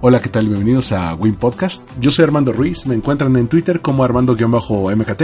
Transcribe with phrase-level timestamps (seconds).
[0.00, 0.46] Hola, ¿qué tal?
[0.48, 1.82] Bienvenidos a Win Podcast.
[2.00, 5.22] Yo soy Armando Ruiz, me encuentran en Twitter como Armando-MKT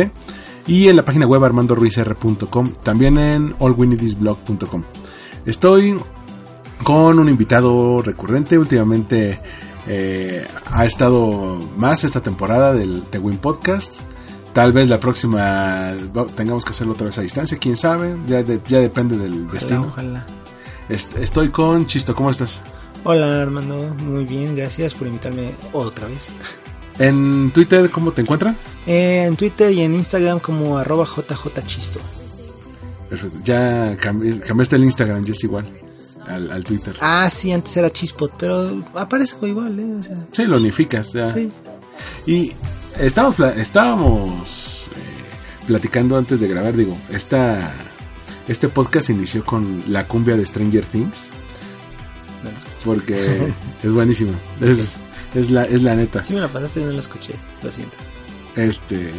[0.67, 4.83] y en la página web armandoruizr.com, también en allwinidisblog.com.
[5.47, 5.97] Estoy
[6.83, 9.39] con un invitado recurrente, últimamente
[9.87, 14.01] eh, ha estado más esta temporada del The Win Podcast.
[14.53, 15.93] Tal vez la próxima
[16.35, 19.87] tengamos que hacerlo otra vez a distancia, quién sabe, ya, de- ya depende del destino.
[19.89, 20.27] Ojalá.
[20.89, 22.61] Est- Estoy con Chisto, ¿cómo estás?
[23.05, 26.29] Hola Armando, muy bien, gracias por invitarme otra vez.
[26.99, 28.57] En Twitter, ¿cómo te encuentran?
[28.87, 31.99] Eh, en Twitter y en Instagram como arroba jjchisto.
[33.09, 33.39] Perfecto.
[33.45, 35.65] Ya cambi- cambiaste el Instagram, ya es igual
[36.27, 36.95] al, al Twitter.
[37.01, 39.95] Ah, sí, antes era chispot, pero aparezco igual, ¿eh?
[39.99, 41.33] O sea, Sí, lo unificas ya.
[41.33, 41.51] sí.
[42.27, 42.53] Y
[42.99, 47.73] estábamos, estábamos eh, platicando antes de grabar, digo, esta,
[48.47, 51.29] este podcast inició con la cumbia de Stranger Things.
[52.85, 53.53] Porque
[53.83, 54.33] es buenísima.
[54.61, 54.95] Es,
[55.35, 56.23] es, la, es la neta.
[56.25, 57.97] Sí me la pasaste y no la escuché, lo siento.
[58.57, 59.11] Este,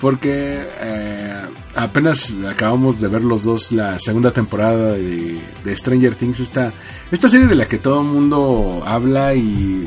[0.00, 1.34] porque eh,
[1.74, 6.72] apenas acabamos de ver los dos la segunda temporada de, de Stranger Things, esta,
[7.10, 9.86] esta serie de la que todo el mundo habla y,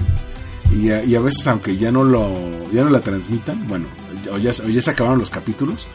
[0.75, 3.85] y, a, y a veces aunque ya no lo ya no la transmitan, bueno,
[4.31, 5.87] o ya, o ya se acabaron los capítulos,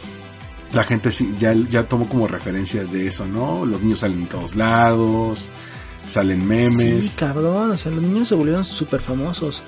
[0.72, 3.64] la gente sí, ya, ya tomó como referencias de eso, ¿no?
[3.66, 5.48] Los niños salen en todos lados,
[6.06, 7.04] salen memes.
[7.10, 9.62] Sí, cabrón, o sea, los niños se volvieron súper famosos.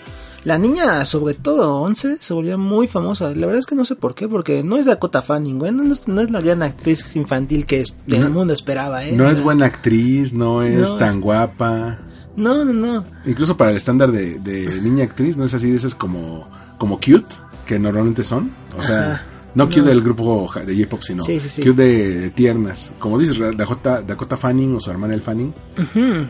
[0.44, 3.30] La niña, sobre todo, 11, se volvió muy famosa.
[3.34, 5.72] La verdad es que no sé por qué, porque no es Dakota Fanning, güey.
[5.72, 9.12] No es, no es la gran actriz infantil que es- No- el mundo esperaba, ¿eh?
[9.12, 11.98] no es buena actriz, no es No, tan es- guapa.
[12.36, 13.04] No, no, no.
[13.24, 16.46] Incluso para el estándar de, de niña actriz, no es así, de esas como,
[16.78, 17.34] como cute,
[17.66, 18.52] que normalmente son.
[18.78, 19.22] O sea, Ajá.
[19.56, 19.84] No No.
[19.84, 21.62] del grupo de J-pop, sino Sí, sí, sí.
[21.62, 22.92] cute de, de tiernas.
[22.98, 25.52] Como dices, Dakota, Dakota Fanning o su hermana el Fanning.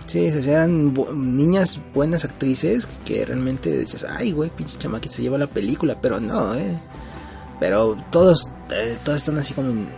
[0.06, 5.14] Sí, o sea, eran bu- niñas buenas actrices que realmente dices, ay, güey, pinche chamaquita
[5.16, 6.78] se lleva la película, pero no, eh.
[7.60, 9.88] Pero todos, eh, todos están así como, en-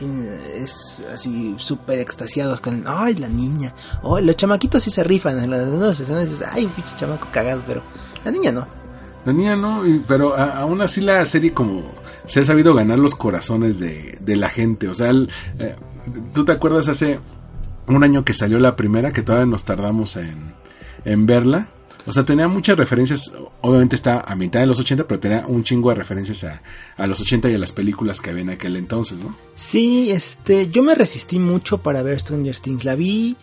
[0.00, 5.38] en- es así súper extasiados con, ay, la niña, oh, los chamaquitos sí se rifan
[5.38, 7.82] en las escenas dices, ay, un pinche chamaco cagado, pero
[8.24, 8.66] la niña no.
[9.32, 11.82] Niña no, y- pero aún así la serie como
[12.26, 14.88] se ha sabido ganar los corazones de, de la gente.
[14.88, 15.10] O sea,
[15.58, 15.76] eh,
[16.32, 17.20] ¿tú te acuerdas hace
[17.86, 21.68] un año que salió la primera, que todavía nos tardamos en, verla?
[22.06, 23.32] O sea, tenía muchas referencias,
[23.62, 26.44] obviamente está a mitad de los 80, pero tenía un chingo de referencias
[26.98, 29.34] a, los 80 y a las películas que había en aquel entonces, ¿no?
[29.54, 32.84] Sí, este, yo me resistí mucho para ver Stranger Things.
[32.84, 33.36] La vi,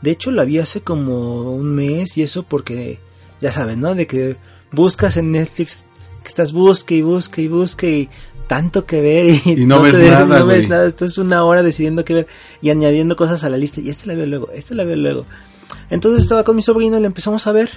[0.00, 3.00] de hecho la vi hace como un mes y eso porque,
[3.42, 3.94] ya saben, ¿no?
[3.94, 4.38] De que
[4.72, 5.84] buscas en Netflix,
[6.22, 8.08] que estás busque y busque y busque y
[8.46, 10.86] tanto que ver y, Y no ves nada, no ves nada.
[10.86, 12.26] Estás una hora decidiendo qué ver
[12.62, 15.26] y añadiendo cosas a la lista y este la veo luego, este la veo luego.
[15.90, 17.70] Entonces estaba con mi sobrino y le empezamos a ver.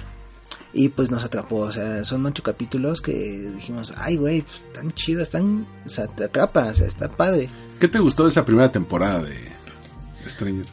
[0.72, 4.92] Y pues nos atrapó, o sea, son ocho capítulos que dijimos, ay güey, pues están
[4.92, 7.48] chidas, están, o sea, te atrapa, o sea, está padre.
[7.80, 10.66] ¿Qué te gustó de esa primera temporada de, de Stranger?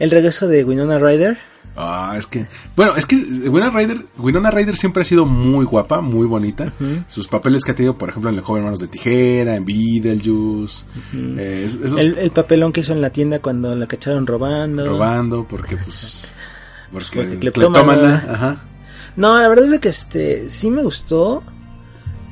[0.00, 1.38] El regreso de Winona Ryder.
[1.80, 2.44] Ah, es que,
[2.74, 3.14] bueno, es que
[3.48, 6.72] Winona Ryder, Winona Ryder siempre ha sido muy guapa, muy bonita.
[7.06, 10.84] Sus papeles que ha tenido, por ejemplo, en El joven manos de tijera, en Beetlejuice,
[11.14, 14.84] eh, es- esos El, el papelón que hizo en la tienda cuando la cacharon robando.
[14.88, 16.32] robando, porque pues,
[16.92, 17.84] porque, Porque cleptómana.
[17.84, 18.62] cleptómana, ajá.
[19.14, 21.42] No, la verdad es que este sí me gustó.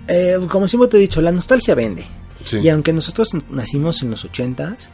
[0.09, 2.05] Eh, como siempre te he dicho, la nostalgia vende.
[2.45, 2.59] Sí.
[2.59, 4.89] Y aunque nosotros nacimos en los ochentas,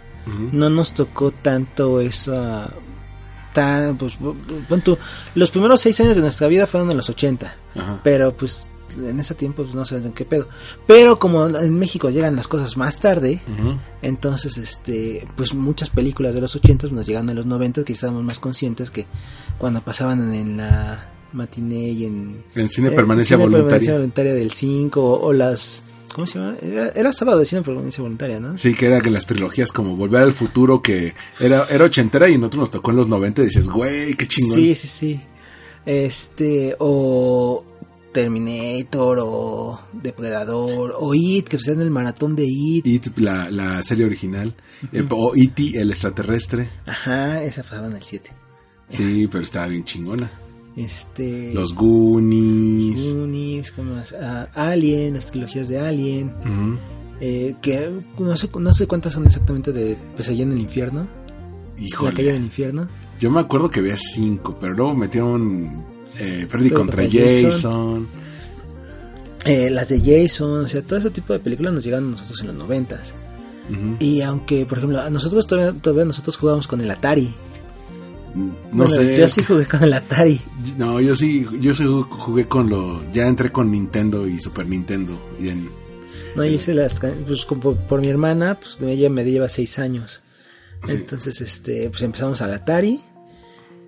[0.53, 2.69] no nos tocó tanto esa
[3.53, 4.99] tan pues bu- bu- pon tú,
[5.35, 8.01] los primeros seis años de nuestra vida fueron en los 80 Ajá.
[8.03, 8.67] pero pues
[8.97, 10.49] en ese tiempo pues, no sabes en qué pedo
[10.87, 13.41] pero como en México llegan las cosas más tarde
[14.03, 18.23] entonces este pues muchas películas de los 80 nos llegan a los 90 que estábamos
[18.25, 19.07] más conscientes que
[19.59, 22.45] cuando pasaban en la matiné y en...
[22.55, 23.65] En cine permanencia cine voluntaria.
[23.69, 25.83] permanencia voluntaria del 5 o, o las...
[26.13, 26.57] ¿Cómo se llama?
[26.61, 28.57] Era, era sábado de cine permanencia voluntaria, ¿no?
[28.57, 32.39] Sí, que era que las trilogías como Volver al Futuro, que era, era ochentera y
[32.39, 34.55] nosotros nos tocó en los 90 y dices, güey, qué chingón.
[34.55, 35.21] Sí, sí, sí.
[35.85, 37.65] Este, o
[38.13, 42.87] Terminator, o Depredador, o It, que en el maratón de It.
[42.87, 44.55] It, la, la serie original.
[45.11, 46.69] O E.T., el extraterrestre.
[46.87, 48.31] Ajá, esa pasaba en el 7.
[48.89, 50.31] Sí, pero estaba bien chingona.
[50.77, 51.53] Este.
[51.55, 53.15] Los Goonies.
[53.15, 54.15] Goonies, ¿qué más?
[54.15, 56.33] Ah, Alien, las trilogías de Alien.
[57.21, 57.89] Eh, que
[58.19, 61.07] no sé, no sé cuántas son exactamente de Pesadilla en el infierno.
[61.79, 62.11] Híjole.
[62.11, 62.89] La calle del infierno.
[63.21, 65.85] Yo me acuerdo que había cinco, pero luego metieron
[66.19, 67.51] eh, Freddy Freddy contra contra Jason.
[67.51, 68.09] Jason.
[69.45, 72.41] Eh, las de Jason, o sea, todo ese tipo de películas nos llegaron a nosotros
[72.41, 73.15] en los noventas.
[74.01, 77.33] Y aunque, por ejemplo, a nosotros todavía, todavía nosotros jugábamos con el Atari.
[78.35, 79.17] No Bueno, sé.
[79.17, 80.41] Yo sí jugué con el Atari.
[80.79, 83.13] No, yo sí, yo sí jugué con lo.
[83.13, 85.19] Ya entré con Nintendo y Super Nintendo.
[85.41, 85.69] Y en,
[86.37, 90.23] No, yo hice las, pues por, por mi hermana, pues ella me lleva seis años.
[90.87, 90.93] Sí.
[90.95, 93.01] Entonces, este, pues empezamos al Atari,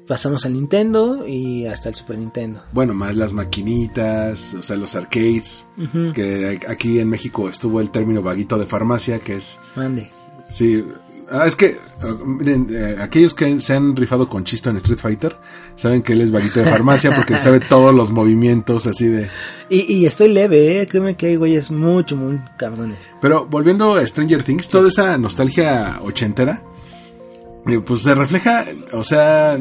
[0.06, 2.62] pasamos al Nintendo y hasta el Super Nintendo.
[2.72, 5.66] bueno, más las maquinitas, o sea, los arcades.
[6.14, 9.58] Que aquí en México estuvo el término vaguito de farmacia, que es.
[9.76, 10.10] Mande.
[10.50, 10.84] Sí.
[11.30, 14.98] Ah, es que, ah, miren, eh, aquellos que se han rifado con Chisto en Street
[14.98, 15.36] Fighter,
[15.74, 19.30] saben que él es vaguito de farmacia porque sabe todos los movimientos así de...
[19.68, 20.86] Y, y estoy leve, ¿eh?
[20.86, 22.98] Créeme que hay güeyes mucho, muy cabrones.
[23.20, 26.62] Pero volviendo a Stranger Things, toda esa nostalgia ochentera,
[27.66, 29.58] eh, pues se refleja, o sea,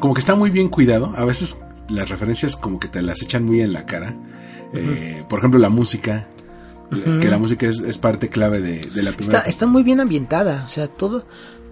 [0.00, 1.12] como que está muy bien cuidado.
[1.16, 4.16] A veces las referencias como que te las echan muy en la cara.
[4.72, 6.28] Eh, por ejemplo, la música,
[6.90, 7.20] Ujú.
[7.20, 9.38] que la música es, es parte clave de, de la primera.
[9.38, 11.24] Está, está muy bien ambientada, o sea, todo,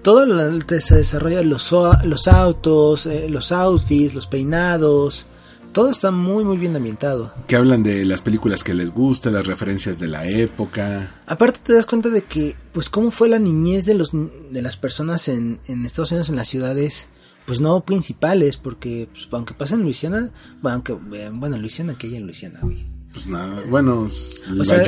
[0.02, 1.70] todo lo- se desarrolla los,
[2.04, 5.26] los autos, eh, los outfits, los peinados,
[5.72, 7.32] todo está muy, muy bien ambientado.
[7.48, 11.10] Que hablan de las películas que les gusta, las referencias de la época.
[11.26, 14.76] Aparte te das cuenta de que, pues, cómo fue la niñez de los de las
[14.76, 17.08] personas en, en Estados Unidos, en las ciudades,
[17.46, 20.30] pues no principales, porque pues, aunque pasa en Luisiana,
[20.62, 22.86] bueno, aunque, eh, bueno, Luisiana, que hay en Luisiana, güey.
[23.14, 24.84] Pues nada, bueno, sea,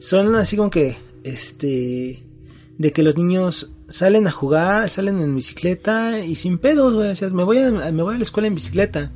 [0.00, 2.24] son así como que, este,
[2.78, 7.10] de que los niños salen a jugar, salen en bicicleta y sin pedos, güey.
[7.10, 9.12] O sea, me voy a, me voy a la escuela en bicicleta.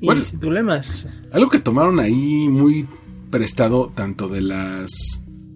[0.00, 0.22] Y Bueno.
[0.22, 0.90] sin problemas.
[0.90, 1.20] o sea.
[1.32, 2.86] Algo que tomaron ahí muy
[3.30, 4.90] prestado tanto de las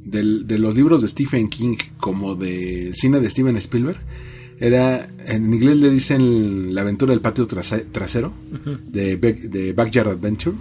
[0.04, 3.98] del- de los libros de Stephen King como del cine de Steven Spielberg
[4.62, 8.32] era en inglés le dicen la aventura del patio trase- trasero
[8.86, 10.56] de, Back- de Backyard Adventure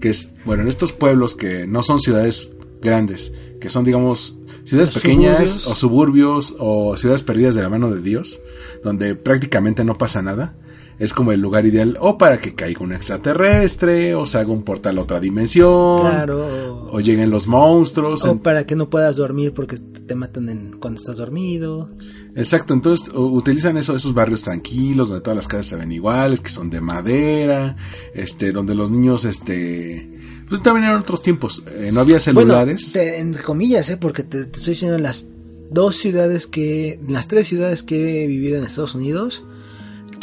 [0.00, 2.50] que es bueno en estos pueblos que no son ciudades
[2.80, 5.66] grandes que son digamos ciudades pequeñas suburbios.
[5.66, 8.40] o suburbios o ciudades perdidas de la mano de Dios
[8.84, 10.54] donde prácticamente no pasa nada
[11.02, 14.62] es como el lugar ideal o para que caiga un extraterrestre o se haga un
[14.62, 16.88] portal a otra dimensión Claro.
[16.92, 20.76] o lleguen los monstruos O en- para que no puedas dormir porque te matan en,
[20.78, 21.88] cuando estás dormido.
[22.34, 26.50] exacto entonces utilizan eso, esos barrios tranquilos donde todas las casas se ven iguales que
[26.50, 27.76] son de madera
[28.14, 30.08] este donde los niños este
[30.48, 33.96] pues también eran otros tiempos eh, no había celulares Bueno, te- entre comillas, ¿eh?
[33.96, 35.26] Porque te, te estoy diciendo en las
[35.70, 37.00] dos ciudades que...
[37.08, 39.42] Las tres ciudades que he vivido en Estados Unidos,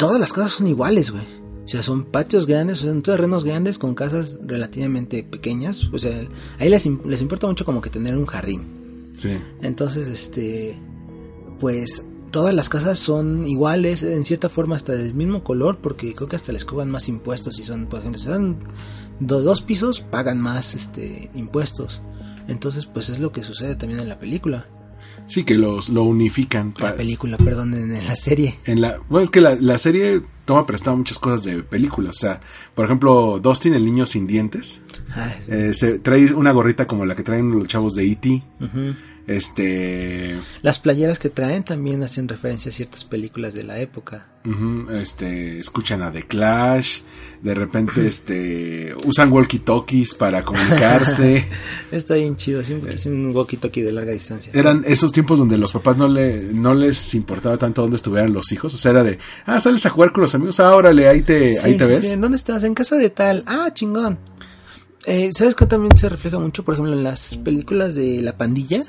[0.00, 1.24] todas las casas son iguales, güey.
[1.64, 5.84] O sea, son patios grandes, son terrenos grandes con casas relativamente pequeñas.
[5.92, 6.10] O sea,
[6.58, 9.12] ahí les, les importa mucho como que tener un jardín.
[9.16, 10.80] sí Entonces, este...
[11.60, 16.26] Pues todas las casas son iguales, en cierta forma hasta del mismo color, porque creo
[16.26, 18.56] que hasta les cobran más impuestos si son, por ejemplo, si son
[19.20, 22.00] do- dos pisos, pagan más este impuestos.
[22.48, 24.64] Entonces, pues es lo que sucede también en la película.
[25.26, 28.58] Sí que los lo unifican La película, perdón, en la serie.
[28.66, 32.20] en la bueno es que la, la serie toma prestado muchas cosas de películas o
[32.20, 32.40] sea
[32.74, 34.80] por ejemplo Dustin el niño sin dientes
[35.14, 38.42] Ay, eh, se trae una gorrita como la que traen los chavos de E.T.
[39.26, 44.26] este Las playeras que traen también hacen referencia a ciertas películas de la época.
[44.90, 47.00] Este, escuchan a The Clash,
[47.42, 51.44] de repente este, usan walkie-talkies para comunicarse.
[51.92, 54.52] Está bien chido, siempre quise un walkie-talkie de larga distancia.
[54.54, 58.50] Eran esos tiempos donde los papás no le no les importaba tanto dónde estuvieran los
[58.52, 61.20] hijos, o sea, era de, ah, sales a jugar con los amigos, ah, órale, ahí
[61.22, 62.00] te, Sí, ahí te sí, ves.
[62.00, 62.06] sí.
[62.08, 62.64] ¿En dónde estás?
[62.64, 63.44] En casa de tal.
[63.46, 64.18] Ah, chingón.
[65.06, 68.82] Eh, ¿Sabes que también se refleja mucho, por ejemplo, en las películas de La Pandilla?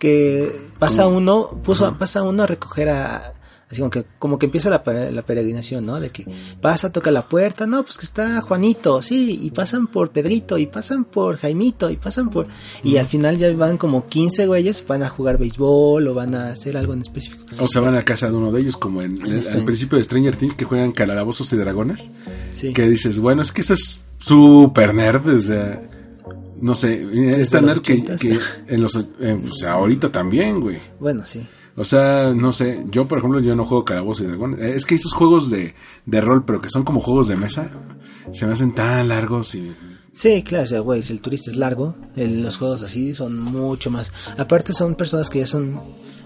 [0.00, 1.98] Que pasa uno, puso, Ajá.
[1.98, 3.34] pasa uno a recoger a,
[3.70, 6.00] Así como que, como que empieza la, la peregrinación, ¿no?
[6.00, 6.26] De que
[6.60, 10.66] pasa, toca la puerta, no, pues que está Juanito, sí, y pasan por Pedrito, y
[10.66, 12.48] pasan por Jaimito, y pasan por...
[12.82, 16.50] Y al final ya van como 15 güeyes, van a jugar béisbol o van a
[16.50, 17.44] hacer algo en específico.
[17.60, 20.02] O se van a casa de uno de ellos, como en, En al principio de
[20.02, 22.10] Stranger Things, que juegan calabozos y dragones.
[22.52, 22.72] Sí.
[22.72, 25.80] Que dices, bueno, es que eso es súper nerd, o sea,
[26.60, 27.06] no sé,
[27.40, 28.38] es nerd que, que
[28.68, 30.78] en los, eh, pues ahorita también, güey.
[30.98, 31.46] Bueno, sí.
[31.76, 34.60] O sea, no sé, yo por ejemplo yo no juego calabozos y dragones.
[34.60, 35.74] Eh, Es que esos juegos de,
[36.04, 37.70] de rol, pero que son como juegos de mesa,
[38.32, 39.72] se me hacen tan largos y...
[40.12, 43.38] Sí, claro, o sea, güey, si el turista es largo, el- los juegos así son
[43.38, 44.12] mucho más.
[44.36, 45.78] Aparte son personas que ya son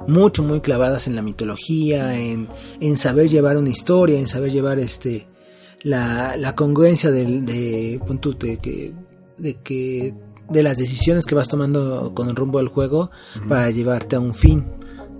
[0.09, 2.49] mucho, muy clavadas en la mitología, en,
[2.81, 5.29] en saber llevar una historia, en saber llevar este
[5.83, 8.93] la, la congruencia del, de, pon tú, de que,
[9.37, 10.15] de que
[10.51, 13.11] de las decisiones que vas tomando con el rumbo del juego
[13.49, 14.65] para llevarte a un fin.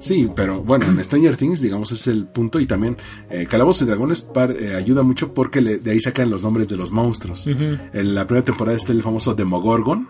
[0.01, 2.61] Sí, pero bueno, en Stranger Things, digamos, es el punto.
[2.61, 2.99] Y también
[3.31, 6.69] eh, Calabozos y Dragones par- eh, ayuda mucho porque le- de ahí sacan los nombres
[6.69, 7.47] de los monstruos.
[7.47, 10.09] En la primera temporada está el famoso Demogorgon.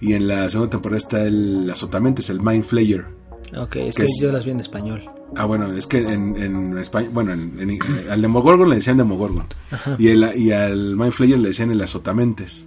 [0.00, 3.06] Y en la segunda temporada está el Azotamentes, el Mind Flayer.
[3.56, 5.02] Ok, es Que que es- yo las vi en español.
[5.36, 7.78] Ah, bueno, es que en, en España, bueno, en- en-
[8.10, 9.46] al Demogorgon le decían Demogorgon.
[9.98, 12.66] Y, el- y al Mind Flayer le decían el Azotamentes.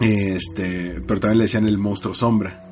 [0.00, 2.62] Este, pero también le decían el monstruo sombra.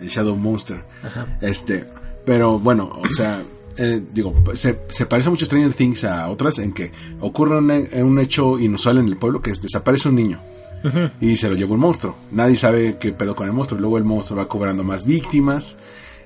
[0.00, 0.84] El Shadow Monster.
[1.02, 1.38] ajá.
[1.40, 1.84] Este,
[2.24, 3.42] pero bueno, o sea,
[3.76, 8.02] eh, digo, se, se parece mucho Stranger Things a otras en que ocurre un, eh,
[8.02, 10.40] un hecho inusual en el pueblo que es desaparece un niño
[11.20, 12.16] y se lo lleva un monstruo.
[12.30, 13.80] Nadie sabe qué pedo con el monstruo.
[13.80, 15.76] Luego el monstruo va cobrando más víctimas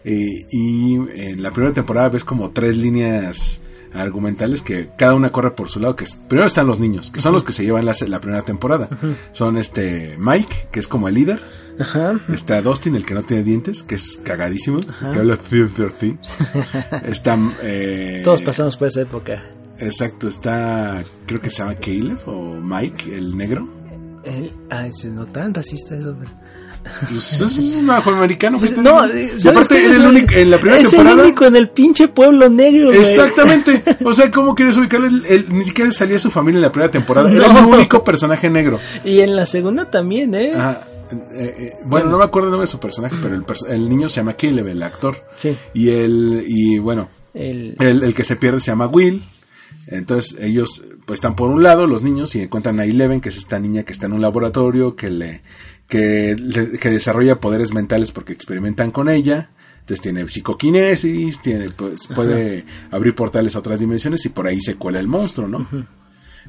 [0.05, 3.61] eh, y en la primera temporada ves como tres líneas
[3.95, 7.21] argumentales que cada una corre por su lado que es, primero están los niños que
[7.21, 8.89] son los que se llevan la, la primera temporada
[9.33, 11.41] son este Mike que es como el líder.
[12.33, 15.37] Está Dustin, el que no tiene dientes, que es cagadísimo, que habla.
[17.05, 19.43] Está, eh, Todos pasamos por esa época.
[19.81, 23.69] Exacto, está, creo que se llama Caleb o Mike, el negro.
[24.25, 26.17] El- ay, se no tan racista eso.
[26.19, 26.31] pero-
[27.11, 28.59] Pues es un afroamericano.
[28.59, 30.81] Pues, ¿qué te no, eh, Y ¿sabes aparte era el Es único, en la primera
[30.81, 31.17] es temporada.
[31.17, 32.99] el único en el pinche pueblo negro, güey.
[33.01, 33.83] Exactamente.
[34.05, 35.09] O sea, ¿cómo quieres ubicarlo?
[35.49, 37.31] Ni siquiera salía su familia en la primera temporada.
[37.33, 37.59] Era No.
[37.61, 38.79] el único personaje negro.
[39.05, 40.53] Y en la segunda también, ¿eh?
[40.55, 40.81] Ajá.
[41.35, 43.89] Eh, eh, bueno, no me acuerdo el nombre de su personaje, pero el, perso- el
[43.89, 45.23] niño se llama Caleb, el actor.
[45.37, 45.57] Sí.
[45.75, 49.23] Y el, y bueno, El, El, el que se pierde se llama Will.
[49.87, 53.37] Entonces ellos pues están por un lado los niños y encuentran a Eleven, que es
[53.37, 55.43] esta niña que está en un laboratorio que le
[55.95, 59.51] que, desarrolla poderes mentales porque experimentan con ella.
[59.81, 64.77] Entonces tiene psicoquinesis, tiene pues puede abrir portales a otras dimensiones y por ahí se
[64.77, 65.69] cuela el monstruo, ¿no?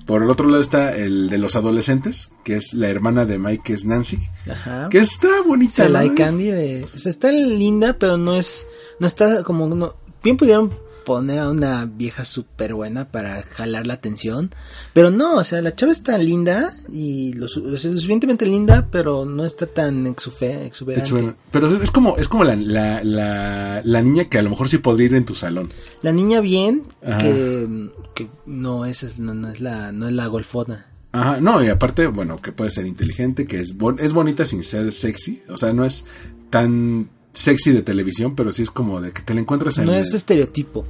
[0.05, 3.63] Por el otro lado está el de los adolescentes, que es la hermana de Mike,
[3.63, 4.89] que es Nancy, ajá.
[4.89, 5.83] que está bonita.
[5.83, 8.67] Se la Candy de, o sea, está linda, pero no es,
[8.99, 10.73] no está como, no, bien pudieron
[11.05, 14.53] poner a una vieja súper buena para jalar la atención,
[14.91, 19.65] pero no, o sea, la chava está linda y lo, suficientemente linda, pero no está
[19.67, 21.33] tan exufe- exuberante.
[21.51, 24.79] Pero es, como, es como la, la, la, la niña que a lo mejor sí
[24.79, 25.69] podría ir en tu salón.
[26.01, 26.83] La niña bien,
[27.19, 30.87] que, que no es, no, no es la, no es la golfona.
[31.11, 34.65] Ajá, no, y aparte, bueno, que puede ser inteligente, que es, bon- es bonita sin
[34.65, 36.05] ser sexy, o sea, no es
[36.49, 39.85] tan sexy de televisión, pero sí es como de que te la encuentras en...
[39.85, 40.85] No es estereotipo.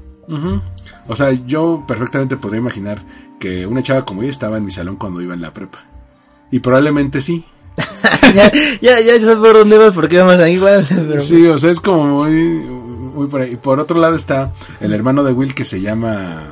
[1.08, 3.04] O sea, yo perfectamente podría imaginar
[3.40, 5.84] que una chava como ella estaba en mi salón cuando iba en la prepa.
[6.52, 7.46] Y probablemente sí.
[8.34, 10.86] ya, ya, ya sé por dónde vas, porque vamos ahí igual.
[10.90, 13.54] Pero, Sí, o sea, es como muy, muy por ahí.
[13.54, 16.44] Y por otro lado está el hermano de Will que se llama,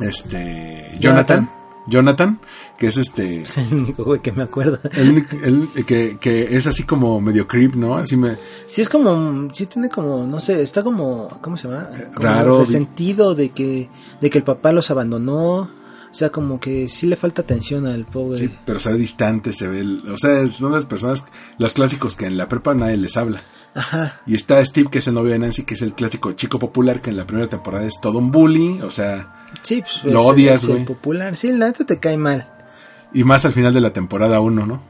[0.00, 1.50] este, Jonathan.
[1.86, 2.40] Jonathan,
[2.82, 3.42] que es este...
[3.42, 4.80] Es el único güey que me acuerdo.
[4.96, 7.96] El, el- que, que es así como medio creep, ¿no?
[7.96, 8.36] Así me...
[8.66, 11.88] Sí es como, sí tiene como, no sé, está como, ¿cómo se llama?
[12.12, 13.88] Como Raro, resentido de que,
[14.20, 15.58] de que el papá los abandonó.
[16.10, 18.36] O sea, como que sí le falta atención al pobre.
[18.40, 19.78] Sí, pero se ve distante, se ve...
[19.78, 21.24] el- o sea, son las personas,
[21.58, 23.40] los clásicos que en la prepa nadie les habla.
[23.74, 24.20] Ajá.
[24.26, 27.00] Y está Steve, que es el novio de Nancy, que es el clásico chico popular,
[27.00, 29.46] que en la primera temporada es todo un bully, o sea...
[29.62, 30.84] Sí, pues Lo odias, el güey.
[30.84, 31.36] popular.
[31.36, 32.48] Sí, la neta te cae mal.
[33.14, 34.80] Y más al final de la temporada 1, ¿no?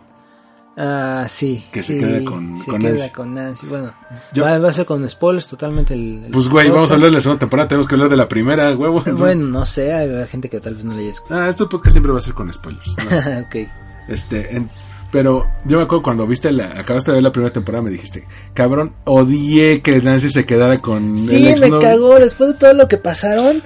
[0.76, 1.66] Ah, sí.
[1.70, 3.10] Que se queda con- se con queda Nancy.
[3.10, 3.66] con Nancy.
[3.66, 3.92] Bueno,
[4.32, 6.24] Yo- va, va a ser con spoilers totalmente el.
[6.24, 8.26] el Pues güey, vamos a hablar de la segunda temporada, tenemos que hablar de la
[8.28, 9.02] primera, huevo.
[9.18, 11.40] Bueno, no sé, hay gente que tal vez no le haya escuchado.
[11.42, 12.96] Ah, este podcast siempre va a ser con spoilers.
[12.98, 13.40] ¿no?
[13.46, 13.68] ok.
[14.08, 14.70] Este, en-
[15.10, 18.26] pero yo me acuerdo cuando viste la, acabaste de ver la primera temporada, me dijiste,
[18.54, 21.80] cabrón, odié que Nancy se quedara con Sí, el me exnovio".
[21.80, 23.62] cagó después de todo lo que pasaron.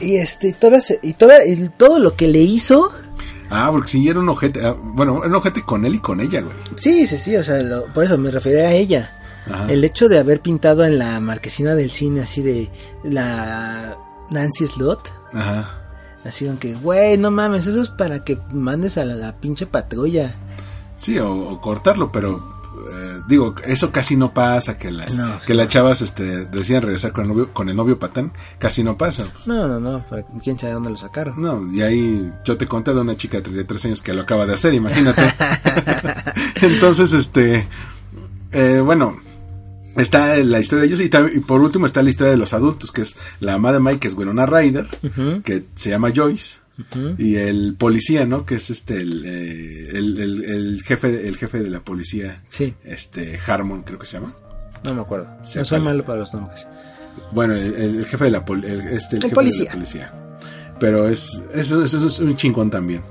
[0.00, 2.90] Y este, todavía se- y todavía, y todo lo que le hizo.
[3.54, 6.20] Ah, porque sí, era un ojete, ah, bueno, era un ojete con él y con
[6.20, 6.56] ella, güey.
[6.76, 9.10] Sí, sí, sí, o sea, lo- por eso me refería a ella.
[9.50, 9.70] Ajá.
[9.70, 12.70] El hecho de haber pintado en la marquesina del cine así de
[13.04, 13.96] la,
[14.30, 15.12] Nancy Slot.
[15.34, 15.78] Ajá.
[16.24, 19.66] Así como que, güey, no mames, eso es para que mandes a la, la pinche
[19.66, 20.34] patrulla.
[20.96, 22.51] Sí, o, o cortarlo, pero
[22.90, 27.12] eh, digo, eso casi no pasa, que las, No, que las chavas este, decían regresar
[27.12, 29.26] con el novio, con el novio patán, casi no pasa.
[29.46, 30.04] No, no, no,
[30.42, 31.40] quién sabe dónde lo sacaron.
[31.40, 34.46] No, y ahí yo te conté de una chica de 33 años que lo acaba
[34.46, 35.22] de hacer, imagínate.
[36.62, 37.66] Entonces, este,
[38.52, 39.16] eh, bueno,
[39.96, 43.02] está la historia de ellos y, por último está la historia de los adultos, que
[43.02, 44.88] es la mamá de Mike, que es Winona Ryder,
[45.44, 46.61] que se llama Joyce,
[47.18, 48.44] y el policía, ¿no?
[48.46, 52.74] Que es este, el, eh, el, el- el jefe, el jefe de la policía, Sí,
[52.84, 54.32] este, Harmon, creo que se llama.
[54.84, 55.28] no me acuerdo.
[55.42, 56.66] Sí, no soy malo para los nombres.
[57.32, 58.44] Bueno, el, jefe de la
[58.90, 59.64] este, jefe policía.
[59.64, 60.14] de la policía.
[60.80, 63.02] Pero es, eso, eso es un chingón también.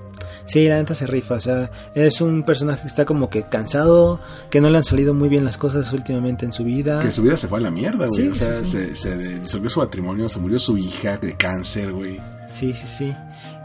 [0.48, 4.20] Sí, la neta se rifa, o sea, es un personaje que está como que cansado,
[4.50, 7.00] que no le han salido muy bien las cosas últimamente en su vida.
[7.00, 8.24] Que su vida se fue a la mierda, güey.
[8.24, 8.78] Sí, o sea, sí, sí.
[8.78, 12.20] Se, se disolvió su matrimonio, se murió su hija de cáncer, güey.
[12.50, 13.14] Sí, sí, sí.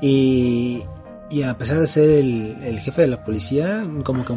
[0.01, 0.83] Y,
[1.31, 4.35] y a pesar de ser el, el jefe de la policía, como que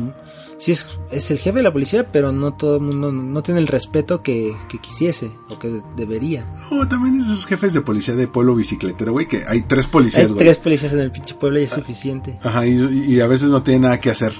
[0.57, 3.59] sí es, es el jefe de la policía, pero no todo el mundo no tiene
[3.59, 6.45] el respeto que, que quisiese o que debería.
[6.71, 10.31] O también esos jefes de policía de pueblo bicicletero, güey, que hay tres Hay policías,
[10.31, 10.45] güey.
[10.45, 12.39] tres policías en el pinche pueblo y es suficiente.
[12.43, 12.73] Ajá, y,
[13.13, 14.33] y a veces no tienen nada que hacer.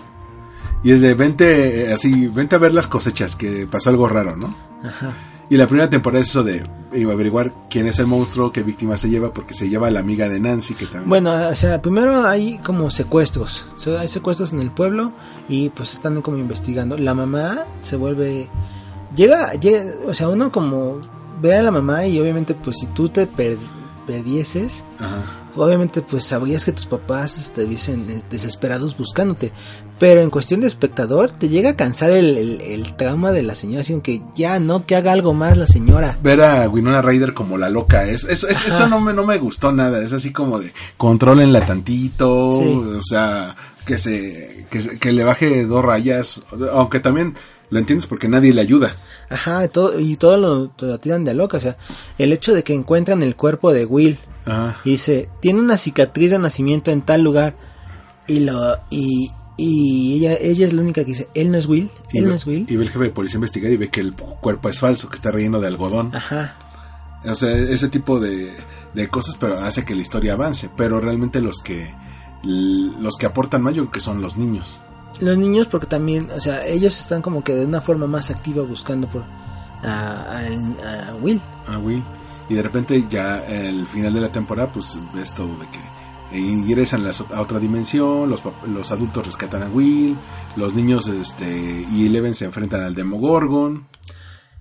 [0.82, 4.38] Y es de, vente, eh, así, vente a ver las cosechas, que pasó algo raro,
[4.38, 4.56] ¿no?
[4.82, 5.14] Ajá.
[5.50, 8.98] Y la primera temporada es eso de a averiguar quién es el monstruo, qué víctima
[8.98, 11.10] se lleva, porque se lleva a la amiga de Nancy, que también...
[11.10, 13.68] Bueno, o sea, primero hay como secuestros.
[14.00, 15.12] Hay secuestros en el pueblo
[15.48, 16.98] y pues están como investigando.
[16.98, 18.48] La mamá se vuelve...
[19.16, 21.00] Llega, llega o sea, uno como
[21.42, 23.58] ve a la mamá y obviamente pues si tú te per-
[24.14, 25.24] perdieses, Ajá.
[25.56, 29.52] obviamente pues sabrías que tus papás te dicen eh, desesperados buscándote.
[30.00, 33.54] Pero en cuestión de espectador, te llega a cansar el, el, el trauma de la
[33.54, 36.18] señora, así que ya no, que haga algo más la señora.
[36.24, 39.38] ver a Winona Ryder como la loca es, es- es- eso no me, no me
[39.38, 42.64] gustó nada es así como de controlenla tantito Sí.
[42.98, 46.42] o sea que se, que se- que le baje dos rayas
[46.74, 47.36] aunque también
[47.70, 48.96] lo entiendes porque nadie le ayuda
[49.30, 51.58] Ajá, todo, y todo lo, lo tiran de loca.
[51.58, 51.78] O sea,
[52.18, 54.78] el hecho de que encuentran el cuerpo de Will Ajá.
[54.84, 57.56] y dice, tiene una cicatriz de nacimiento en tal lugar.
[58.28, 61.90] Y lo y, y ella, ella es la única que dice, él no es Will,
[62.14, 62.66] él ve, no es Will.
[62.70, 65.16] y ve el jefe de policía investigar y ve que el cuerpo es falso que
[65.16, 66.56] está relleno de algodón Ajá.
[67.26, 68.54] o sea ese tipo de,
[68.94, 71.92] de cosas pero hace que la historia avance pero realmente los que
[72.44, 74.80] los que aportan más yo creo que son los niños
[75.20, 78.64] Los niños porque también, o sea, ellos están como que de una forma más activa
[78.64, 79.24] buscando por
[79.84, 81.42] a, a- a Will.
[81.84, 82.04] Will.
[82.50, 87.04] Y de repente ya el final de la temporada, pues ves todo de que ingresan
[87.04, 90.16] las- a otra dimensión, los, los adultos rescatan a Will,
[90.56, 93.88] los niños este y Eleven se enfrentan al Demogorgon.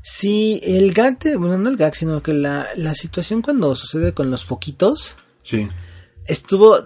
[0.02, 4.14] Sí, el gag, de- bueno, no el gag, sino que la, la situación cuando sucede
[4.14, 5.68] con los foquitos Sí,
[6.26, 6.76] estuvo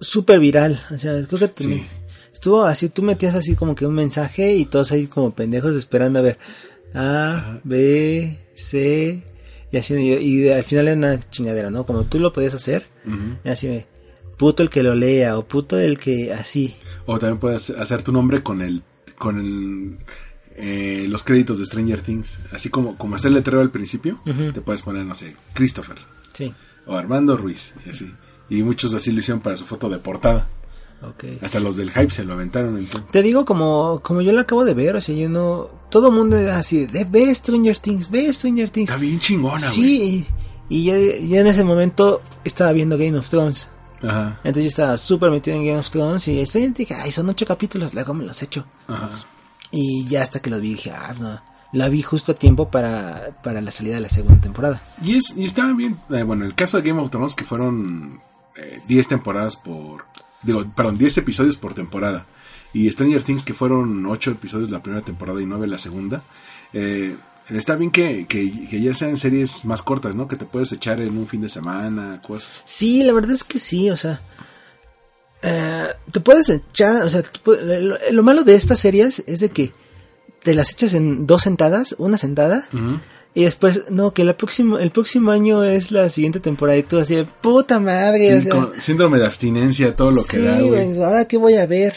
[0.00, 0.82] súper viral.
[0.92, 1.86] O sea, creo que Sí.
[2.32, 6.18] Estuvo así, tú metías así como que un mensaje y todos ahí como pendejos esperando
[6.18, 6.38] a ver
[6.94, 9.22] A, B, C,
[9.72, 11.86] y así, y, al final era una chingadera, ¿no?
[11.86, 12.86] Como tú lo podías hacer,
[13.44, 13.86] y así de
[14.36, 16.74] puto el que lo lea, o puto el que así.
[17.04, 18.82] O también puedes hacer tu nombre con el
[19.18, 19.98] con el
[20.56, 24.20] eh, los créditos de Stranger Things, así como como está el letrero al principio,
[24.54, 25.96] te puedes poner no sé, Christopher
[26.32, 26.54] Sí,
[26.86, 28.10] o Armando Ruiz y así.
[28.48, 30.48] Y muchos así lo hicieron para su foto de portada.
[31.42, 33.10] Hasta los del hype se lo aventaron entonces.
[33.10, 35.68] Te digo como, como yo lo acabo de ver, o sea, yo no...
[35.90, 38.90] Todo el mundo era así, de ve Stranger Things, ve Stranger Things.
[38.90, 39.60] Está bien chingona.
[39.60, 40.26] Sí,
[40.68, 43.66] y, y ya, ya en ese momento estaba viendo Game of Thrones.
[44.02, 44.38] Ajá.
[44.44, 47.92] Entonces yo estaba súper metido en Game of Thrones y dije, ay, son ocho capítulos,
[47.94, 48.64] luego me los echo.
[48.86, 49.10] Ajá.
[49.72, 51.40] Y ya hasta que los vi dije, ah, no.
[51.72, 54.82] La vi justo a tiempo para, para la salida de la segunda temporada.
[55.02, 55.96] Y, es, y estaba bien.
[56.10, 58.20] eh, bueno, el caso de Game of Thrones, que fueron
[58.56, 60.04] eh, 10 temporadas por.
[60.42, 62.26] Digo, perdón, 10 episodios por temporada.
[62.72, 66.22] Y Stranger Things, que fueron 8 episodios la primera temporada y 9 la segunda.
[66.72, 67.16] eh,
[67.48, 70.28] está bien que, que, que ya sean series más cortas, ¿no?
[70.28, 72.62] Que te puedes echar en un fin de semana, cosas.
[72.64, 74.20] Sí, la verdad es que sí, o sea.
[75.42, 79.72] eh, te puedes echar, o sea, lo, lo malo de estas series es de que
[80.44, 82.66] te las echas en dos sentadas, una sentada,
[83.34, 86.98] y después, no, que la próximo, el próximo año es la siguiente temporada, y tú
[86.98, 90.60] así de puta madre, o Sí, sea, síndrome de abstinencia, todo lo que sí, da,
[90.60, 91.02] güey.
[91.02, 91.94] ahora qué voy a ver.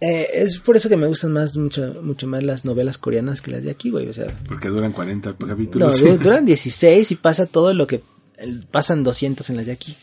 [0.00, 3.50] Eh, es por eso que me gustan más mucho, mucho más las novelas coreanas que
[3.50, 5.98] las de aquí, güey, o sea, Porque duran 40 no, capítulos.
[6.00, 8.02] du- duran 16 y pasa todo lo que
[8.70, 9.96] pasan 200 en las de aquí.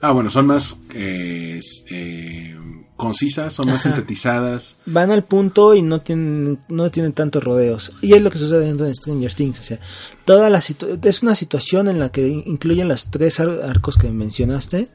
[0.00, 2.56] Ah, bueno, son más eh, eh,
[3.00, 3.94] concisas, son más Ajá.
[3.96, 4.76] sintetizadas.
[4.86, 7.92] Van al punto y no tienen, no tienen tantos rodeos.
[8.02, 9.58] Y es lo que sucede dentro de Stranger Things.
[9.60, 9.80] O sea,
[10.24, 14.10] toda la situ- es una situación en la que incluyen los tres ar- arcos que
[14.10, 14.88] mencionaste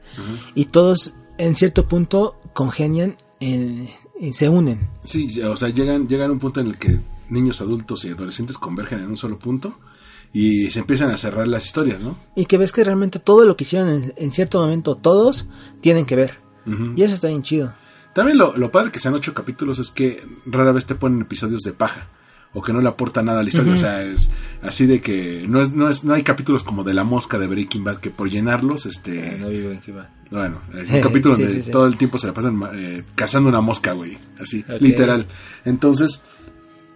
[0.54, 3.88] y todos en cierto punto congenian en-
[4.18, 4.88] y se unen.
[5.04, 8.56] Sí, o sea, llegan, llegan a un punto en el que niños, adultos y adolescentes
[8.56, 9.78] convergen en un solo punto
[10.32, 12.16] y se empiezan a cerrar las historias, ¿no?
[12.34, 15.46] Y que ves que realmente todo lo que hicieron en, en cierto momento, todos
[15.80, 16.38] tienen que ver.
[16.96, 17.72] Y eso está bien chido.
[18.16, 21.60] También lo, lo padre que sean ocho capítulos es que rara vez te ponen episodios
[21.60, 22.08] de paja
[22.54, 23.74] o que no le aporta nada a la historia.
[23.74, 24.30] O sea, es
[24.62, 27.46] así de que no es, no es, no hay capítulos como de la mosca de
[27.46, 30.08] Breaking Bad que por llenarlos, este, vivo en Cuba.
[30.30, 31.70] bueno, es un capítulo Sí, donde sí, sí.
[31.70, 35.26] todo el tiempo se la pasan eh, cazando una mosca, güey, así, literal.
[35.66, 36.22] Entonces,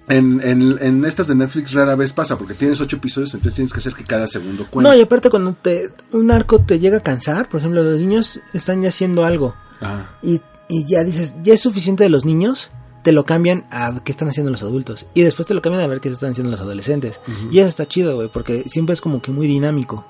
[0.08, 3.74] en, en, en estas de Netflix rara vez pasa porque tienes ocho episodios, entonces tienes
[3.74, 4.88] que hacer que cada segundo cuente.
[4.90, 8.40] No, y aparte cuando te un arco te llega a cansar, por ejemplo, los niños
[8.54, 10.08] están ya haciendo algo Ajá.
[10.22, 12.70] y, y ya dices, ya es suficiente de los niños,
[13.02, 15.86] te lo cambian a qué están haciendo los adultos y después te lo cambian a
[15.88, 17.20] ver qué están haciendo los adolescentes.
[17.50, 20.06] Y eso está chido, güey, porque siempre es como que muy dinámico.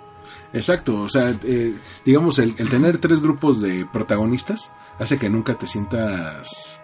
[0.53, 5.57] Exacto, o sea, eh, digamos, el, el tener tres grupos de protagonistas hace que nunca
[5.57, 6.80] te sientas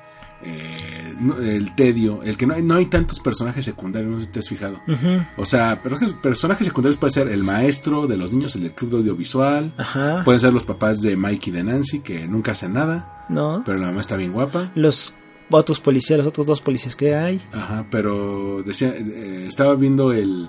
[0.46, 4.32] eh, el tedio, el que no hay, no hay tantos personajes secundarios, no sé si
[4.32, 4.80] te has fijado.
[4.86, 5.24] Ujú.
[5.36, 8.90] O sea, personajes, personajes secundarios puede ser el maestro de los niños, el del club
[8.90, 10.22] de audiovisual, Ajá.
[10.24, 13.62] pueden ser los papás de Mike y de Nancy, que nunca hacen nada, ¿No?
[13.66, 14.70] pero la mamá está bien guapa.
[14.74, 15.14] Los
[15.50, 17.40] otros policías, los otros dos policías que hay.
[17.52, 20.48] Ajá, pero decía, eh, estaba viendo el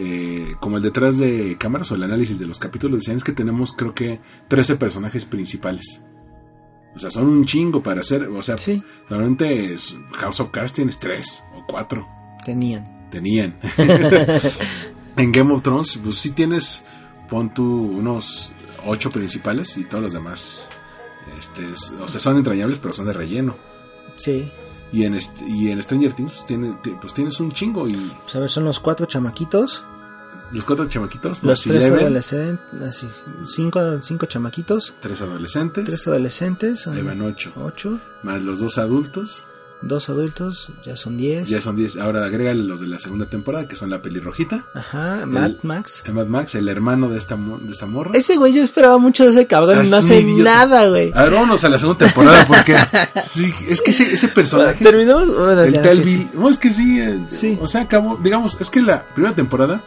[0.00, 3.32] eh, como el detrás de cámaras o el análisis de los capítulos, decían es que
[3.32, 6.02] tenemos creo que 13 personajes principales.
[6.94, 8.82] O sea, son un chingo para hacer, o sea, Sí,
[9.74, 12.06] es- House of Cards tienes 3 o 4,
[12.44, 13.08] tenían.
[13.10, 13.58] tenían.
[15.16, 16.84] en Game of Thrones, pues sí tienes,
[17.28, 18.52] pon tú unos
[18.86, 20.68] 8 principales y todos los demás,
[21.38, 23.56] este, es- o sea, son entrañables, pero son de relleno.
[24.16, 24.50] Sí.
[24.90, 28.10] Y en, este, y en Stranger Things, pues, tiene- ti- pues tienes un chingo y
[28.22, 29.84] Pues a ver, son los cuatro chamaquitos,
[30.52, 33.08] los cuatro chamaquitos, los tres adolescentes, así,
[33.46, 39.44] cinco, cinco chamaquitos, tres adolescentes, tres adolescentes, ahí van ocho, ocho, más los dos adultos,
[39.82, 41.48] dos adultos, ya son diez.
[41.48, 41.96] ya son diez.
[41.98, 46.02] Ahora agrégale los de la segunda temporada, que son la pelirrojita, Ajá, Mad El- Max.
[46.06, 48.10] el Mad Max, el hermano de esta, de esta morra.
[48.14, 51.12] Ese güey yo esperaba mucho de ese cabrón y no hace nada, güey.
[51.14, 52.74] A ver, vámonos a la segunda temporada, porque
[53.24, 55.28] sí, es que ese, ese personaje, Terminamos.
[55.28, 56.04] Bueno, el ya, tal sí.
[56.04, 57.58] Bill, no, es que sí, eh, Sí.
[57.60, 59.84] o sea, acabó, digamos, es que la primera temporada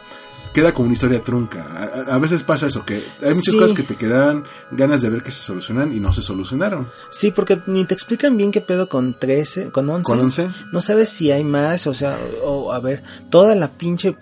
[0.52, 1.64] queda como una historia trunca.
[2.08, 3.58] A, veces pasa eso, que hay muchas Sí.
[3.58, 6.90] cosas que te quedaban ganas de ver que se solucionan y no se solucionaron.
[7.10, 10.04] Sí, porque ni te explican bien qué pedo con 13, con 11.
[10.04, 14.16] Con 11, No sabes si hay más, o sea, o, a ver, toda la pinche,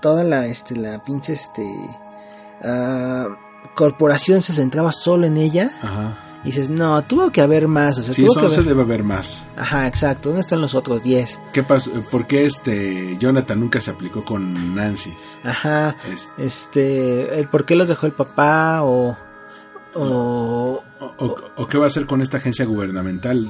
[0.00, 1.62] toda la, este, la pinche, este,
[2.64, 3.28] ah,
[3.74, 5.70] corporación se centraba solo en ella.
[5.82, 6.16] ajá.
[6.42, 8.64] Y dices, no, tuvo que haber más, o sea, Sí, tuvo eso que haber...
[8.68, 9.44] debe ver más.
[9.56, 11.38] Ajá, exacto, ¿dónde están los otros 10?
[11.52, 11.90] ¿Qué pasó?
[12.10, 15.14] ¿Por qué este Jonathan nunca se aplicó con Nancy?
[15.44, 19.16] Ajá, Es- este, el por qué los dejó el papá o...
[19.94, 20.82] O...
[21.00, 23.48] o, o- qué va a hacer con esta agencia gubernamental?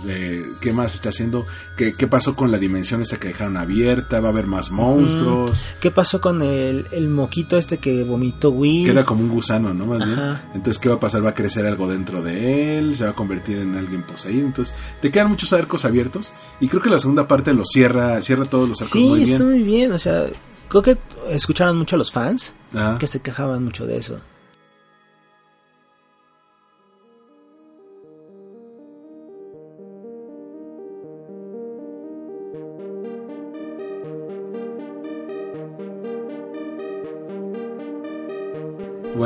[0.60, 1.46] ¿Qué más está haciendo?
[1.76, 4.20] ¿Qué, ¿Qué pasó con la dimensión esta que dejaron abierta?
[4.20, 5.64] ¿Va a haber más monstruos?
[5.80, 8.86] ¿Qué pasó con el, el moquito este que vomitó Will?
[8.86, 9.86] Queda como un gusano, ¿no?
[9.86, 10.18] Más bien.
[10.54, 11.24] Entonces, ¿qué va a pasar?
[11.24, 12.96] ¿Va a crecer algo dentro de él?
[12.96, 14.46] ¿Se va a convertir en alguien poseído?
[14.46, 16.32] Entonces, te quedan muchos arcos abiertos.
[16.60, 19.32] Y creo que la segunda parte lo cierra, cierra todos los arcos Sí, muy bien.
[19.32, 20.24] está muy bien, o sea,
[20.68, 20.96] creo que
[21.28, 22.96] escucharon mucho a los fans Ajá.
[22.98, 24.20] que se quejaban mucho de eso.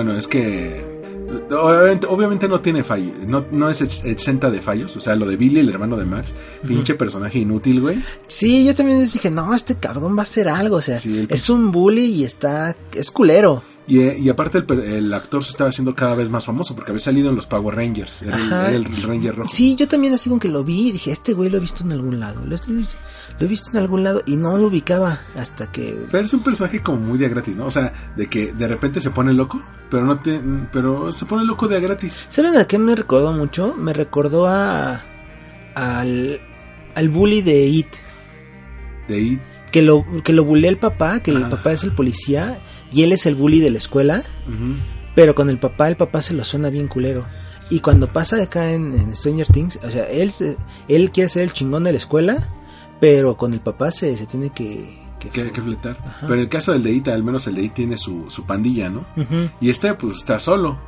[0.05, 0.85] Bueno, es que
[2.09, 5.37] obviamente, no tiene fallo, no, no es ex- exenta de fallos, o sea, lo de
[5.37, 6.35] Billy, el hermano de Max,
[6.67, 8.03] pinche personaje inútil, güey.
[8.27, 11.49] Sí, yo también dije, no, este cabrón va a hacer algo, o sea, Sí, es
[11.51, 13.63] un bully y está, es culero.
[13.87, 16.91] Y, eh, y aparte el, el actor se estaba haciendo cada vez más famoso porque
[16.91, 19.51] había salido en los Power Rangers, era, el, el Ranger rojo.
[19.53, 21.85] Sí, yo también así como que lo vi y dije, este güey lo he visto
[21.85, 22.61] en algún lado, lo, he-
[23.39, 26.07] lo he visto en algún lado y no lo ubicaba hasta que...
[26.11, 27.67] Pero es un personaje como muy de a gratis, ¿no?
[27.67, 30.41] O sea, de que de repente se pone loco, pero no te,
[30.73, 32.25] pero se pone loco de a gratis.
[32.29, 33.75] ¿Saben a qué me recordó mucho?
[33.77, 35.03] Me recordó a...
[35.75, 36.41] al,
[36.95, 37.89] al bully de It.
[39.09, 39.41] De ahí,
[39.73, 41.51] Que lo, que lo bulea el papá, que el Ah.
[41.51, 42.59] papá es el policía
[42.93, 44.23] y él es el bully de la escuela.
[45.17, 47.27] Pero con el papá, el papá se lo suena bien culero.
[47.71, 50.31] Y cuando pasa acá en, en Stranger Things, o sea, él,
[50.89, 52.49] él quiere ser el chingón de la escuela,
[53.05, 54.99] pero con el papá se, se tiene que...
[55.21, 55.99] que- que fletar.
[56.01, 56.19] Ajá.
[56.23, 58.45] Pero en el caso del de Ita, al menos el de Ita tiene su, su
[58.47, 59.01] pandilla, ¿no?
[59.17, 59.51] Ujú.
[59.61, 60.79] Y este, pues está solo.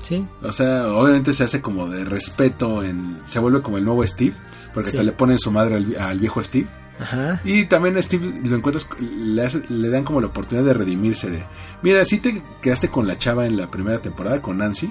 [0.00, 0.26] Sí.
[0.42, 4.34] O sea, obviamente se hace como de respeto, en, se vuelve como el nuevo Steve,
[4.74, 4.96] porque Sí.
[4.96, 6.66] hasta le ponen su madre al, al viejo Steve.
[6.98, 7.40] Ajá.
[7.44, 11.30] Y también a Steve lo encuentras, le, hace- le dan como la oportunidad de redimirse
[11.30, 11.44] de,
[11.82, 14.90] mira, sí te quedaste con la chava en la primera temporada, con Nancy,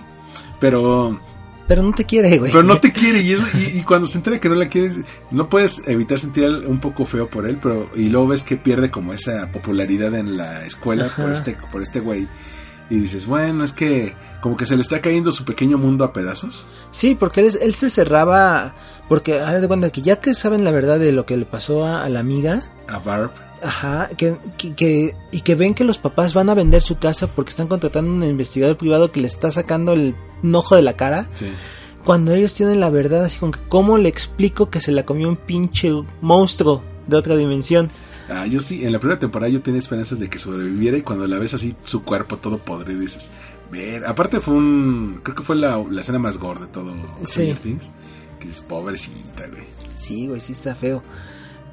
[0.59, 1.19] pero,
[1.69, 2.51] Pero no te quiere, güey.
[2.51, 4.97] pero no te quiere y, eso, y, y cuando se entera que no la quieres,
[5.29, 8.89] no puedes evitar sentir un poco feo por él, pero y luego ves que pierde
[8.89, 12.27] como esa popularidad en la escuela por este, por este güey.
[12.89, 16.11] Y dices, bueno, es que como que se le está cayendo su pequeño mundo a
[16.11, 16.65] pedazos.
[16.89, 18.73] Sí, porque él, él se cerraba.
[19.07, 21.85] Porque, haz de cuenta que ya que saben la verdad de lo que le pasó
[21.85, 23.31] a, a la amiga, A Barb.
[23.61, 27.27] Ajá, que, que, que- y que ven que los papás van a vender su casa
[27.27, 30.95] porque están contratando un investigador privado que le está sacando el un ojo de la
[30.95, 31.27] cara.
[31.33, 31.47] Sí.
[32.03, 35.27] Cuando ellos tienen la verdad, así como que, ¿cómo le explico que se la comió
[35.27, 35.91] un pinche
[36.21, 37.89] monstruo de otra dimensión?
[38.29, 41.27] Ah, yo sí, en la primera temporada yo tenía esperanzas de que sobreviviera y cuando
[41.27, 43.31] la ves así, su cuerpo todo podrido, dices,
[43.71, 46.93] ver, aparte fue un, creo que fue la, la escena más gorda de todo
[47.25, 47.53] Sí.
[47.61, 47.89] Things,
[48.39, 49.63] que es pobrecita, güey.
[49.95, 51.03] Sí, güey, sí está feo.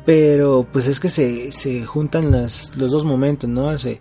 [0.06, 3.76] Pero pues es que se, se juntan las, los dos momentos, ¿no?
[3.78, 4.00] Se,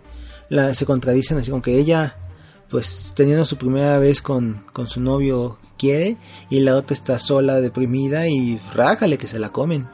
[0.49, 2.15] la, se contradicen así como que ella,
[2.69, 6.15] pues teniendo su primera vez con, con su novio quiere
[6.49, 9.87] y la otra está sola, deprimida y rájale que se la comen.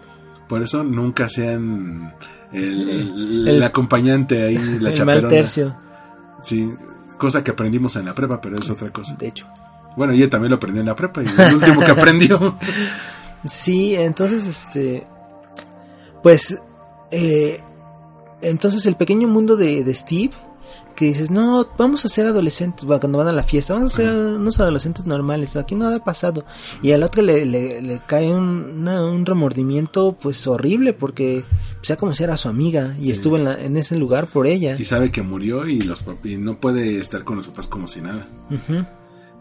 [0.50, 2.14] Por eso nunca sean
[2.52, 5.22] el, el- El- el acompañante ahí, la el chaperona.
[5.22, 5.78] mal tercio,
[6.44, 6.70] Sí,
[7.18, 9.16] cosa que aprendimos en la prepa, pero es otra cosa.
[9.16, 9.48] de hecho.
[9.96, 12.58] Bueno, ella también lo aprendió en la prepa y es el último que aprendió.
[13.46, 15.08] Sí, entonces este,
[16.24, 16.58] pues,
[17.12, 17.62] eh,
[18.42, 20.32] entonces el pequeño mundo de, de Steve,
[20.96, 23.96] que dices, no, vamos a ser adolescentes, va, cuando van a la fiesta, vamos a
[23.98, 26.44] ser unos adolescentes normales, aquí nada ha pasado.
[26.82, 31.44] Y al otro le, le, le cae un, una- un remordimiento pues horrible porque
[31.78, 33.12] pues, sea como si era su amiga y Sí.
[33.12, 34.76] estuvo en, la- en ese lugar por ella.
[34.78, 38.02] y sabe que murió y, los, y no puede estar con los papás como si
[38.02, 38.28] nada.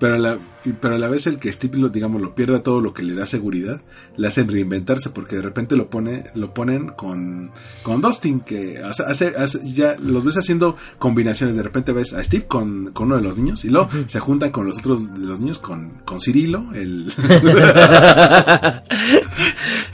[0.01, 0.39] Pero a, la,
[0.81, 3.15] pero a la vez el que Steve lo, digamos, lo pierda todo lo que le
[3.15, 3.83] da seguridad,
[4.17, 7.51] le hacen reinventarse porque de repente lo pone, lo ponen con,
[7.83, 11.55] con Dustin, que hace, hace- hace- ya los ves haciendo combinaciones.
[11.55, 14.51] De repente ves a Steve con, con uno de los niños y luego se juntan
[14.53, 17.13] con los otros de los niños con, con Cirilo, el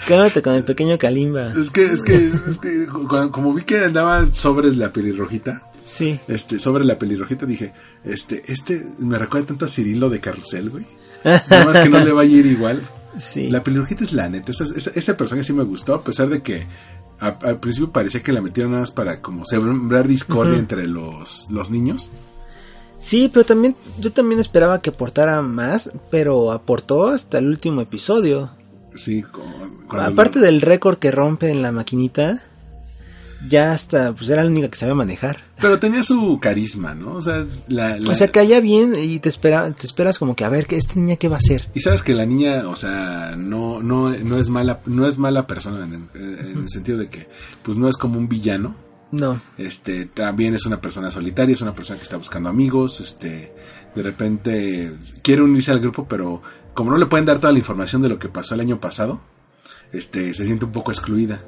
[0.07, 1.53] Quédate con el pequeño Kalimba.
[1.59, 6.19] es que, es que, es que como vi que andaba sobres la pelirrojita, Sí.
[6.29, 7.73] este, sobre la pelirrojita dije,
[8.05, 10.85] este, este me recuerda tanto a Cirilo de Carrusel, güey.
[11.25, 12.83] Nada más que no le va a ir igual.
[13.19, 13.49] Sí.
[13.49, 14.51] La pelirrojita es la neta.
[14.53, 16.67] Esa, esa- ese personaje sí me gustó, a pesar de que
[17.19, 21.47] a- al principio parecía que la metieron nada más para como sembrar discordia entre los,
[21.51, 22.11] los niños.
[22.99, 28.51] Sí, pero también yo también esperaba que aportara más, pero aportó hasta el último episodio.
[28.95, 32.43] Sí, con- Aparte del récord que rompe en la maquinita,
[33.49, 35.39] ya hasta pues era la única que sabía manejar.
[35.61, 37.15] Pero tenía su carisma, ¿no?
[37.15, 40.45] O sea, la, la- O sea, caía bien y te espera, te esperas como que
[40.45, 41.69] a ver que esta niña qué va a hacer.
[41.75, 45.47] Y sabes que la niña, o sea, no, no, no es mala, no es mala
[45.47, 46.09] persona en
[46.63, 47.29] el sentido de que,
[47.63, 48.77] pues no es como un villano.
[49.13, 53.55] No, Este, también es una persona solitaria, es una persona que está buscando amigos, este,
[53.95, 56.43] de repente quiere unirse al grupo, pero
[56.75, 59.21] como no le pueden dar toda la información de lo que pasó el año pasado,
[59.93, 61.41] este, se siente un poco excluida.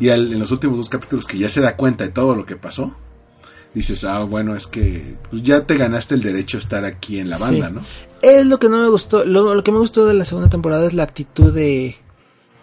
[0.00, 2.44] Y al- en los últimos dos capítulos que ya se da cuenta de todo lo
[2.46, 2.94] que pasó,
[3.74, 7.30] dices, ah, bueno, es que pues, ya te ganaste el derecho a estar aquí en
[7.30, 7.74] la banda, Sí.
[7.74, 7.82] ¿no?
[8.22, 9.24] es lo que no me gustó.
[9.24, 11.96] Lo, lo que me gustó de la segunda temporada es la actitud de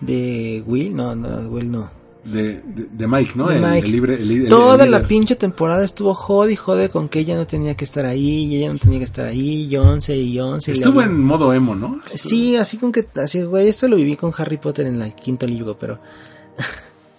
[0.01, 1.91] de Will, no, no, Will no.
[2.23, 3.47] De, de, de Mike, ¿no?
[3.47, 3.85] De el, Mike.
[3.85, 7.47] el libre, el, Toda la pinche temporada estuvo jode y jode con que ella no
[7.47, 10.71] tenía que estar ahí, y ella no tenía que estar ahí, y once y once.
[10.71, 12.01] Estuvo en modo emo, ¿no?
[12.05, 15.47] Sí, así con que, así, güey, esto lo viví con Harry Potter en el quinto
[15.47, 15.99] libro, pero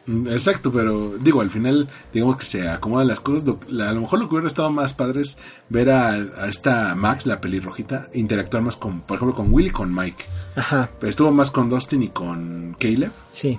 [0.07, 3.45] Mm, Exacto, pero digo, al final, digamos que se acomodan las cosas.
[3.45, 5.37] Lo- la- a lo mejor lo que hubiera estado más padre es
[5.69, 9.71] ver a, a esta Max, la pelirrojita, interactuar más con, por ejemplo, con Will y
[9.71, 10.25] con Mike.
[10.57, 13.13] ajá, Estuvo más con Dustin y con Caleb.
[13.31, 13.59] sí,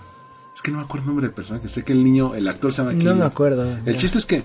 [0.55, 1.67] Es que no me acuerdo el nombre del personaje.
[1.69, 3.15] Sé que el niño, el actor se llama no Caleb.
[3.17, 3.63] me acuerdo.
[3.85, 3.95] El ya.
[3.97, 4.43] chiste es que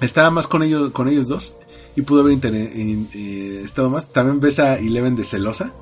[0.00, 1.54] estaba más con ellos, con ellos dos
[1.96, 4.12] y pudo haber in- eh, estado más.
[4.12, 5.72] También ves a Eleven de celosa.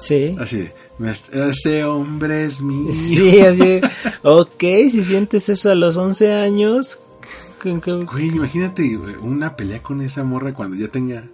[0.00, 2.92] Sí, Así de, "Me est- ese hombre es mi.
[2.92, 3.80] sí, así,
[4.22, 7.00] ok, si sientes eso a los 11 años,
[7.60, 11.24] Güey, imagínate una pelea con esa morra cuando ya tenga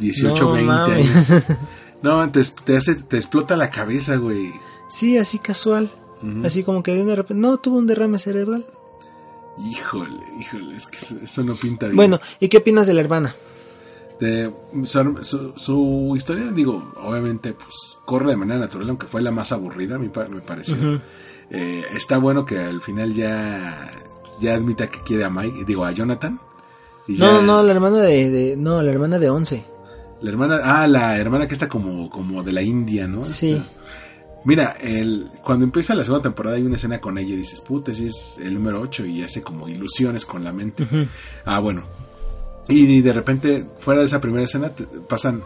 [0.00, 1.30] 18, No 20 mames.
[1.30, 1.44] años.
[2.02, 4.52] No, te, te hace, te explota la cabeza, güey.
[4.90, 5.90] sí, así casual,
[6.22, 6.46] Ujú.
[6.46, 8.64] así como que de una repente, no, tuvo un derrame cerebral.
[9.70, 11.96] Híjole, híjole, es que eso, no pinta bien.
[11.96, 13.34] Bueno, ¿y qué opinas de la hermana?
[14.20, 14.52] De-
[14.84, 19.50] su, su- su historia, digo, obviamente, pues corre de manera natural, aunque fue la más
[19.52, 20.74] aburrida, a mí me pareció.
[20.76, 21.00] Ujú.
[21.50, 23.90] Eh, está bueno que al final ya,
[24.40, 26.40] ya admita que quiere a Mike, digo, a Jonathan.
[27.08, 29.64] Y No, ya- no, la hermana de, de- no, la hermana de 11.
[30.20, 33.24] La hermana, ah, la hermana que está como, como de la India, ¿no?
[33.24, 33.60] Sí.
[34.44, 37.92] Mira, el, cuando empieza la segunda temporada hay una escena con ella y dices, puta,
[37.92, 40.86] ese es el número 8 y hace como ilusiones con la mente.
[41.44, 41.82] Ah, bueno.
[42.68, 45.42] Y, de repente, fuera de esa primera escena, te- pasan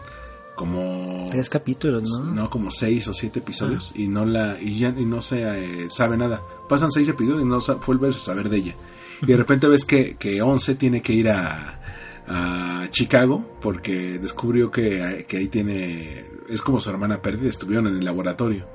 [0.55, 1.27] como...
[1.31, 2.31] Tres capítulos, ¿no?
[2.33, 5.87] No, como seis o siete episodios y no la y ya y no se eh,
[5.89, 6.41] sabe nada.
[6.69, 8.75] Pasan seis episodios y no sa- vuelves a saber de ella.
[9.21, 11.79] Y de repente ves que, que Once tiene que ir a,
[12.27, 16.25] a Chicago porque descubrió que, que ahí tiene...
[16.49, 18.67] Es como su hermana perdida, estuvieron en el laboratorio.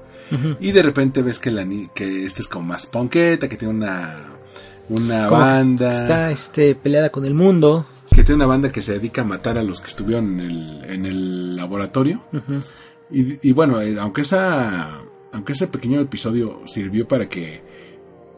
[0.61, 3.75] Y de repente ves que la ni- que este es como más ponqueta, que tiene
[3.75, 4.25] una
[4.91, 7.87] una Como que banda, Está este, peleada con el mundo.
[8.11, 10.85] que tiene una banda que se dedica a matar a los que estuvieron en el,
[10.89, 12.23] en el laboratorio.
[13.11, 15.01] Y, y bueno, eh, aunque esa
[15.33, 17.63] aunque ese pequeño episodio sirvió para que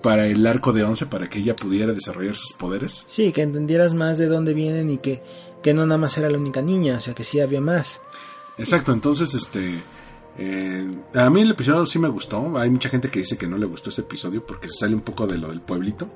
[0.02, 3.04] para el arco de Once para que ella pudiera desarrollar sus poderes.
[3.06, 5.22] Sí, que entendieras más de dónde vienen y que,
[5.62, 8.00] que no nada más era la única niña, o sea que sí había más.
[8.58, 9.82] Exacto, entonces este
[10.38, 12.58] eh, a mí el episodio sí me gustó.
[12.58, 15.02] Hay mucha gente que dice que no le gustó ese episodio porque se sale un
[15.02, 16.08] poco de lo del pueblito.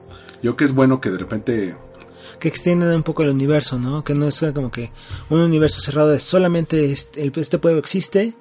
[0.43, 1.77] Yo que es bueno que de repente
[2.39, 4.05] Que extiendan un poco el universo, ¿no?
[4.05, 4.91] Que no es como que
[5.31, 8.35] un universo cerrado de solamente este, este pueblo existe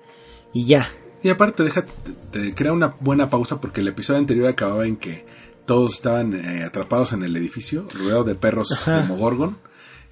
[0.53, 0.89] y ya.
[1.23, 4.97] Y aparte deja, te, te crea una buena pausa porque el episodio anterior acababa en
[4.97, 5.25] que
[5.65, 9.01] todos estaban eh, atrapados en el edificio, rodeados de perros Ajá.
[9.01, 9.57] de Mogorgon.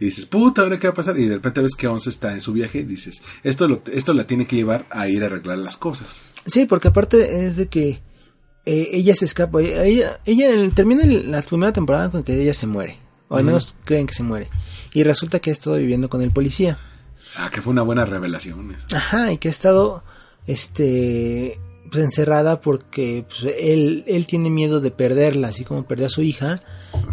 [0.01, 1.19] Y dices, puta, ¿ahora qué va a pasar?
[1.19, 4.13] Y de repente ves que Once está en su viaje y dices, esto, lo, esto
[4.13, 6.23] la tiene que llevar a ir a arreglar las cosas.
[6.47, 8.01] Sí, porque aparte es de que
[8.65, 9.61] eh, ella se escapa.
[9.61, 12.97] Ella, ella termina la primera temporada con que ella se muere.
[13.27, 14.49] O al menos creen que se muere.
[14.91, 16.79] Y resulta que ha estado viviendo con el policía.
[17.35, 18.71] Ah, que fue una buena revelación.
[18.71, 18.97] eso.
[18.97, 20.03] Ajá, y que ha estado
[20.47, 21.59] este
[21.91, 26.21] pues, encerrada porque pues, él, él tiene miedo de perderla, así como perdió a su
[26.23, 26.59] hija.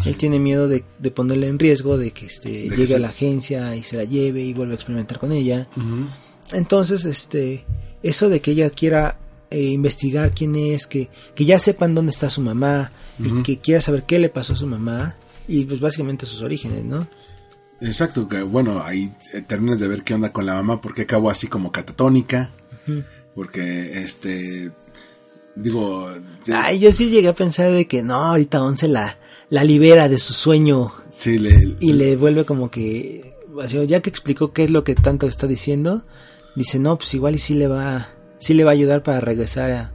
[0.05, 3.09] Él tiene miedo de, de ponerla en riesgo, de que este, llegue se- a la
[3.09, 5.67] agencia y se la lleve y vuelva a experimentar con ella.
[6.51, 7.65] Entonces, este,
[8.01, 9.17] eso de que ella quiera
[9.51, 12.91] eh, investigar quién es, que, que ya sepan dónde está su mamá
[13.23, 15.15] y que quiera saber qué le pasó a su mamá
[15.47, 17.07] y pues básicamente sus orígenes, ¿no?
[17.81, 21.29] Exacto, que bueno, ahí eh, terminas de ver qué onda con la mamá, porque acabó
[21.29, 22.49] así como catatónica,
[23.39, 24.69] porque este,
[25.55, 26.11] digo,
[26.45, 29.17] de- Ay, yo sí llegué a pensar de que no, ahorita Once la,
[29.49, 34.01] la libera de su sueño sí, le, y le vuelve como que, o sea, ya
[34.01, 36.03] que explicó qué es lo que tanto está diciendo,
[36.57, 39.71] dice, no, pues igual y sí le va, sí le va a ayudar para regresar
[39.71, 39.93] a,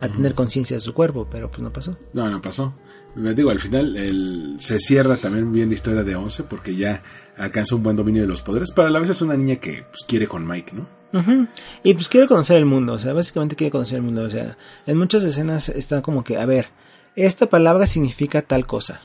[0.00, 1.96] a tener conciencia de su cuerpo, pero pues no pasó.
[2.12, 2.74] No, no pasó.
[3.14, 7.04] Me digo, al final el, se cierra también bien la historia de Once porque ya
[7.36, 9.84] alcanza un buen dominio de los poderes, pero a la vez es una niña que
[9.84, 10.98] pues, quiere con Mike, ¿no?
[11.12, 11.46] Ujú.
[11.82, 14.56] Y pues quiere conocer el mundo, o sea, básicamente quiere conocer el mundo, o sea,
[14.86, 16.68] en muchas escenas está como que, a ver,
[17.16, 19.00] esta palabra significa tal cosa,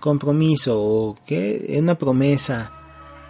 [0.00, 2.72] compromiso o qué, una promesa,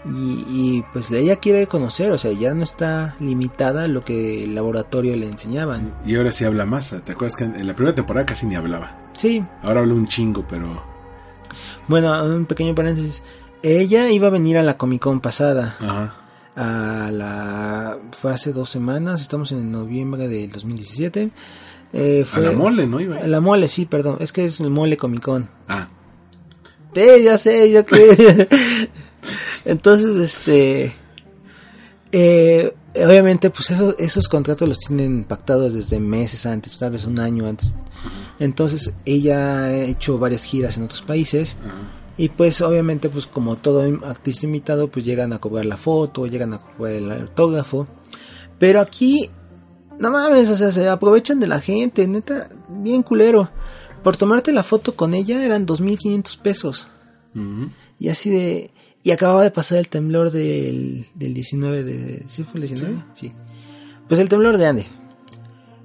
[0.04, 4.42] y, y, pues ella quiere conocer, o sea, ya no está limitada a lo que
[4.42, 5.94] el laboratorio le enseñaban.
[6.04, 6.90] Y ahora sí habla más.
[7.04, 8.98] ¿Te acuerdas que en, en la primera temporada casi ni hablaba?
[9.12, 10.82] Sí, Ahora habla un chingo, pero...
[11.86, 13.22] bueno, un pequeño paréntesis,
[13.62, 16.14] ella iba a venir a la Comic Con pasada, Ajá.
[16.56, 21.30] A la fue hace dos semanas, estamos en noviembre del 2017.
[21.94, 23.00] Eh, A fue, la mole, ¿no?
[23.00, 25.48] Iba A la mole, sí, perdón, es que es el mole Comic Con.
[25.68, 25.88] Ah,
[26.94, 28.48] Sí, ya sé, yo que.
[29.64, 30.94] Entonces, este.
[32.12, 37.18] eh, obviamente, pues esos, esos contratos los tienen pactados desde meses antes, tal vez un
[37.18, 37.74] año antes.
[38.38, 41.56] Entonces, ella ha hecho varias giras en otros países.
[41.64, 42.01] ajá.
[42.16, 46.54] Y pues, obviamente, pues como todo artista invitado, pues llegan a cobrar la foto, llegan
[46.54, 47.86] a cobrar el autógrafo.
[48.58, 49.30] Pero aquí,
[49.98, 53.50] no mames, o sea, se aprovechan de la gente, neta, bien culero.
[54.02, 56.88] Por tomarte la foto con ella eran 2.500 pesos.
[57.34, 57.70] Ujú.
[57.98, 58.70] Y así de...
[59.04, 62.24] Y acababa de pasar el temblor del, del 19 de...
[62.28, 62.94] ¿Sí fue el 19?
[63.14, 63.32] Sí.
[64.06, 64.86] Pues el temblor de Ande.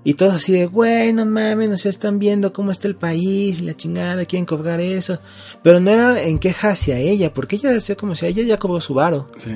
[0.03, 3.59] Y todos así de, güey, no mames, no se están viendo cómo está el país,
[3.61, 5.19] la chingada, quieren cobrar eso.
[5.63, 8.79] Pero no era en queja hacia ella, porque ella decía como si ella ya cobró
[8.79, 9.51] su varo, Sí.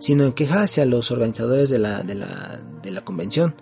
[0.00, 3.54] sino en queja hacia los organizadores de la, de la, de la convención.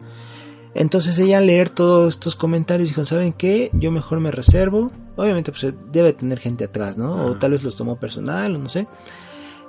[0.75, 3.71] Entonces ella al leer todos estos comentarios dijo, ¿saben qué?
[3.75, 4.91] Yo mejor me reservo.
[5.17, 7.27] Obviamente pues debe tener gente atrás, ¿no?
[7.27, 7.39] O Ajá.
[7.39, 8.89] tal vez los tomó personal, o no sé.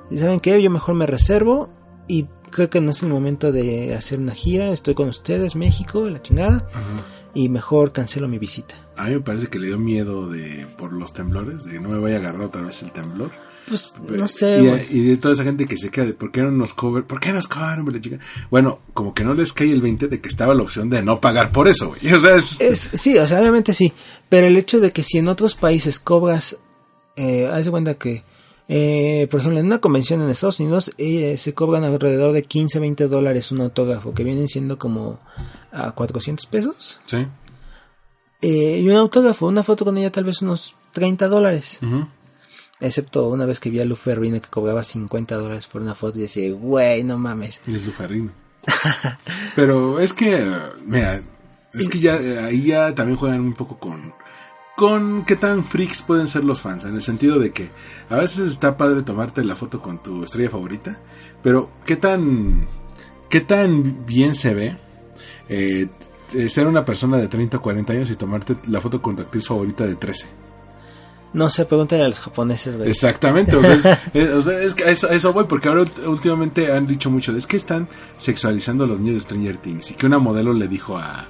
[0.10, 0.60] Y ¿saben qué?
[0.62, 1.70] Yo mejor me reservo
[2.08, 4.72] y creo que no es el momento de hacer una gira.
[4.72, 6.68] Estoy con ustedes, México, la chingada.
[6.70, 7.06] Ajá.
[7.34, 8.76] Y mejor cancelo mi visita.
[8.96, 11.90] A mí me parece que le dio miedo de por los temblores, de que no
[11.90, 13.32] me vaya a agarrar otra vez el temblor.
[13.68, 16.52] Pues no sé, y, de toda esa gente que se queda de ¿por qué no
[16.52, 17.06] nos cobran?
[17.06, 18.20] ¿Por qué nos la chica?
[18.52, 21.22] Bueno, como que no les cae el 20 de que estaba la opción de no
[21.22, 22.14] pagar por eso, güey.
[22.14, 22.60] O sea, es...
[22.60, 23.94] Es, sí, o sea, obviamente sí.
[24.28, 26.60] Pero el hecho de que si en otros países cobras,
[27.16, 28.24] eh, haz de cuenta que
[28.70, 32.80] Eh, por ejemplo, en una convención en Estados Unidos eh, se cobran alrededor de 15,
[32.80, 35.20] 20 dólares un autógrafo, que vienen siendo como
[35.72, 37.02] a 400 pesos.
[37.06, 37.28] Sí.
[38.42, 41.80] Eh, y un autógrafo, una foto con ella tal vez unos 30 dólares.
[42.80, 46.20] Excepto una vez que vi a Lu Ferrino que cobraba 50 dólares por una foto
[46.20, 47.62] y decía, güey, no mames.
[47.66, 48.32] Y es Luferrino.
[49.56, 50.46] Pero es que,
[50.86, 51.22] mira,
[51.74, 54.14] es que ya eh, ahí ya también juegan un poco con
[54.76, 57.70] con qué tan freaks pueden ser los fans, en el sentido de que
[58.10, 61.00] a veces está padre tomarte la foto con tu estrella favorita,
[61.44, 62.66] pero qué tan
[63.30, 64.78] qué tan bien se ve
[65.50, 65.88] eh,
[66.34, 69.22] eh, ser una persona de 30 o 40 años y tomarte la foto con tu
[69.22, 70.26] actriz favorita de 13.
[71.34, 72.90] No sé, pregúntale a los japoneses, güey.
[72.90, 76.72] Exactamente, o sea, es, es- o sea, es que a eso, voy, porque ahora últimamente
[76.72, 79.94] han dicho mucho, de, es que están sexualizando a los niños de Stranger Things, y
[79.96, 81.26] que una modelo le dijo a,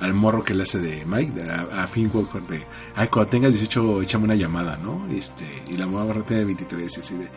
[0.00, 2.10] al morro que le hace de Mike, a, a Finn
[2.48, 2.62] de,
[2.94, 5.06] ay, cuando tengas 18, échame una llamada, ¿no?
[5.10, 7.28] Este, y la morra tiene 23, y así de,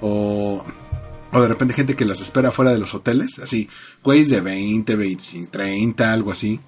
[0.00, 0.64] o,
[1.32, 3.68] o de repente gente que las espera fuera de los hoteles, así,
[4.02, 6.60] güeyes de 20, 25, 30, algo así.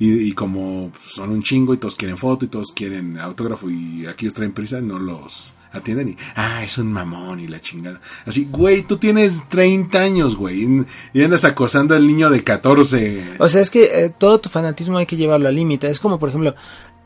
[0.00, 4.06] Y, y como son un chingo y todos quieren foto y todos quieren autógrafo y
[4.06, 8.00] aquellos traen prisa, no los atienden y, ah, es un mamón y la chingada.
[8.26, 13.36] Así, güey, tú tienes 30 años, güey, y, andas acosando al niño de 14.
[13.38, 15.88] O sea, es que eh, todo tu fanatismo hay que llevarlo al límite.
[15.88, 16.54] Es como, por ejemplo...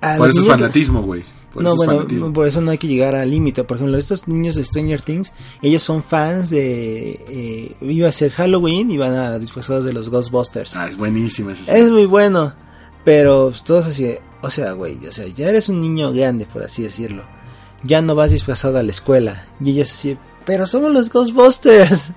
[0.01, 1.25] a Por eso es de- fanatismo, güey.
[1.53, 2.33] Por no, bueno, fanatismo.
[2.33, 3.63] por eso no hay que llegar al límite.
[3.65, 7.11] Por ejemplo, estos niños de Stranger Things, ellos son fans de...
[7.29, 10.77] Eh, iba a ser Halloween y van a disfrazados de los Ghostbusters.
[10.77, 12.55] Ah, es buenísima esa Es muy bueno,
[13.05, 16.63] pero pues, todos así, o sea, güey, o sea, ya eres un niño grande, por
[16.63, 17.25] así decirlo.
[17.83, 19.47] Ya no vas disfrazado a la escuela.
[19.61, 20.17] Y ellos así,
[20.47, 22.13] pero somos los Ghostbusters.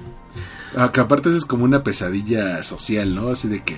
[0.78, 3.30] Ah, que aparte eso es como una pesadilla social, ¿no?
[3.30, 3.78] Así de que,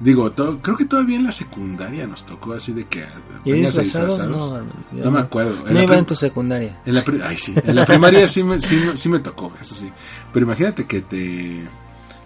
[0.00, 3.04] digo, creo que todavía en la secundaria nos tocó así de que
[3.44, 4.18] disfrazados.
[4.20, 4.58] No,
[4.96, 5.66] yo No me acuerdo.
[5.66, 6.80] En No iba en tu secundaria.
[6.86, 7.54] En la, ay, sí.
[7.64, 9.90] en la primaria sí me, sí, me- sí me tocó, eso sí.
[10.32, 11.66] Pero imagínate que te.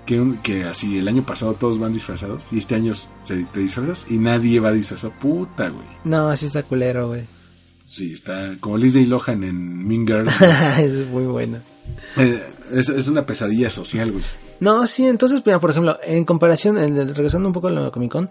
[0.04, 3.60] Que, un- que así el año pasado todos van disfrazados y este año se- te
[3.60, 5.12] disfrazas y nadie va disfrazado.
[5.18, 5.86] Puta, güey.
[6.04, 7.22] No, así está culero, güey.
[7.92, 10.32] Sí, está como Lindsay Lohan en Mean Girls.
[10.78, 11.58] es muy bueno.
[12.16, 14.24] Eh, es, es una pesadilla social, güey.
[14.60, 18.10] No, sí, entonces, mira, por ejemplo, en comparación, en regresando un poco a la Comic
[18.10, 18.30] Con,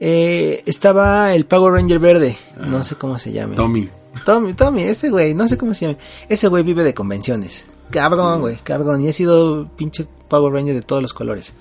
[0.00, 2.36] eh, estaba el Power Ranger verde,
[2.66, 3.54] no sé cómo se llame.
[3.54, 3.88] Tommy.
[4.24, 5.98] Tommy, Tommy, ese güey, no sé cómo se llama.
[6.28, 7.66] Ese güey vive de convenciones.
[7.90, 9.02] Cabrón, güey, cabrón.
[9.02, 11.52] Y ha sido pinche Power Ranger de todos los colores.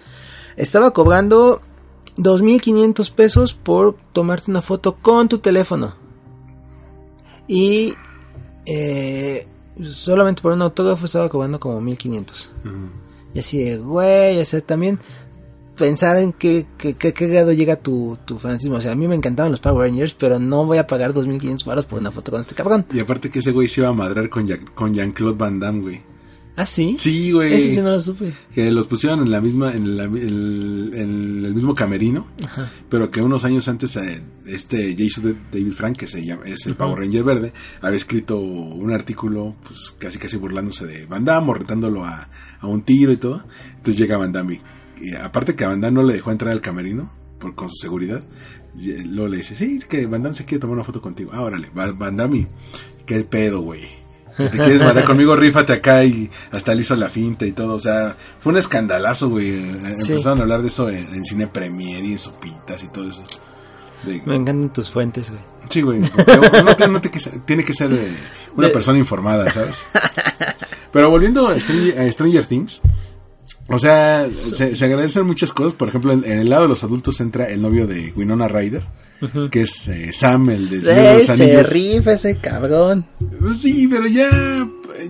[0.57, 1.61] Estaba cobrando
[2.17, 5.98] 2.500 pesos por tomarte una foto con tu teléfono.
[7.49, 7.95] Y
[8.67, 9.47] eh,
[9.83, 12.47] solamente por un autógrafo estaba cobrando como 1.500.
[13.33, 14.99] Y así de, güey, o sea, también
[15.75, 18.75] pensar en qué, qué, qué, qué grado llega tu, tu fanatismo.
[18.75, 21.65] O sea, a mí me encantaban los Power Rangers, pero no voy a pagar 2.500
[21.65, 22.85] baros por una foto con este cabrón.
[22.93, 26.08] Y aparte que ese güey se iba a madrar con, con Jean-Claude Van Damme, güey.
[26.61, 26.93] ¿Ah, sí?
[26.99, 27.53] Sí, güey.
[27.53, 28.33] Ese sí no lo supe.
[28.53, 32.27] Que los pusieron en la misma, en, la- el, en el mismo camerino,
[32.89, 36.75] pero que unos años antes eh, este Jason David Frank, que se llama, es el
[36.75, 41.53] Power Ranger verde, había escrito un artículo, pues casi casi burlándose de Van Damme, o
[41.53, 42.29] retándolo a,
[42.59, 43.41] a un tiro y todo.
[43.77, 44.61] Entonces llega Van Damme
[45.01, 47.69] y, y aparte que a Van Damme no le dejó entrar al camerino por, con
[47.69, 48.21] su seguridad,
[48.85, 51.31] eh, luego le dice, sí, que Van Damme se quiere tomar una foto contigo.
[51.33, 52.49] Ah, órale, Va- Van Damme,
[53.05, 53.83] qué pedo, güey.
[54.51, 55.35] ¿Te quieres mandar conmigo?
[55.35, 57.75] Rífate acá y hasta le hizo la finta y todo.
[57.75, 59.49] O sea, fue un escandalazo, güey.
[59.49, 60.11] Eh, Sí.
[60.13, 63.23] Empezaron a hablar de eso en, en cine premier y en sopitas y todo eso.
[64.03, 65.41] De- Me encantan tus fuentes, güey.
[65.69, 65.99] sí, güey.
[66.61, 68.15] Uno, tiene que ser, tiene que ser eh,
[68.55, 69.83] una persona informada, ¿sabes?
[70.91, 72.81] Pero volviendo a Stranger, a Stranger Things.
[73.67, 75.73] O sea, se, se agradecen muchas cosas.
[75.73, 78.83] Por ejemplo, en, en el lado de los adultos entra el novio de Winona Ryder.
[79.51, 81.69] Que es eh, Sam, el de Señor de los se Anillos.
[81.73, 83.05] rifa ese cabrón.
[83.41, 84.29] Pues Sí, pero ya,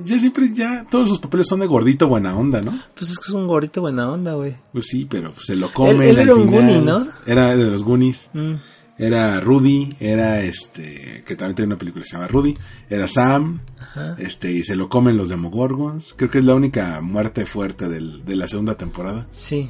[0.03, 2.71] ya siempre, ya todos sus papeles son de gordito buena onda, ¿no?
[2.95, 4.55] Pues es que es un gordito buena onda, güey.
[4.73, 6.59] Pues sí, pero se lo comen Él- él al era un final.
[6.61, 7.05] Goonie, ¿no?
[7.27, 8.31] Era de los Goonies.
[8.33, 8.53] Mm.
[8.99, 12.53] Era Rudy, era este, que también tiene una película que se llama Rudy.
[12.89, 14.15] Era Sam, Ajá.
[14.19, 16.13] este, y se lo comen los Demogorgons.
[16.17, 19.25] Creo que es la única muerte fuerte del- de la segunda temporada.
[19.31, 19.69] Sí.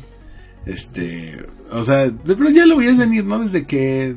[0.65, 1.38] Este,
[1.71, 3.39] o sea, pero ya lo veías venir, ¿no?
[3.39, 4.15] Desde que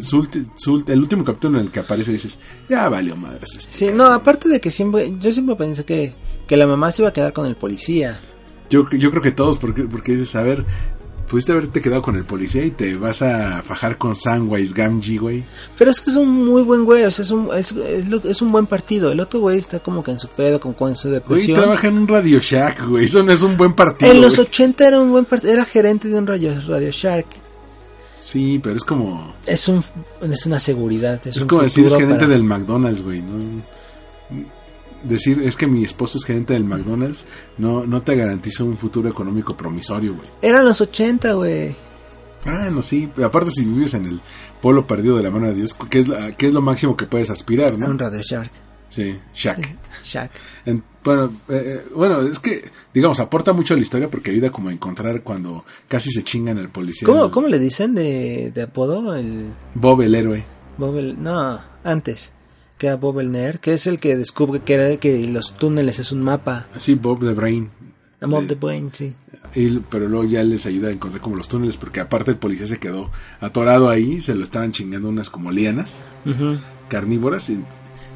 [0.00, 2.38] su ulti- su ulti- el último capítulo en el que aparece dices,
[2.68, 3.72] ya valió madres este.
[3.72, 6.14] Sí, no, aparte de que siempre, yo siempre pensé que,
[6.46, 8.18] que la mamá se iba a quedar con el policía.
[8.70, 10.64] Yo, yo creo que todos, porque, porque dices, a ver,
[11.28, 15.44] pudiste haberte quedado con el policía y te vas a fajar con Samwise Gamgee, güey.
[15.78, 18.42] Pero es que es un muy buen güey, o sea, es un, es, es es
[18.42, 19.10] un buen partido.
[19.12, 21.58] El otro güey está como que en su pedo, con, con su Güey, depresión.
[21.58, 23.04] trabaja en un Radio Shack, güey.
[23.04, 24.10] Eso no es un buen partido.
[24.12, 24.46] en los güey.
[24.48, 27.26] 80 era un buen partido, era gerente de un radio, radio Shark.
[28.20, 29.34] Sí, pero es como.
[29.46, 29.82] Es un,
[30.22, 33.20] es una seguridad, es, Es, un como decir, es gerente para- del McDonald's, güey.
[33.20, 33.62] No,
[35.04, 37.26] decir, es que mi esposo es gerente del McDonald's,
[37.58, 40.28] no, no te garantiza un futuro económico promisorio, güey.
[40.42, 41.76] Eran los 80, güey.
[42.46, 43.08] Ah, no, sí.
[43.24, 44.20] Aparte, si vives en el
[44.60, 47.06] pueblo perdido de la mano de Dios, ¿qué es, la- qué es lo máximo que
[47.06, 47.86] puedes aspirar, no?
[47.86, 48.50] Un Radio Shark.
[48.90, 49.58] Sí, Shaq.
[50.04, 50.30] Shaq.
[50.66, 54.50] En- bueno, eh, eh, bueno, es que, digamos, aporta mucho a la historia porque ayuda
[54.50, 57.06] como a encontrar cuando casi se chingan al policía.
[57.06, 59.14] ¿Cómo, el- ¿Cómo le dicen de, de apodo?
[59.16, 60.44] El Bob el héroe.
[60.78, 62.30] Bob el- No, antes.
[62.96, 66.22] Bob el Nerd, que es el que descubre que, era, que los túneles es un
[66.22, 66.66] mapa.
[66.74, 67.70] Así, Bob the Brain.
[68.20, 69.12] A Bob Eh, the Brain, sí.
[69.54, 72.66] Y- pero luego ya les ayuda a encontrar como los túneles porque aparte el policía
[72.66, 73.10] se quedó
[73.40, 76.02] atorado ahí, se lo estaban chingando unas como lianas
[76.88, 77.60] carnívoras y,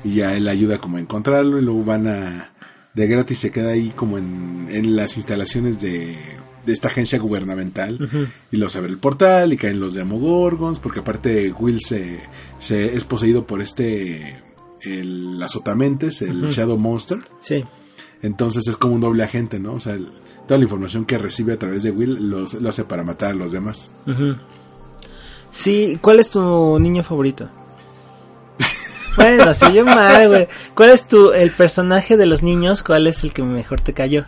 [0.04, 2.50] y ya él ayuda como a encontrarlo y luego van a
[2.94, 6.16] de gratis se queda ahí como en, en las instalaciones de,
[6.66, 11.52] de esta agencia gubernamental y los abre el portal y caen los Demogorgons porque aparte
[11.52, 12.18] Will se,
[12.58, 14.36] se es poseído por este
[14.82, 16.52] el azotamentes el Ujú.
[16.54, 17.64] Shadow Monster Sí.
[18.22, 20.10] entonces es como un doble agente no o sea el-
[20.46, 23.34] toda la información que recibe a través de Will los, lo hace para matar a
[23.34, 23.90] los demás.
[25.50, 27.50] Sí, ¿cuál es tu niño favorito?
[29.16, 30.48] bueno, se yo mal, güey.
[30.74, 32.82] ¿Cuál es tu, el personaje de los niños?
[32.82, 34.24] ¿Cuál es el que mejor te cayó?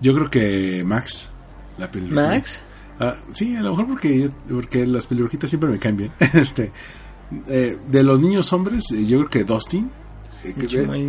[0.00, 1.28] yo creo que Max
[1.76, 1.90] la.
[2.08, 2.62] ¿Max?
[3.00, 6.12] Ah, sí, a lo mejor porque, porque las pelirrojitas siempre me caen bien.
[6.34, 6.72] este,
[7.48, 9.90] eh, de los niños hombres, eh, yo creo que Dustin,
[10.44, 10.54] eh,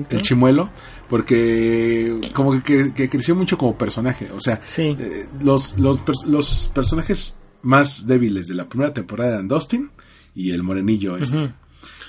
[0.09, 0.69] ¿El chimuelo,
[1.09, 4.29] porque como que, que- creció mucho como personaje.
[4.35, 4.95] O sea, Sí.
[4.99, 9.91] eh, los, los, los personajes más débiles de la primera temporada eran Dustin
[10.33, 11.51] y el morenillo este.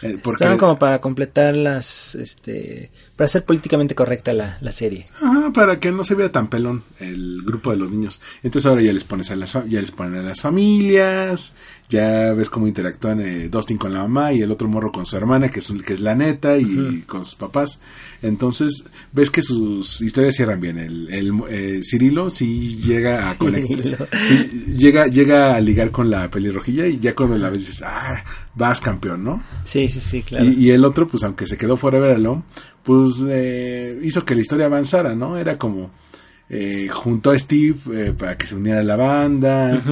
[0.03, 5.05] Eh, porque, Estaban como para completar las, este, para ser políticamente correcta la, la serie.
[5.21, 8.21] Ajá, para que no se vea tan pelón el grupo de los niños.
[8.43, 11.53] Entonces ahora ya les pones a las ya les ponen a las familias,
[11.91, 15.17] ya ves cómo interactúan eh, Dustin con la mamá y el otro morro con su
[15.17, 17.79] hermana, que es, que es la neta, y con sus papás.
[18.23, 20.79] Entonces ves que sus historias cierran bien.
[20.79, 26.31] El, el eh, Cirilo sí llega a conectar, sí, llega, llega a ligar con la
[26.31, 28.25] pelirrojilla y ya cuando la ves dices, ah,
[28.55, 29.43] vas campeón, ¿no?
[29.65, 30.45] Sí, sí, sí, claro.
[30.45, 32.43] Y, y el otro, pues aunque se quedó Forever Alone,
[32.83, 35.37] pues eh, hizo que la historia avanzara, ¿no?
[35.37, 35.91] Era como
[36.49, 39.83] eh, junto a Steve eh, para que se uniera a la banda,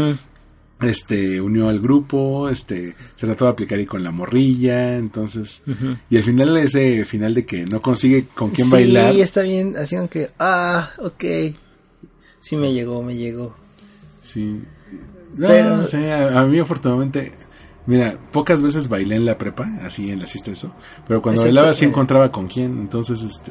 [0.81, 5.63] este unió al grupo, este se trató de aplicar ahí con la morrilla, entonces
[6.09, 9.15] y al final ese final de que no consigue con quién sí, bailar.
[9.17, 11.25] está bien, así que, ah, ok.
[12.41, 13.57] Sí me llegó, me llegó.
[14.23, 14.61] Sí.
[15.37, 17.33] No, Pero- no sé, a, a mí afortunadamente,
[17.89, 20.73] mira, pocas veces bailé en la prepa, así en las fiestas eso,
[21.09, 23.51] pero cuando Excepto bailaba sí que- encontraba con quién, entonces este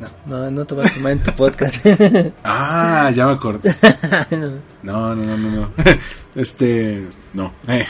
[0.00, 1.76] No, no, no te voy a tomar en tu podcast.
[2.44, 3.74] Ah, ya me acordé.
[4.82, 5.70] No, no, no, no, no.
[6.34, 7.04] Este,
[7.34, 7.52] no.
[7.66, 7.84] Eh.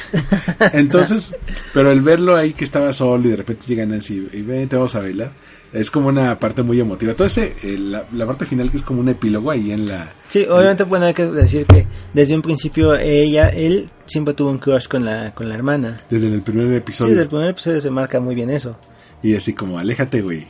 [0.73, 1.37] Entonces,
[1.75, 4.77] pero el verlo ahí que estaba solo y de repente llega Nancy y ven, te
[4.77, 5.33] vamos a bailar,
[5.73, 7.15] es como una parte muy emotiva.
[7.15, 10.13] Todo ese, eh, la, la parte final que es como un epílogo ahí en la...
[10.29, 14.59] Sí, obviamente bueno, hay que decir que desde un principio ella, él siempre tuvo un
[14.59, 16.01] crush con la, con la hermana.
[16.09, 17.11] Desde el primer Sí, episodio.
[17.11, 18.79] desde el primer episodio se marca muy bien eso.
[19.23, 20.47] Y así como, aléjate, güey.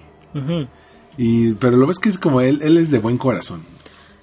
[1.16, 3.62] Y, pero lo ves que es como él, él es de buen corazón.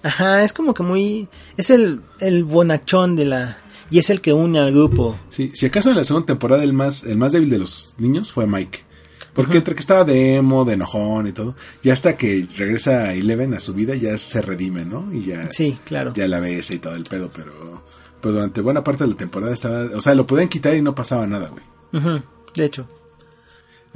[0.03, 1.27] Ajá, es como que muy...
[1.57, 3.57] Es el, el bonachón de la...
[3.91, 5.17] Y es el que une al grupo.
[5.29, 8.31] Sí, si acaso en la segunda temporada el más, el más débil de los niños
[8.31, 8.79] fue Mike.
[9.36, 13.53] Porque entre que estaba de emo, de enojón y todo, ya hasta que regresa Eleven
[13.53, 15.13] a su vida ya se redime, ¿no?
[15.13, 16.13] Y ya, Sí, claro.
[16.15, 17.83] ya la besa y todo el pedo, pero,
[18.21, 20.95] pero durante buena parte de la temporada estaba, o sea, lo podían quitar y no
[20.95, 22.23] pasaba nada, güey.
[22.55, 22.88] De hecho.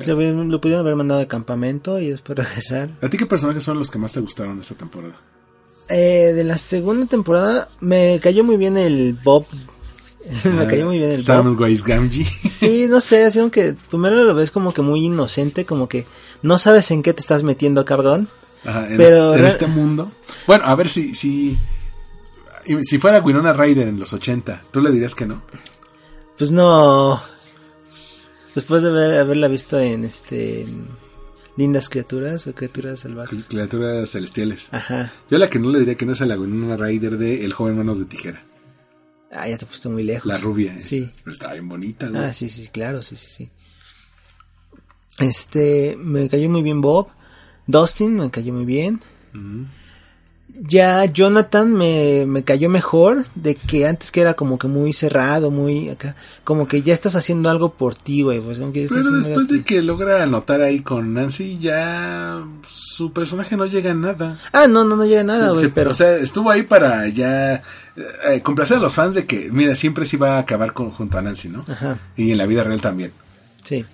[0.05, 2.91] Lo, lo pudieron haber mandado de campamento y después regresar.
[3.01, 5.15] ¿A ti qué personajes son los que más te gustaron esta temporada?
[5.89, 9.45] Eh, de la segunda temporada me cayó muy bien el Bob.
[10.43, 11.21] me cayó muy bien el.
[11.21, 12.25] Samwise Gamgee.
[12.25, 16.05] Sí, no sé, así como que primero lo ves como que muy inocente, como que
[16.41, 18.27] no sabes en qué te estás metiendo, cabrón.
[18.65, 20.11] Ajá, en, Pero este, en este mundo.
[20.45, 21.57] Bueno, a ver si, si,
[22.81, 25.41] si fuera Winona Ryder en los 80, ¿tú le dirías que no?
[26.37, 27.21] Pues no.
[28.55, 30.65] Después de haber, haberla visto en este
[31.55, 33.45] Lindas Criaturas o Criaturas Salvajes.
[33.47, 34.67] Criaturas celestiales.
[34.71, 35.11] Ajá.
[35.29, 37.53] Yo la que no le diría que no es a la Winona Ryder de El
[37.53, 38.43] joven manos de tijera.
[39.31, 40.25] Ah, ya te fuiste muy lejos.
[40.25, 40.75] La rubia.
[40.75, 40.81] eh.
[40.81, 41.11] Sí.
[41.23, 42.21] Pero estaba bien bonita, güey.
[42.21, 43.49] Ah, sí, sí, claro, sí, sí, sí.
[45.19, 47.09] Este, me cayó muy bien Bob.
[47.67, 49.01] Dustin me cayó muy bien.
[49.33, 49.67] Ujú.
[50.61, 55.51] Ya Jonathan me, me cayó mejor de que antes que era como que muy cerrado,
[55.51, 58.41] muy acá, como que ya estás haciendo algo por ti, güey.
[58.41, 63.91] Pues, Pero después de que logra anotar ahí con Nancy, ya su personaje no llega
[63.91, 64.39] a nada.
[64.51, 65.91] Ah, no, no, no llega nada, Se- güey, se- pero...
[65.91, 67.61] O sea, estuvo ahí para ya
[68.27, 71.17] eh, complacer a los fans de que, mira, siempre sí va a acabar con, junto
[71.17, 71.63] a Nancy, ¿no?
[71.69, 73.11] Ajá, Y en la vida real también.
[73.63, 73.85] sí.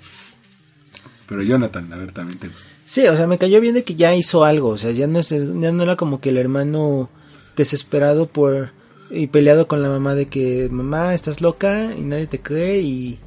[1.28, 2.70] Pero Jonathan, a ver, también te gusta.
[2.86, 5.20] Sí, o sea, me cayó bien de que ya hizo algo, o sea, ya no,
[5.20, 7.10] es, ya no era como que el hermano
[7.56, 8.72] desesperado por
[9.10, 13.20] y peleado con la mamá de que mamá estás loca y nadie te cree y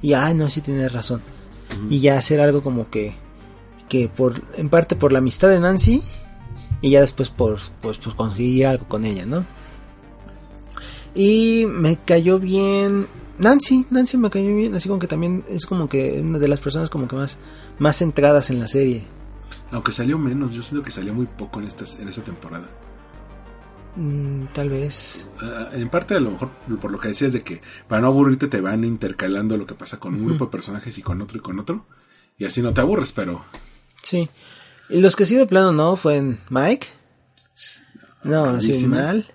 [0.00, 1.20] y ay no sí tienes razón
[1.90, 3.14] y ya hacer algo como que
[3.88, 6.00] que por en parte por la amistad de Nancy
[6.80, 9.44] y ya después por pues, pues conseguir algo con ella no
[11.14, 13.06] y me cayó bien
[13.38, 16.60] Nancy Nancy me cayó bien así como que también es como que una de las
[16.60, 17.38] personas como que más
[17.78, 19.04] más centradas en la serie
[19.70, 22.68] Aunque salió menos, yo siento que salió muy poco en, estas, en esta temporada.
[23.96, 27.60] Mm, tal vez Ah, en parte a lo mejor por lo que decías de que
[27.86, 31.02] para no aburrirte te van intercalando lo que pasa con un grupo de personajes y
[31.02, 31.86] con otro y con otro.
[32.36, 33.44] Y así no te aburres, pero...
[34.02, 34.30] Sí.
[34.88, 36.86] Y los que sí de plano no fue en Mike.
[38.22, 39.26] No, así mal.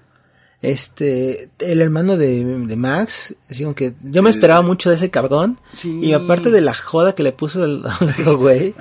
[0.63, 5.09] Este, el hermano de, de Max, así como que yo me esperaba mucho de ese
[5.11, 5.59] cabrón.
[5.73, 5.99] sí.
[6.01, 8.73] Y aparte de la joda que le puso al otro güey.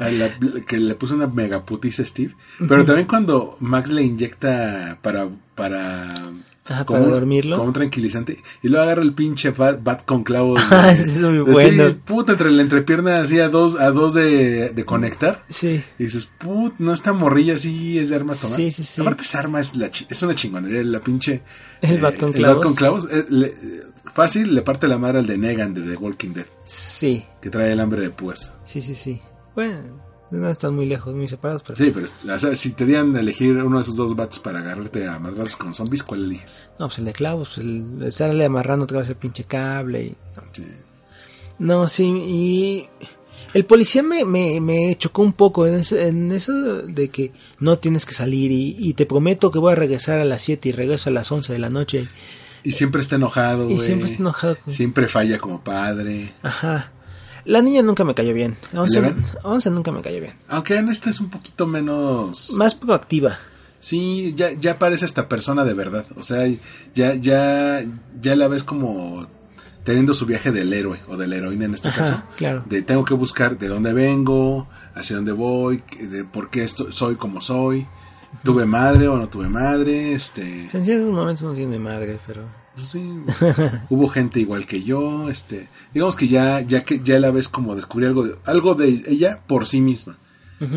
[0.67, 2.35] que le puso una mega putiza a Steve.
[2.69, 5.29] Pero también cuando Max le inyecta para...
[5.57, 6.15] para
[6.69, 7.57] Ajá, como para un- dormirlo.
[7.57, 8.39] Como un tranquilizante.
[8.63, 10.61] Y luego agarra el pinche bat, bat con clavos.
[10.71, 11.69] Ah, es muy bueno.
[11.85, 15.45] Steve, puta, entre la entrepierna así a dos, a dos de, de conectar.
[15.49, 18.57] Sí, Y dices, put, no esta morrilla así es de arma tomar.
[18.57, 19.01] Sí, sí, sí.
[19.01, 21.43] Aparte esa arma es, la es una chingonería, la pinche...
[21.81, 22.57] El bat con El clavos.
[22.59, 23.09] bat con clavos.
[23.11, 23.83] eh, le- eh,
[24.15, 27.73] fácil, le parte la madre al de Negan de The Walking Dead, sí, que trae
[27.73, 28.53] el hambre de púas.
[28.65, 29.21] sí, sí, sí.
[29.57, 30.02] Bueno,
[30.39, 33.15] no están muy lejos, muy separados, pero Sí, pero es- o sea, si te dieran
[33.17, 36.63] a elegir uno de esos dos bats para agarrarte a madrazos con zombies, ¿cuál eliges?
[36.79, 40.17] No, pues el de clavos, pues el estarle amarrando otra vez el pinche cable y...
[40.53, 40.65] Sí.
[41.59, 42.89] No, sí, y
[43.55, 46.53] el policía me, me, me chocó un poco en eso, en eso
[46.83, 50.25] de que no tienes que salir y, y te prometo que voy a regresar a
[50.25, 52.09] las 7 y regreso a las 11 de la noche.
[52.65, 54.57] Y siempre está enojado, Y siempre está enojado.
[54.69, 56.33] Siempre falla como padre.
[56.43, 56.93] Ajá.
[57.45, 58.57] La niña nunca me cayó bien.
[58.75, 59.25] A 11, ¿Eleven?
[59.43, 60.35] a 11 nunca me cayó bien.
[60.49, 62.53] Aunque en esta es un poquito menos...
[62.57, 63.39] Más proactiva.
[63.81, 66.05] Sí, ya, ya parece esta persona de verdad.
[66.17, 66.47] O sea,
[66.95, 67.81] ya, ya,
[68.21, 69.27] ya la ves como
[69.83, 72.23] teniendo su viaje del héroe o de la heroína en este Ajá, caso.
[72.37, 72.63] claro.
[72.69, 77.17] De tengo que buscar de dónde vengo, hacia dónde voy, de por qué esto- soy
[77.17, 77.87] como soy.
[78.45, 82.45] Tuve madre o no tuve madre, este, En ciertos momentos no tiene madre, pero...
[82.75, 83.03] pues sí,
[83.91, 87.77] hubo gente igual que yo, este, digamos que ya, ya que ya la ves como
[87.77, 90.19] descubrir algo de, algo de ella por sí misma.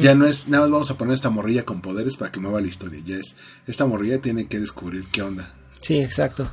[0.01, 2.59] Ya no es, nada más vamos a poner esta morrilla con poderes para que mueva
[2.59, 2.99] la historia.
[3.05, 3.35] Ya es,
[3.67, 5.53] esta morrilla tiene que descubrir qué onda.
[5.79, 6.49] Sí, exacto.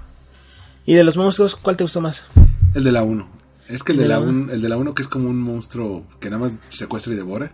[0.85, 2.27] ¿Y de los monstruos, cuál te gustó más?
[2.75, 3.27] El de la 1.
[3.69, 5.31] Es que el de ¿De la la 1, el de la 1 que es como
[5.31, 7.53] un monstruo que nada más secuestra y devora.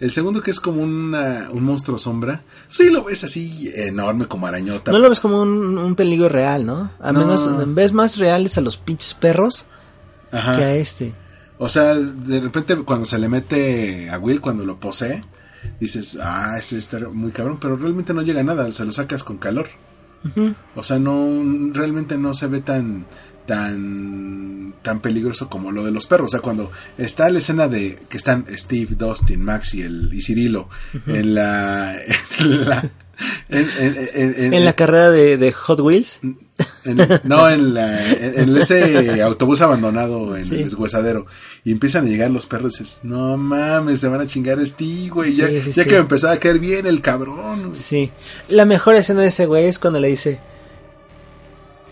[0.00, 2.42] El segundo que es como una, un monstruo sombra.
[2.68, 4.90] Sí, lo ves así enorme como arañota.
[4.92, 6.90] No lo ves como un, un peligro real, ¿no?
[7.00, 7.20] A No.
[7.20, 9.66] menos ves más reales a los pinches perros
[10.32, 10.56] Ajá.
[10.56, 11.14] que a este.
[11.58, 15.22] O sea, de repente cuando se le mete a Will, cuando lo posee,
[15.78, 19.22] dices, ah, este está muy cabrón, pero realmente no llega a nada, se lo sacas
[19.22, 19.68] con calor.
[20.24, 20.54] Ujú.
[20.74, 21.28] O sea, no,
[21.72, 23.06] realmente no se ve tan,
[23.46, 26.26] tan, tan peligroso como lo de los perros.
[26.28, 30.22] O sea, cuando está la escena de que están Steve, Dustin, Max y, el, y
[30.22, 30.68] Cirilo
[31.06, 31.94] en la,
[32.40, 32.90] en la,
[33.48, 36.20] en, en- en- en- En la carrera de, de Hot Wheels.
[37.24, 40.56] no, en, la, en, ese autobús abandonado en Sí.
[40.56, 41.26] el deshuesadero.
[41.64, 44.66] Y empiezan a llegar los perros y dices, no mames, se van a chingar a
[44.66, 45.32] Steve, güey.
[45.34, 47.68] ya Sí, que me empezaba a caer bien el cabrón.
[47.68, 47.76] güey.
[47.76, 48.10] Sí.
[48.48, 50.40] La mejor escena de ese güey es cuando le dice.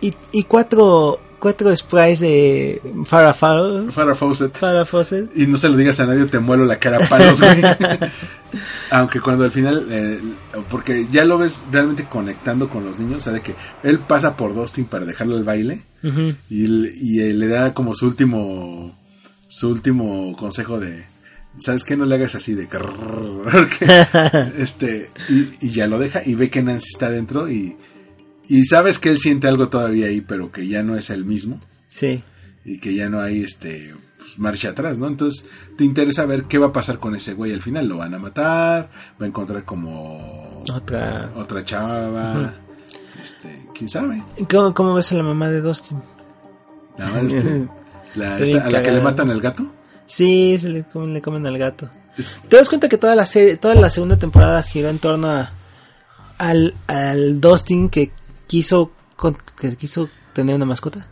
[0.00, 3.90] Y, y cuatro, cuatro sprays de Farrah Fawcett.
[3.90, 4.56] Farrah Fawcett.
[4.56, 5.36] Farrah Fawcett.
[5.36, 7.60] Y no se lo digas a nadie, te muelo la cara palos, güey.
[8.92, 10.20] Aunque cuando al final, eh,
[10.70, 14.36] porque ya lo ves realmente conectando con los niños, o sea, de que él pasa
[14.36, 15.80] por Dustin para dejarlo al baile
[16.48, 18.96] y, le da como su último,
[19.48, 21.06] su último consejo de,
[21.58, 21.96] ¿sabes qué?
[21.96, 22.68] No le hagas así de...
[24.58, 27.76] este, y, y ya lo deja y ve que Nancy está dentro y,
[28.58, 31.58] y sabes que él siente algo todavía ahí, pero que ya no es el mismo
[31.88, 32.22] Sí.
[32.64, 35.06] y que ya no hay este pues, marcha atrás, ¿no?
[35.08, 35.44] Entonces
[35.76, 38.18] te interesa ver qué va a pasar con ese güey al final, lo van a
[38.18, 38.90] matar,
[39.20, 41.30] va a encontrar como Otra.
[41.36, 42.54] otra chava,
[43.22, 45.98] este, quién sabe, ¿Y ¿Cómo, cómo ves a la mamá de Dustin?
[46.98, 47.68] la, más, este,
[48.16, 49.66] la- Está bien esta- a la que le matan al gato.
[50.06, 51.88] Sí, se le comen, le comen al gato.
[52.48, 55.50] ¿Te das cuenta que toda la serie, toda la segunda temporada giró en torno a
[56.38, 58.10] al, al Dustin que
[58.52, 61.08] quiso con- que quiso tener una mascota?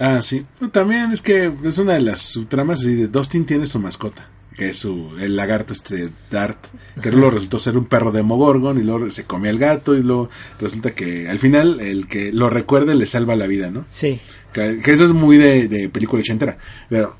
[0.00, 0.44] Ah, sí.
[0.58, 4.26] Pues también es que es una de las subtramas así de Dustin tiene su mascota,
[4.56, 6.58] que es su el lagarto este Dart,
[7.00, 10.30] que luego resultó ser un perro Demogorgon y luego se come al gato y luego
[10.58, 13.84] resulta que al final el que lo recuerde le salva la vida, ¿no?
[13.88, 14.18] Sí.
[14.52, 16.58] Que, que eso es muy de, de película ochentera.
[16.88, 17.16] Pero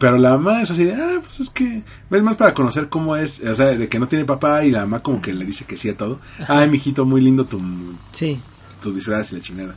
[0.00, 3.16] Pero la mamá es así de, ah, pues es que, ves más para conocer cómo
[3.16, 5.66] es, o sea, de que no tiene papá y la mamá como que le dice
[5.66, 6.20] que sí a todo.
[6.46, 7.58] Ay, mijito, muy lindo tu,
[8.12, 8.40] Sí.
[8.82, 9.74] Tu disfraz y la chingada.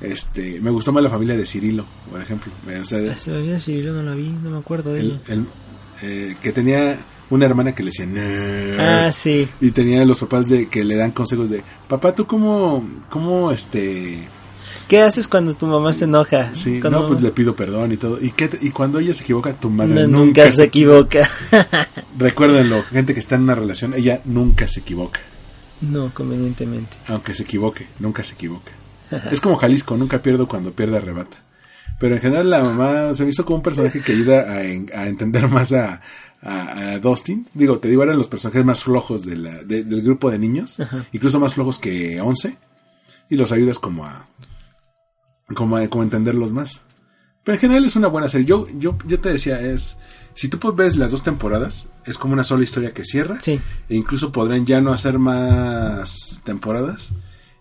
[0.00, 2.52] Este, me gustó más la familia de Cirilo, por ejemplo.
[2.80, 5.06] O sea, Se me olvida si yo no la vi, no me acuerdo de el-
[5.06, 5.20] ella.
[5.28, 5.46] el-
[6.02, 6.98] eh, que tenía
[7.30, 8.06] una hermana que le decía.
[9.06, 9.48] Ah, sí.
[9.60, 14.18] Y tenía los papás de que le dan consejos de, papá, tú cómo, cómo, este,
[14.86, 16.54] ¿Qué haces cuando tu mamá se enoja?
[16.54, 18.18] sí, Cuando- no, pues le pido perdón y todo.
[18.22, 21.28] Y, qué te- y cuando ella se equivoca, tu madre No, nunca, nunca se equivoca.
[22.18, 25.20] Recuérdenlo, gente que está en una relación, ella nunca se equivoca.
[25.80, 26.96] No, convenientemente.
[27.06, 28.72] Aunque se equivoque, nunca se equivoca.
[29.30, 31.36] es como Jalisco, nunca pierdo cuando pierde arrebata.
[32.00, 34.90] Pero en general la mamá se me hizo como un personaje que ayuda a, en-
[34.94, 36.00] a entender más a,
[36.42, 37.46] a, a Dustin.
[37.54, 40.76] Digo, te digo, eran los personajes más flojos de la- de- del grupo de niños,
[41.12, 42.56] incluso más flojos que 11,
[43.30, 44.26] y los ayudas como a,
[45.54, 46.80] como a, como entenderlos más.
[47.44, 48.46] Pero en general es una buena serie.
[48.46, 49.96] Yo, yo, yo te decía, es,
[50.34, 53.40] si tú pues ves las dos temporadas, es como una sola historia que cierra.
[53.40, 53.60] Sí.
[53.88, 57.10] E incluso podrían ya no hacer más temporadas.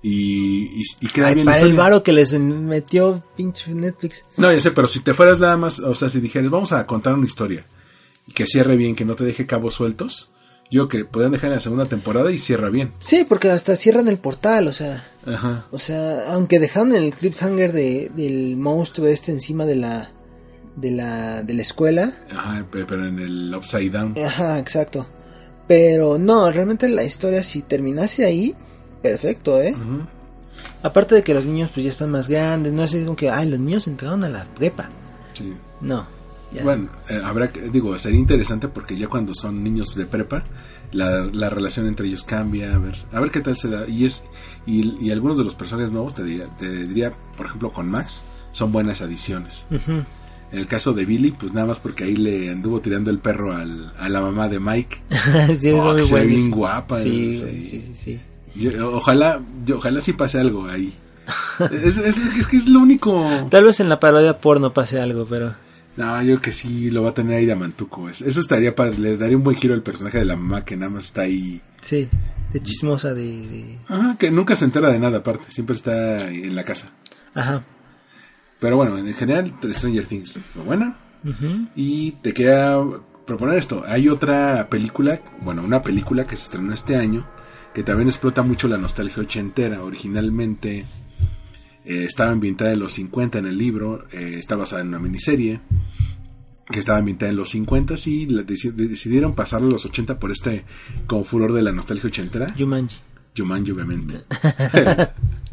[0.02, 4.24] Y, y, y queda Ay, bien la para el varo que les metió pinche Netflix.
[4.38, 6.86] No, ya sé, pero si te fueras nada más, o sea, si dijeras, vamos a
[6.86, 7.66] contar una historia
[8.28, 10.30] y que cierre bien, que no te deje cabos sueltos,
[10.70, 12.94] yo que podrían dejar en la segunda temporada y cierra bien.
[13.00, 15.66] Sí, porque hasta cierran el portal, o sea, Ajá.
[15.72, 20.12] o sea, aunque dejaron el cliffhanger de, del monstruo este encima de la
[20.78, 24.14] de la de la escuela, Ajá, pe- pero en el Upside Down.
[24.26, 25.06] ajá, exacto.
[25.68, 28.56] Pero no, realmente la historia si terminase ahí,
[29.02, 29.76] perfecto, ¿eh?
[30.84, 33.30] Aparte de que los niños pues ya están más grandes, no es así como que,
[33.30, 34.90] ay, los niños entraron a la prepa.
[35.34, 35.54] Sí.
[35.82, 36.06] No.
[36.54, 36.64] ya.
[36.64, 40.44] Bueno, eh, habrá que, digo, sería interesante porque ya cuando son niños de prepa,
[40.94, 43.88] la, la relación entre ellos cambia, a ver, a ver qué tal se da.
[43.88, 44.24] Y es,
[44.66, 48.22] y, y algunos de los personajes nuevos, te diría, te diría, por ejemplo, con Max,
[48.54, 49.66] son buenas adiciones.
[50.52, 53.54] En el caso de Billy, pues nada más porque ahí le anduvo tirando el perro
[53.56, 54.98] al, a la mamá de Mike.
[55.60, 57.64] sí, es Oh, que se ve bien guapa, Sí, sí.
[57.64, 58.20] sí, sí, sí.
[58.56, 60.94] Yo- ojalá, yo- ojalá sí pase algo ahí.
[61.72, 63.30] es, es- es que es lo único.
[63.50, 65.54] Tal vez en la parodia porno pase algo, pero...
[65.98, 68.08] No, yo creo que sí lo va a tener ahí de Mantuco.
[68.08, 70.78] Es- Eso estaría para, le daría un buen giro al personaje de la mamá que
[70.78, 71.62] nada más está ahí.
[71.82, 72.08] Sí,
[72.54, 73.24] de chismosa de...
[73.26, 76.90] de- Ajá, que nunca se entera de nada aparte, siempre está en la casa.
[77.34, 77.64] Ajá.
[78.60, 80.98] Pero bueno, en general Stranger Things fue buena.
[81.76, 82.80] Y te quería
[83.26, 83.84] proponer esto.
[83.88, 87.28] Hay otra película, bueno, una película que se estrenó este año,
[87.74, 89.84] que también explota mucho la nostalgia ochentera.
[89.84, 90.86] Originalmente
[91.86, 95.60] eh, estaba ambientada en los 50 en el libro, eh, está basada en una miniserie
[96.70, 100.32] que estaba ambientada en los 50 y la deci- decidieron pasarla a los 80 por
[100.32, 100.66] este
[101.08, 102.54] como furor de la nostalgia ochentera.
[102.58, 102.96] Jumanji.
[103.38, 104.22] Jumanji, obviamente.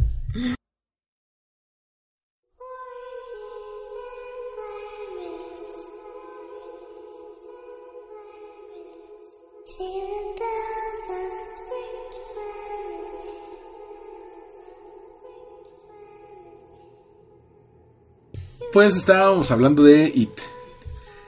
[18.75, 20.31] Pues estábamos hablando de It.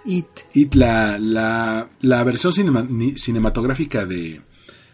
[0.05, 0.27] It.
[0.53, 2.87] It, la, la, la versión cinema-
[3.17, 4.41] cinematográfica de,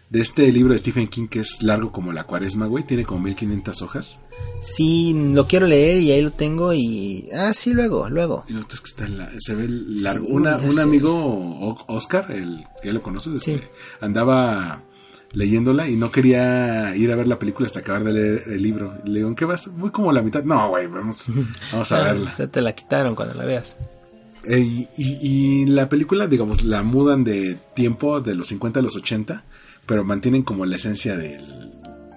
[0.09, 3.21] de este libro de Stephen King, que es largo como la cuaresma, güey, tiene como
[3.21, 4.19] 1500 hojas.
[4.61, 7.27] Sí, lo quiero leer y ahí lo tengo y...
[7.33, 8.45] Ah, sí, luego, luego.
[8.47, 10.25] Y notas que está en la- se ve largo.
[10.25, 13.51] Sí, Una- ya un amigo, Oscar, el que ya lo conoces, Sí.
[13.51, 14.83] este, andaba
[15.33, 18.93] leyéndola y no quería ir a ver la película hasta acabar de leer el libro.
[19.05, 19.69] Le digo, ¿en qué vas?
[19.77, 20.43] Voy como a la mitad.
[20.43, 21.29] No, güey, vamos,
[21.71, 22.35] vamos a Ah, verla.
[22.37, 23.77] ya te la quitaron cuando la veas.
[24.45, 28.83] Eh, y, y- y la película, digamos, la mudan de tiempo de los 50 a
[28.83, 29.43] los 80,
[29.85, 31.62] pero mantienen como la esencia del-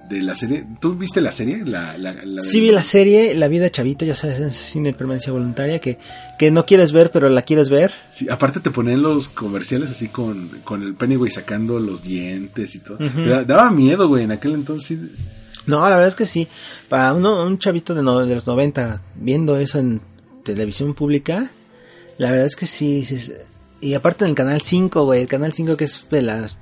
[0.08, 0.64] de la serie.
[0.80, 1.64] ¿Tú viste la serie?
[1.64, 4.94] La, la, la- Sí vi la serie La vida chavito, ya sabes, en cine de
[4.98, 5.98] permanencia voluntaria que,
[6.38, 7.92] que no quieres ver, pero la quieres ver.
[8.12, 12.78] Sí, aparte te ponían los comerciales así con, con el Pennywise sacando los dientes y
[12.80, 12.98] todo.
[13.44, 14.98] Daba miedo, güey, en aquel entonces.
[15.66, 16.46] No, la verdad es que sí.
[16.88, 20.00] Para uno, un chavito de, no- de los 90 viendo eso en
[20.44, 21.50] televisión pública,
[22.18, 23.04] la verdad es que sí.
[23.04, 23.32] sí
[23.80, 26.56] y aparte en el canal 5, güey, el canal 5 que es de las,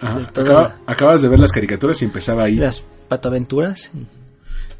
[0.00, 0.32] ajá.
[0.32, 0.44] Todo.
[0.44, 2.56] Acaba- acabas de ver las caricaturas y empezaba ahí.
[2.56, 3.90] las patoaventuras.
[3.94, 4.06] y-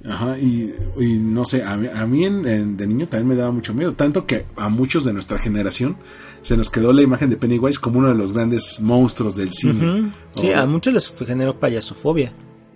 [0.05, 3.37] Ajá, y, y no sé, a mí, a mí en- en- de niño también me
[3.37, 5.97] daba mucho miedo, tanto que a muchos de nuestra generación
[6.43, 10.11] se nos quedó la imagen de Pennywise como uno de los grandes monstruos del cine.
[10.35, 12.33] Sí, O- a muchos les generó payasofobia.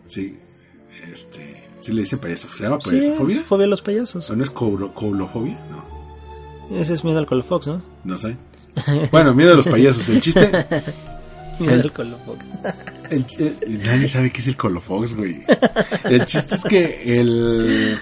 [0.07, 0.39] Sí,
[1.12, 3.43] este, sí le dicen payaso, ¿se llama Sí, payasofobia?
[3.43, 4.31] fobia a los payasos.
[4.31, 4.53] ¿O no es?
[4.55, 5.57] No,
[6.79, 7.83] Ese es miedo al colofox, ¿no?
[8.05, 8.37] no sé.
[9.11, 10.49] Bueno, miedo a los payasos, el chiste,
[11.61, 12.38] El- colofox.
[13.11, 13.52] el eh,
[13.84, 15.42] nadie sabe qué es el colofox, güey.
[16.04, 17.98] El chiste es que el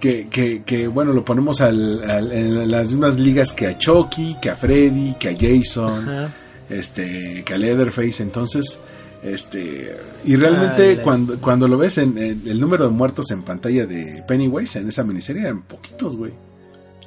[0.00, 4.36] que, que, que, bueno, lo ponemos al, al- en las mismas ligas que a Chucky,
[4.42, 6.34] que a Freddy, que a Jason, Ajá.
[6.68, 8.78] este, que a Leatherface, entonces,
[9.22, 13.42] este, y realmente Ah, cuando, cuando lo ves en, en el número de muertos en
[13.42, 16.32] pantalla de Pennywise en esa miniserie eran poquitos, güey.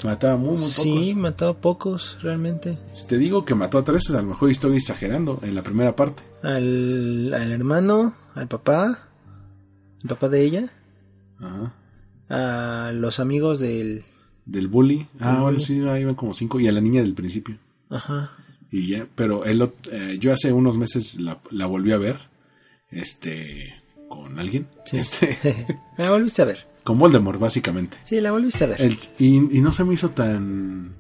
[0.04, 1.16] Mataba muy, muy Sí, pocos.
[1.16, 2.78] mató a pocos, realmente.
[2.94, 5.96] Si te digo que mató a tres, a lo mejor estoy exagerando en la primera
[5.96, 6.24] parte.
[6.44, 9.08] Al, al hermano, al papá,
[10.04, 10.70] el papá de ella,
[11.40, 11.74] Ajá.
[12.30, 14.04] a los amigos del...
[14.46, 15.08] Del bully.
[15.20, 16.60] Ah, bueno, sí, ahí van como cinco.
[16.60, 17.58] Y a la niña del principio.
[17.90, 18.32] Ajá.
[18.72, 22.20] Y ya, pero ot- eh, yo hace unos meses la, la volví a ver.
[22.90, 23.74] Este.
[24.08, 24.68] Con alguien.
[24.86, 25.00] Sí.
[25.00, 25.38] Este.
[25.98, 26.66] la volviste a ver.
[26.88, 27.98] Con Voldemort, básicamente.
[28.06, 28.82] Sí, la volviste a ver.
[28.82, 30.96] El- y, y no se me hizo tan.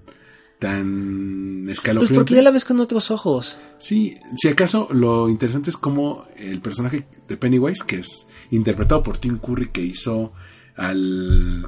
[0.60, 2.16] tan Pues escalofriante.
[2.16, 3.56] porque ya la ves con otros ojos.
[3.78, 9.18] Sí, si acaso lo interesante es como el personaje de Pennywise, que es interpretado por
[9.18, 10.34] Tim Curry, que hizo
[10.76, 11.66] al,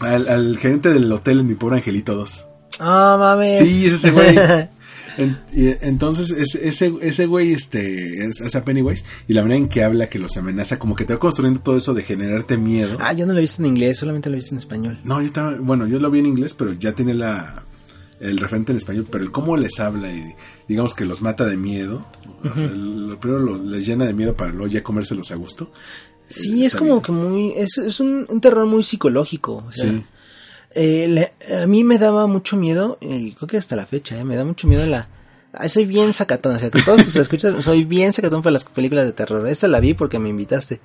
[0.00, 2.46] al, al gerente del hotel en Mi Pobre Angelito 2.
[2.80, 3.58] Ah, mames.
[3.58, 4.34] Sí, es ese güey.
[5.18, 9.58] En- y, entonces, ese, ese, ese güey este, es, es a Pennywise y la manera
[9.58, 12.56] en que habla, que los amenaza, como que te va construyendo todo eso de generarte
[12.56, 12.98] miedo.
[13.00, 14.98] ah, yo no lo he visto en inglés, solamente lo he visto en español.
[15.04, 17.64] No, yo estaba, bueno, yo lo vi en inglés, pero ya tiene la
[18.18, 20.34] el referente en español, pero el cómo les habla y
[20.68, 22.06] digamos que los mata de miedo,
[22.42, 25.70] o sea, lo primero lo- les llena de miedo para luego ya comérselos a gusto.
[26.28, 27.02] Sí, Eh, es como bien.
[27.02, 27.52] que muy...
[27.54, 29.64] Es, es un, un terror muy psicológico.
[29.68, 30.02] O sea, Sí.
[30.76, 34.24] Eh, le- a mí me daba mucho miedo, y creo que hasta la fecha, eh,
[34.24, 35.08] me da mucho miedo la...
[35.68, 39.06] soy bien sacatón, o sea, que todos tus escuchas, soy bien sacatón para las películas
[39.06, 39.46] de terror.
[39.48, 40.80] Esta la vi porque me invitaste.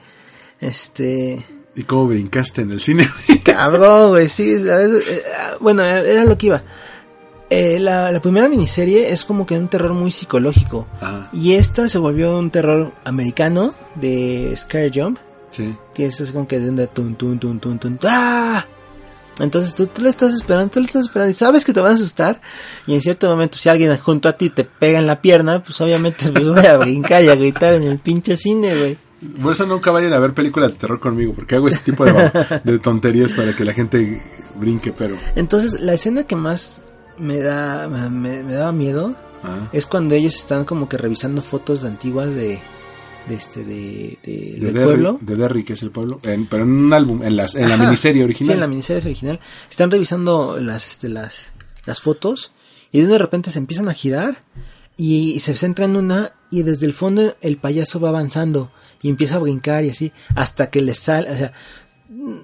[0.60, 1.46] Este...
[1.76, 3.10] ¿Y cómo brincaste en el cine?
[3.44, 6.62] Cabrón, güey, sí, eh, ah, bueno, era lo que iba.
[7.50, 10.88] Eh, la, la primera miniserie es como que un terror muy psicológico.
[11.02, 15.18] Ah, Y esta se volvió un terror americano de Scare Jump.
[15.52, 15.76] sí.
[15.94, 18.66] Que es como que de tun tun tun tun tun ¡Ah!
[19.40, 21.94] Entonces tú, tú le estás esperando, tú le estás esperando y sabes que te van
[21.94, 22.42] a asustar.
[22.86, 25.80] Y en cierto momento, si alguien junto a ti te pega en la pierna, pues
[25.82, 28.98] obviamente pues, voy a brincar y a gritar en el pinche cine, güey.
[29.42, 32.32] Por eso nunca vayan a ver películas de terror conmigo, porque hago ese tipo de,
[32.64, 34.22] de tonterías para que la gente
[34.56, 35.16] brinque, pero...
[35.36, 36.82] Entonces, la escena que más
[37.18, 41.84] me da me, me daba miedo ah, es cuando ellos están como que revisando fotos
[41.84, 42.62] de antiguas de
[43.28, 45.20] de este de, de- de del Derry, pueblo.
[45.22, 47.78] de Derry, que es el pueblo, en- pero en un álbum, en, las, en la
[47.78, 48.48] miniserie original.
[48.48, 49.40] Sí, en la miniserie original.
[49.70, 51.54] Están revisando las, este, las,
[51.86, 52.52] las fotos
[52.92, 54.38] y de repente se empiezan a girar
[54.98, 59.36] y, se centra en una y desde el fondo el payaso va avanzando y empieza
[59.36, 61.54] a brincar y así hasta que le sale, o sea,
[62.10, 62.36] mm,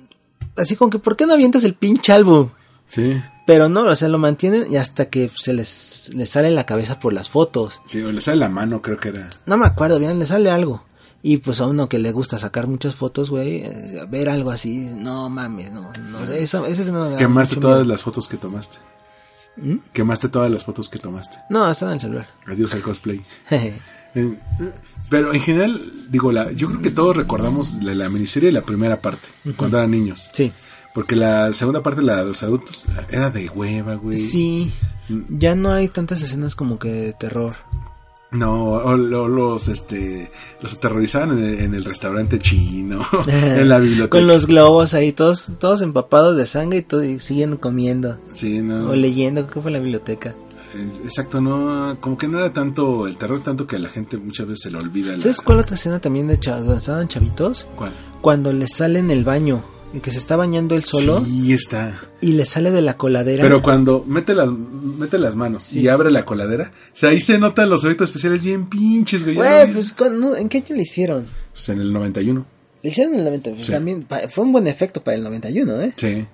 [0.55, 2.49] así como que ¿por qué no avientas el pinche álbum?
[2.88, 6.65] Sí, Pero no, o sea, lo mantienen y hasta que se les, les sale la
[6.67, 7.81] cabeza por las fotos.
[7.87, 9.29] sí, o le sale la mano, creo que era.
[9.47, 10.83] No me acuerdo bien, le sale algo.
[11.23, 14.91] Y pues a uno que le gusta sacar muchas fotos, güey, eh, ver algo así,
[14.95, 17.91] no mames, no, no, eso, eso no me da Quemaste mucho todas miedo.
[17.93, 18.77] las fotos que tomaste.
[19.57, 19.77] ¿Mm?
[19.93, 21.37] Quemaste todas las fotos que tomaste.
[21.49, 22.27] No, está en el celular.
[22.45, 23.25] Adiós al cosplay.
[24.15, 24.35] Eh,
[25.09, 25.79] Pero en general,
[26.09, 29.77] digo, la, yo creo que todos recordamos la, la miniserie de la primera parte, cuando
[29.77, 30.29] eran niños.
[30.33, 30.51] sí,
[30.97, 34.17] Porque la segunda parte, la de los adultos, era de hueva, güey.
[34.17, 34.71] sí,
[35.29, 37.53] ya no hay tantas escenas como que de terror.
[38.31, 44.09] No, o, los, este, los aterrorizaban en el, en el restaurante chino, en la biblioteca.
[44.17, 48.17] Con los globos ahí, todos, todos empapados de sangre y, todo, y siguen comiendo.
[48.33, 48.89] Sí, no.
[48.89, 50.33] O leyendo, que fue la biblioteca.
[51.03, 54.47] Exacto, no, como que no era tanto el terror, tanto que a la gente muchas
[54.47, 55.11] veces se le olvida.
[55.11, 57.67] la- ¿Sabes cuál otra escena también de chavos, estaban chavitos?
[57.75, 57.91] ¿Cuál?
[58.21, 59.63] Cuando le sale en el baño,
[60.01, 61.99] que se está bañando él solo Sí, está.
[62.21, 63.41] y le sale de la coladera.
[63.41, 65.88] Pero cuando mete las, mete las manos Sí, y sí.
[65.88, 69.35] abre la coladera, o sea, ahí se notan los efectos especiales bien pinches, güey.
[69.38, 71.25] ¿ya lo Güey, pues, ¿cuándo- no, ¿en qué año le hicieron?
[71.53, 72.45] Pues en el 91.
[72.83, 73.71] Le hicieron en el 90, pues Sí.
[73.71, 75.93] también, fue un buen efecto para el 91, ¿eh?
[75.95, 76.25] Sí.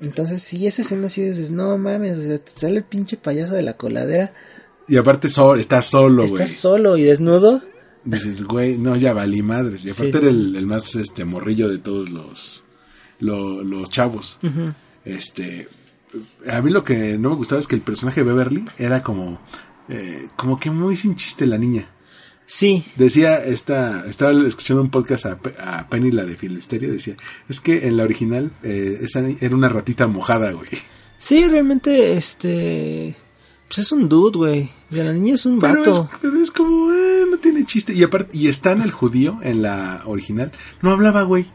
[0.00, 3.54] Entonces, si esa escena así dices, no mames, o sea, te sale el pinche payaso
[3.54, 4.32] de la coladera,
[4.88, 6.34] Y aparte so- está solo, güey.
[6.42, 7.62] estás solo y desnudo.
[8.04, 9.84] Dices, güey, no, ya valí madres.
[9.84, 10.18] Y aparte Sí.
[10.18, 12.64] era el, el más este morrillo de todos los,
[13.20, 14.38] lo- los chavos.
[15.04, 15.68] Este,
[16.50, 19.40] a mí lo que no me gustaba es que el personaje de Beverly era como,
[19.88, 21.86] eh, como que muy sin chiste la niña.
[22.44, 27.14] Sí, Decía, esta, estaba escuchando un podcast a, a Penny, la de Filisteria, decía,
[27.48, 30.68] es que en la original eh, esa era una ratita mojada, güey.
[31.18, 33.16] sí, realmente, este,
[33.74, 34.70] pues es un dude, güey.
[34.90, 36.10] O sea, la niña es un Pero es, vato.
[36.20, 37.94] pero es como, eh, no tiene chiste.
[37.94, 40.52] Y aparte, y está en el judío, en la original,
[40.82, 41.46] no hablaba, güey.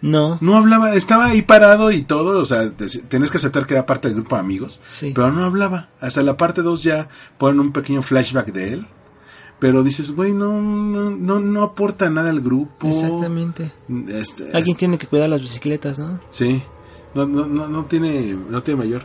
[0.00, 3.74] No, No hablaba, estaba ahí parado y todo, o sea, te- tenés que aceptar que
[3.74, 5.10] era parte del grupo de amigos, Sí.
[5.14, 5.88] pero no hablaba.
[6.00, 8.86] Hasta la parte 2 ya ponen un pequeño flashback de él,
[9.58, 12.86] pero dices, güey, no, no, no, no aporta nada al grupo.
[12.88, 13.72] Exactamente.
[14.08, 16.20] Este, Alguien tiene que cuidar las bicicletas, ¿no?
[16.30, 16.62] Sí,
[17.16, 19.04] no, no, no, no tiene, no tiene mayor.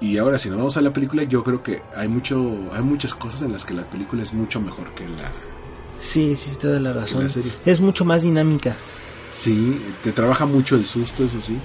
[0.00, 3.14] Y ahora si nos vamos a la película, yo creo que hay mucho, hay muchas
[3.14, 5.30] cosas en las que la película es mucho mejor que la.
[5.98, 7.24] Sí, sí, te da la razón.
[7.24, 7.50] La serie.
[7.66, 8.76] Es mucho más dinámica.
[9.32, 11.58] Sí, te trabaja mucho el susto, eso sí.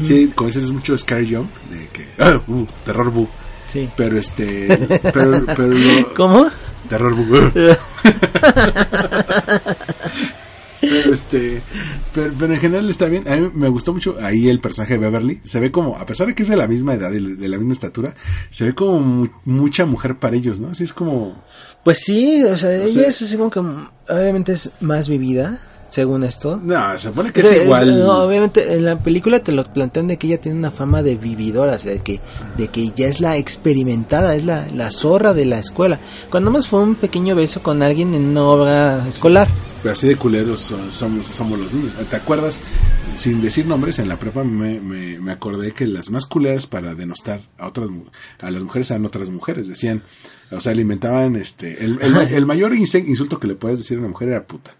[0.00, 3.28] Sí, como dices, es mucho scare jump, de que, ah, uh, terror bu.
[3.66, 3.90] Sí.
[3.96, 4.68] Pero este,
[5.12, 6.46] pero, pero lo- ¿Cómo?
[6.88, 7.50] terror bu.
[10.92, 11.62] Pero este,
[12.14, 13.26] pero, pero en general está bien.
[13.28, 15.40] A mí me gustó mucho ahí el personaje de Beverly.
[15.44, 17.56] Se ve como, a pesar de que es de la misma edad y de la
[17.58, 18.14] misma estatura,
[18.50, 20.68] se ve como mu- mucha mujer para ellos, ¿no?
[20.68, 21.34] Así es como,
[21.84, 25.58] Pues sí, o sea, ella sea- es así como que mm, obviamente es más vivida,
[25.90, 26.58] según esto.
[26.62, 27.98] no, se supone que O sea, es igual.
[28.00, 31.16] no, obviamente en la película te lo plantean de que ella tiene una fama de
[31.16, 32.20] vividora, o sea, de que,
[32.56, 35.98] de que ya es la experimentada, es la, la zorra de la escuela.
[36.30, 39.48] Cuando más fue un pequeño beso con alguien en una obra escolar.
[39.82, 41.92] Pero así de culeros son- somos, somos los niños.
[42.08, 42.60] ¿Te acuerdas?
[43.16, 46.94] Sin decir nombres, en la prepa me, me, me acordé que las más culeras para
[46.94, 47.88] denostar a otras
[48.40, 49.66] a las mujeres eran otras mujeres.
[49.68, 50.02] Decían,
[50.50, 51.84] o sea, alimentaban este.
[51.84, 54.70] El, el, el mayor insulto que le puedes decir a una mujer era puta.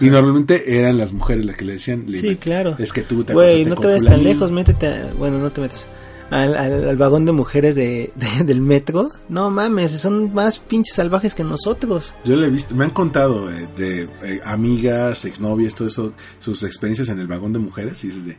[0.00, 2.04] Y normalmente eran las mujeres las que le decían.
[2.08, 2.76] Sí, "Lime, claro.
[2.78, 4.32] Es que tú te Güey, no te vayas tan fulanito".
[4.34, 5.84] lejos, métete, a- bueno, no te metes.
[6.30, 9.10] Al, al, al vagón de mujeres de, de- del metro.
[9.28, 12.14] No mames, son más pinches salvajes que nosotros.
[12.24, 16.62] Yo le he visto, me han contado eh, de eh, amigas, exnovias, todo eso, sus
[16.62, 18.38] experiencias en el vagón de mujeres y dices de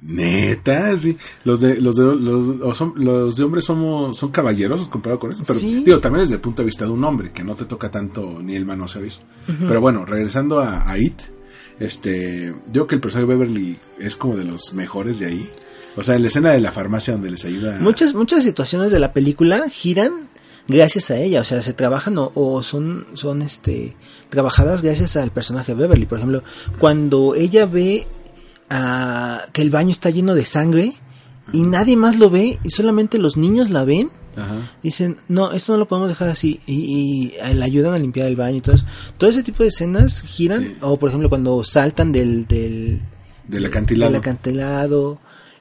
[0.00, 4.88] neta, sí, los de los de los, o son, los de hombres somos son caballerosos
[4.88, 5.82] comparado con eso, pero Sí.
[5.84, 8.40] digo también desde el punto de vista de un hombre que no te toca tanto
[8.42, 9.22] ni el manoseo eso.
[9.66, 11.20] Pero bueno, regresando a, a It,
[11.80, 15.50] este, yo creo que el personaje de Beverly es como de los mejores de ahí.
[15.98, 19.12] O sea, la escena de la farmacia donde les ayuda Muchas, muchas situaciones de la
[19.12, 20.28] película giran
[20.68, 23.96] gracias a ella, o sea, se trabajan o, o son, son este,
[24.30, 26.06] trabajadas gracias al personaje de Beverly.
[26.06, 26.42] Por ejemplo,
[26.78, 28.06] cuando ella ve
[29.52, 30.92] que el baño está lleno de sangre
[31.52, 34.72] y nadie más lo ve y solamente los niños la ven, Ajá.
[34.82, 38.36] dicen, no, esto no lo podemos dejar así y, y le ayudan a limpiar el
[38.36, 38.84] baño y todo eso.
[39.16, 40.74] Todo ese tipo de escenas giran, Sí.
[40.82, 43.00] o por ejemplo cuando saltan del, del,
[43.46, 44.12] del acantilado.
[44.12, 45.18] del acantilado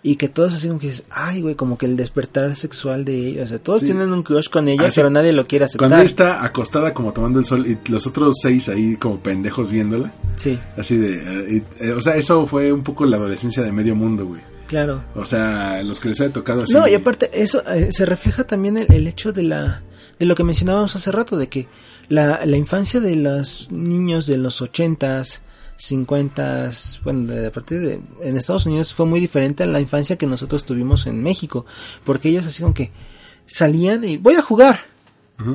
[0.10, 3.16] y que todos así como que dices, ay güey, como que el despertar sexual de
[3.28, 3.88] ella, o sea, todos Sí.
[3.88, 5.80] tienen un crush con ella, pero nadie lo quiere aceptar.
[5.80, 9.70] Cuando ella está acostada como tomando el sol y los otros seis ahí como pendejos
[9.72, 10.12] viéndola.
[10.36, 11.16] Sí, Así de...
[11.16, 14.42] eh, y, eh, o sea, eso fue un poco la adolescencia de medio mundo, güey.
[14.68, 15.04] claro.
[15.16, 16.74] O sea, los que les haya tocado así...
[16.74, 19.82] No, y aparte eso eh, se refleja también el, el hecho de la
[20.20, 21.68] de lo que mencionábamos hace rato de que
[22.10, 25.42] la, la infancia de los niños de los ochentas,
[25.78, 30.18] cincuentas, bueno, de, a partir de en Estados Unidos fue muy diferente a la infancia
[30.18, 31.66] que nosotros tuvimos en México,
[32.04, 32.92] porque ellos así como que
[33.46, 34.80] salían y voy a jugar.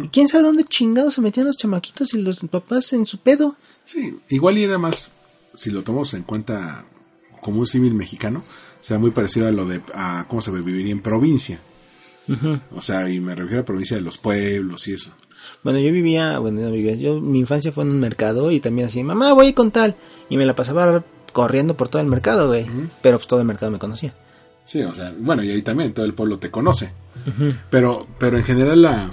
[0.00, 3.56] ¿Y quién sabe dónde chingados se metían los chamaquitos y los papás en su pedo?
[3.84, 5.10] Sí, igual y era más,
[5.56, 6.84] si lo tomamos en cuenta
[7.40, 8.44] como un civil mexicano,
[8.80, 11.60] o sea, muy parecido a lo de a cómo se viviría en provincia.
[12.70, 15.12] O sea, y me refiero a provincia de los pueblos y eso.
[15.62, 18.88] Bueno, yo vivía, bueno, no vivía, yo, mi infancia fue en un mercado y también
[18.88, 19.96] así, mamá, voy con tal.
[20.28, 22.66] Y me la pasaba corriendo por todo el mercado, güey.
[23.00, 24.14] Pero pues todo el mercado me conocía.
[24.64, 26.92] Sí, o sea, bueno, y ahí también todo el pueblo te conoce.
[27.70, 29.10] Pero, pero en general la,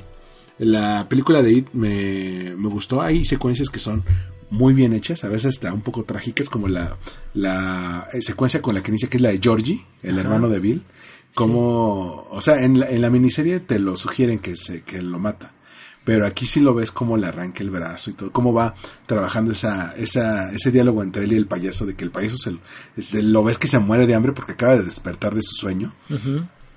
[0.57, 3.01] la película de It me, me gustó.
[3.01, 4.03] Hay secuencias que son
[4.49, 6.97] muy bien hechas, a veces está un poco trágicas, como la,
[7.34, 10.84] la secuencia con la que inicia, que es la de Georgie, el hermano de Bill.
[11.36, 15.19] Como, o sea, en la, en la miniserie te lo sugieren que, se, que lo
[15.19, 15.53] mata.
[16.14, 19.51] Pero aquí sí lo ves como le arranca el brazo y todo, cómo va trabajando
[19.51, 22.60] esa, esa, ese diálogo entre él y el payaso, de que el payaso se, lo-
[22.97, 25.93] se lo ves que se muere de hambre porque acaba de despertar de su sueño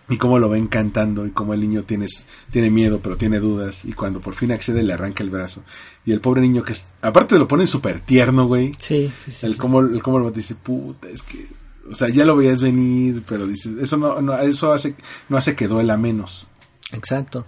[0.08, 2.06] y cómo lo ven cantando y cómo el niño tiene,
[2.50, 5.62] tiene miedo pero tiene dudas y cuando por fin accede le arranca el brazo
[6.04, 9.46] y el pobre niño que es, aparte lo ponen súper tierno güey Sí, sí, sí.
[9.46, 9.58] el sí.
[9.58, 11.46] cómo el cómo lo dice puta es que
[11.90, 14.94] o sea ya lo veías venir pero dices eso no, no eso hace
[15.28, 16.46] no hace que duela menos
[16.92, 17.46] Exacto.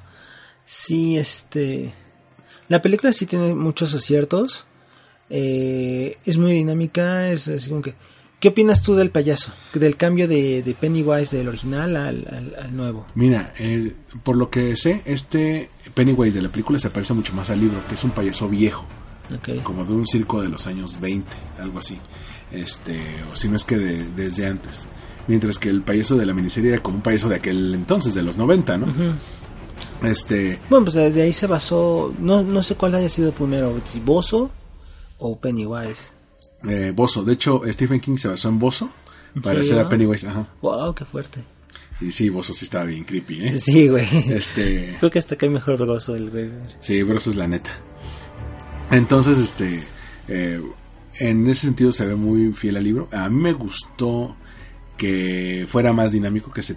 [0.67, 1.93] Sí, este...
[2.69, 4.65] La película sí tiene muchos aciertos.
[5.31, 7.95] Eh, es muy dinámica, es así como que...
[8.41, 9.53] ¿Qué opinas tú del payaso?
[9.73, 13.07] Del cambio de, de Pennywise del original al, al- al nuevo.
[13.15, 17.49] mira el- por lo que sé este Pennywise de la película se parece mucho más
[17.49, 18.85] al libro que es un payaso viejo
[19.63, 21.27] como de un circo de los años 20,
[21.59, 21.97] algo así.
[22.53, 23.01] Este,
[23.33, 24.89] o si no es que de- desde antes.
[25.27, 28.23] Mientras que el payaso de la miniserie era como un payaso de aquel entonces, de
[28.23, 28.87] los 90, ¿no?
[28.89, 29.15] Ujú.
[30.03, 32.13] Este, Bueno, pues de ahí se basó...
[32.19, 34.53] No, no sé cuál haya sido primero, si Bozo
[35.19, 36.01] o Pennywise.
[36.69, 37.23] eh, Bozo.
[37.25, 38.91] De hecho, Stephen King se basó en Bozo
[39.43, 40.47] para hacer a Pennywise, ajá.
[40.61, 41.43] Wow, qué fuerte.
[42.01, 43.59] Y sí, Bozo sí estaba bien creepy, ¿eh?
[43.59, 44.07] Sí, güey.
[44.31, 46.51] Este, Creo que hasta que mejor Bozo el güey.
[46.81, 47.71] sí, eso es la neta.
[48.91, 49.85] Entonces, este,
[50.29, 50.61] eh,
[51.19, 53.09] en ese sentido se ve muy fiel al libro.
[53.13, 54.37] A mí me gustó
[54.97, 56.77] que fuera más dinámico, que se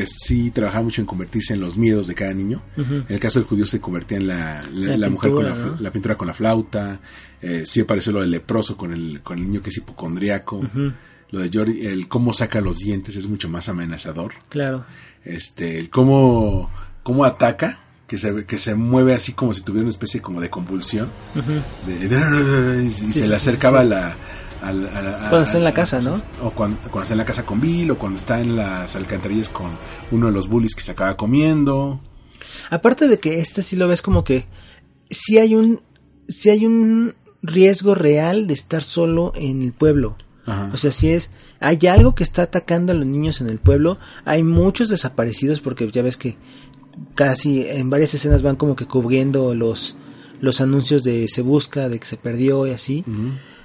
[0.00, 2.62] que sí trabajaba mucho en convertirse en los miedos de cada niño.
[2.76, 5.52] En el caso del judío se convertía en la, la, La la mujer con la,
[5.54, 5.80] pintura, ¿no?
[5.82, 7.00] la pintura con la flauta.
[7.42, 10.60] Eh, sí apareció lo del leproso con el, con el niño que es hipocondriaco.
[11.30, 14.32] Lo de Jordi, el cómo saca los dientes es mucho más amenazador.
[14.48, 14.84] Claro.
[15.24, 16.70] Este, el cómo,
[17.02, 20.48] cómo ataca, que se, que se mueve así como si tuviera una especie como de
[20.48, 21.08] convulsión.
[21.36, 21.52] Ujú.
[21.86, 23.88] de- de- y Sí, se le acercaba sí.
[23.90, 24.16] la...
[24.62, 26.20] a la- a la- a- Cuando está en la casa, ¿no?
[26.42, 29.48] O cuando, cuando está en la casa con Bill, o cuando está en las alcantarillas
[29.48, 29.70] con
[30.10, 32.00] uno de los bullies que se acaba comiendo.
[32.70, 34.46] Aparte de que este sí lo ves como que
[35.10, 35.80] sí hay un
[36.28, 40.16] sí hay un riesgo real de estar solo en el pueblo.
[40.44, 40.70] Ajá.
[40.72, 41.30] O sea, si es
[41.60, 45.90] hay algo que está atacando a los niños en el pueblo, hay muchos desaparecidos porque
[45.90, 46.36] ya ves que
[47.14, 49.94] casi en varias escenas van como que cubriendo los
[50.40, 53.04] los anuncios de se busca, de que se perdió y así.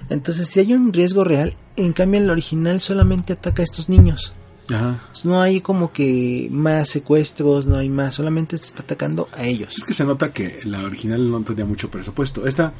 [0.08, 4.34] Entonces, si hay un riesgo real, en cambio el original solamente ataca a estos niños.
[4.70, 4.98] Ajá.
[5.24, 9.76] No hay como que más secuestros, no hay más, solamente se está atacando a ellos.
[9.76, 12.46] Es que se nota que la original no tenía mucho presupuesto.
[12.46, 12.72] Esta,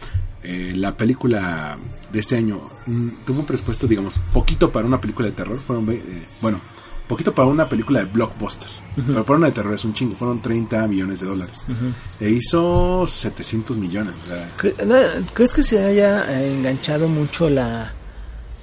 [0.42, 1.78] eh, la película
[2.11, 5.59] de este año, mm, tuvo un presupuesto, digamos, poquito para una película de terror.
[5.59, 6.03] Fueron, eh,
[6.40, 6.61] bueno,
[7.09, 8.69] poquito para una película de blockbuster.
[8.97, 10.17] Pero para una de terror es un chingo.
[10.17, 11.65] Fueron 30 millones de dólares.
[12.21, 14.15] E hizo 700 millones.
[14.25, 14.51] O sea,
[15.35, 17.93] ¿Crees que se haya eh, enganchado mucho la...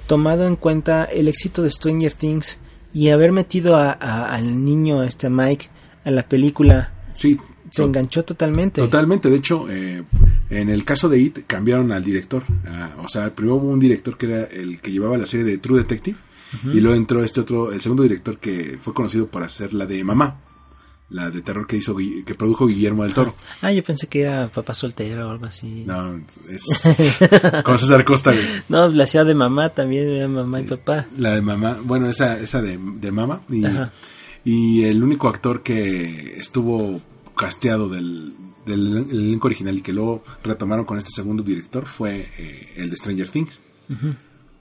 [0.06, 2.58] tomado en cuenta el éxito de Stranger Things
[2.92, 5.68] y haber metido a, a- al niño, este Mike,
[6.04, 6.92] a la película?
[7.14, 7.38] sí.
[7.70, 8.82] Se enganchó totalmente.
[8.82, 10.02] Totalmente, de hecho, eh,
[10.50, 12.42] en el caso de It cambiaron al director.
[12.66, 15.56] Ah, o sea, primero hubo un director que era el que llevaba la serie de
[15.56, 16.18] True Detective
[16.64, 20.02] y luego entró este otro, el segundo director que fue conocido por hacer la de
[20.04, 20.40] Mamá,
[21.10, 23.34] la de terror que hizo que produjo Guillermo del Toro.
[23.60, 25.84] Ah, yo pensé que era papá soltero o algo así.
[25.86, 26.64] No, es
[27.64, 28.44] con César Costa, güey.
[28.68, 31.06] No, la hacía de mamá también, era mamá y papá.
[31.16, 33.64] la de Mamá, bueno, esa esa de, de Mamá y,
[34.44, 37.00] y el único actor que estuvo
[37.36, 38.34] casteado del
[38.66, 42.96] del elenco original y que luego retomaron con este segundo director fue eh, el de
[42.96, 43.60] Stranger Things.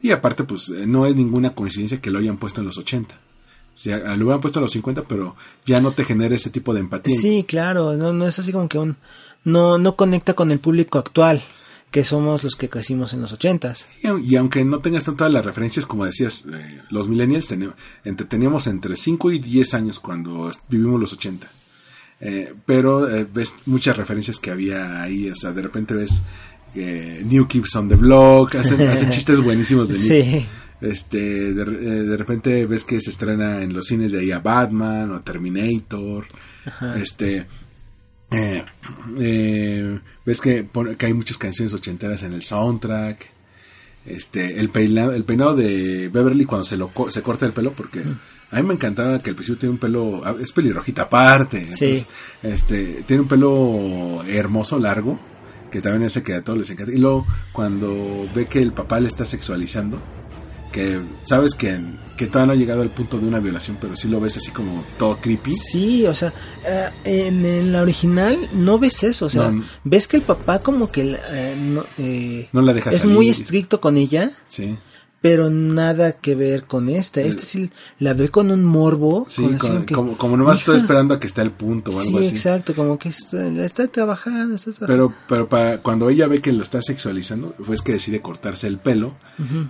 [0.01, 3.13] Y aparte, pues eh, no es ninguna coincidencia que lo hayan puesto en los 80.
[3.13, 5.35] O sea, lo hubieran puesto en los 50, pero
[5.65, 7.17] ya no te genera ese tipo de empatía.
[7.19, 8.97] Sí, claro, no, no es así como que un...
[9.43, 11.41] No, no conecta con el público actual,
[11.89, 13.87] que somos los que crecimos en los ochentas.
[14.03, 17.73] Y, au- y aunque no tengas tantas las referencias, como decías, eh, los millennials teni-
[18.03, 21.49] entre- teníamos entre 5 y 10 años cuando vivimos los 80.
[22.23, 26.21] Eh, pero eh, ves muchas referencias que había ahí, o sea, de repente ves
[26.73, 30.45] que New Kids on the Block, hacen, hacen chistes buenísimos de Sí.
[30.81, 34.39] Este, de, eh, de repente ves que se estrena en los cines de ahí a
[34.39, 36.25] Batman o Terminator.
[36.65, 36.95] Ajá.
[36.97, 37.45] Este,
[38.31, 38.63] eh,
[39.19, 43.29] eh, ves que, pone- que hay muchas canciones ochenteras en el soundtrack.
[44.05, 48.01] Este, el peinado, el peinado de Beverly cuando se lo se corta el pelo, porque
[48.49, 51.71] a mí me encantaba que el principio tiene un pelo, ah, es pelirrojita aparte.
[51.71, 51.85] Sí.
[51.85, 52.07] entonces,
[52.41, 55.19] este, tiene un pelo hermoso, largo,
[55.71, 56.91] que también hace que a todos les encanta.
[56.91, 59.99] Y luego, cuando ve que el papá le está sexualizando,
[60.71, 61.79] que sabes que,
[62.17, 64.51] que todavía no ha llegado al punto de una violación, pero sí lo ves así
[64.51, 65.53] como todo creepy.
[65.55, 66.33] Sí, o sea,
[66.65, 69.63] eh, en, en la original no ves eso, o sea, No.
[69.83, 73.15] ves que el papá como que eh, no, eh, No la deja es salir.
[73.15, 74.77] muy estricto con ella, Sí,
[75.21, 77.21] pero nada que ver con esta.
[77.21, 77.69] Este sí
[77.99, 80.75] la ve con un morbo, sí, con así con- como que, como, como nomás estoy
[80.75, 80.81] "Hija".
[80.83, 82.35] esperando a que esté al punto o algo Sí, así.
[82.35, 85.09] exacto, como que está, está trabajando, está trabajando.
[85.09, 88.79] Pero, pero para, cuando ella ve que lo está sexualizando, pues que decide cortarse el
[88.79, 89.15] pelo.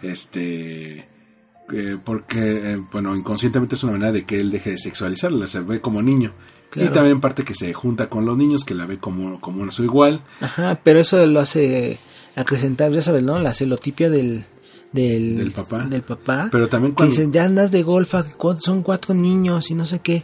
[0.01, 1.07] Este.
[1.73, 5.61] eh, porque, eh, bueno, inconscientemente es una manera de que él deje de sexualizarla, se
[5.61, 6.33] ve como niño.
[6.69, 6.89] Claro.
[6.89, 9.63] Y también en parte que se junta con los niños, que la ve como, como
[9.65, 10.21] no soy igual.
[10.41, 11.97] Ajá, pero eso lo hace
[12.35, 13.39] acrecentar, ya sabes, ¿no?
[13.39, 14.45] La celotipia del...
[14.91, 15.85] Del, Del papá.
[15.85, 16.49] Del papá.
[16.51, 18.25] Pero también cuando- dicen, ya andas de golfa,
[18.59, 20.23] son cuatro niños y no sé qué.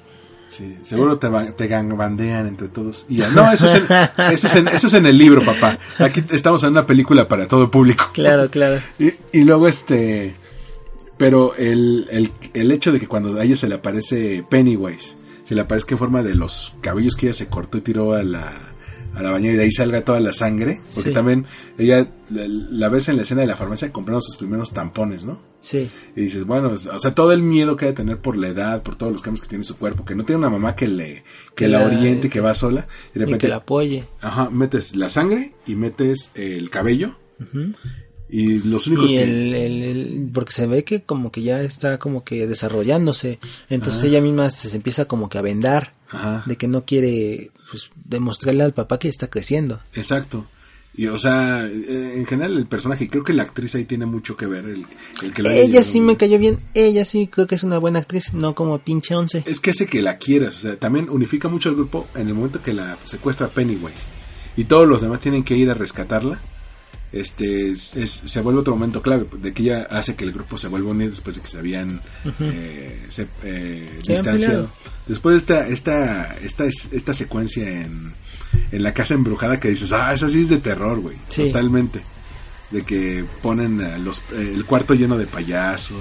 [0.49, 3.05] Sí, seguro te, te ganbandean entre todos.
[3.09, 3.83] Y ya, no, eso es, en,
[4.31, 5.77] eso, es en, eso es en el libro, papá.
[5.99, 8.05] Aquí estamos en una película para todo público.
[8.13, 8.79] Claro, claro.
[8.99, 10.35] Y, y luego este...
[11.17, 15.55] Pero el, el, el hecho de que cuando a ella se le aparece Pennywise, se
[15.55, 18.53] le aparezca en forma de los cabellos que ella se cortó y tiró a la,
[19.17, 21.13] a la bañera y de ahí salga toda la sangre, porque Sí.
[21.13, 21.45] también
[21.77, 25.39] ella la, la ves en la escena de la farmacia comprando sus primeros tampones, ¿no?
[25.59, 25.89] Sí.
[26.15, 28.83] Y dices, bueno, o sea, todo el miedo que hay de tener por la edad,
[28.83, 31.23] por todos los cambios que tiene su cuerpo, que no tiene una mamá que le
[31.55, 34.05] que, Que la, oriente, que va sola, y de Y repente, que la apoye.
[34.21, 37.17] ajá, metes la sangre y metes el cabello
[38.29, 41.61] y los únicos Y que el, el- el- porque se ve que como que ya
[41.63, 43.39] está como que desarrollándose.
[43.69, 44.07] Entonces Ajá.
[44.09, 46.43] ella misma se, se empieza como que a vendar Ajá.
[46.45, 49.79] de que no quiere pues demostrarle al papá que está creciendo.
[49.93, 50.47] Exacto.
[50.95, 54.35] Y, o sea, eh, en general el personaje, creo que la actriz ahí tiene mucho
[54.35, 54.65] que ver.
[54.65, 54.87] El,
[55.21, 56.17] el que lo Ella sí me bien.
[56.17, 56.59] cayó bien.
[56.73, 59.43] Ella sí creo que es una buena actriz, no como pinche once.
[59.45, 62.33] Es que hace que la quieras, o sea, también unifica mucho al grupo en el
[62.33, 64.07] momento que la secuestra Pennywise.
[64.55, 66.41] Y todos los demás tienen que ir a rescatarla.
[67.13, 70.57] Este es- es- se vuelve otro momento clave de que ella hace que el grupo
[70.57, 72.01] se vuelva a unir después de que se habían
[72.41, 74.69] eh, se- eh, Se distanciado.
[75.07, 78.11] Después de esta esta esta es- esta secuencia en,
[78.71, 81.43] en la casa embrujada que dices, ah, esa sí es de terror, güey, Sí.
[81.45, 82.01] totalmente.
[82.71, 85.97] De que ponen a los eh, el cuarto lleno de payasos.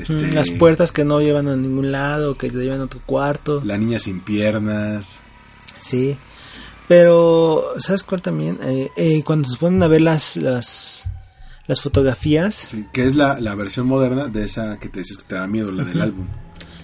[0.00, 3.60] Este, Las puertas que no llevan a ningún lado, que te llevan a otro cuarto.
[3.62, 5.20] La niña sin piernas.
[5.78, 6.16] Sí.
[6.92, 8.58] Pero, ¿sabes cuál también?
[8.62, 11.04] Eh, eh, cuando se ponen a ver las, las,
[11.66, 15.24] las fotografías, Sí, que es la, la versión moderna de esa que te decías que
[15.24, 16.26] te da miedo, la del álbum.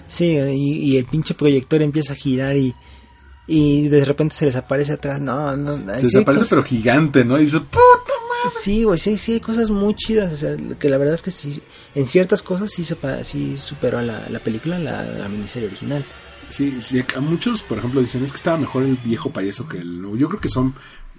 [0.07, 2.73] sí, y, y el pinche proyector empieza a girar y,
[3.45, 5.21] y de repente se les aparece atrás.
[5.21, 7.37] No, no, Se sí, desaparece, pero gigante, ¿no?
[7.37, 7.77] Y dices, puta
[8.29, 8.57] madre.
[8.63, 10.33] Sí, güey, sí, sí, hay cosas muy chidas.
[10.33, 11.61] O sea, que la verdad es que sí,
[11.93, 16.03] en ciertas cosas sí, se, sí superó a la, la película, la, la miniserie original.
[16.49, 19.77] Sí, sí, a muchos, por ejemplo, dicen, es que estaba mejor el viejo payaso que
[19.77, 20.17] el nuevo.
[20.17, 20.73] Yo creo que son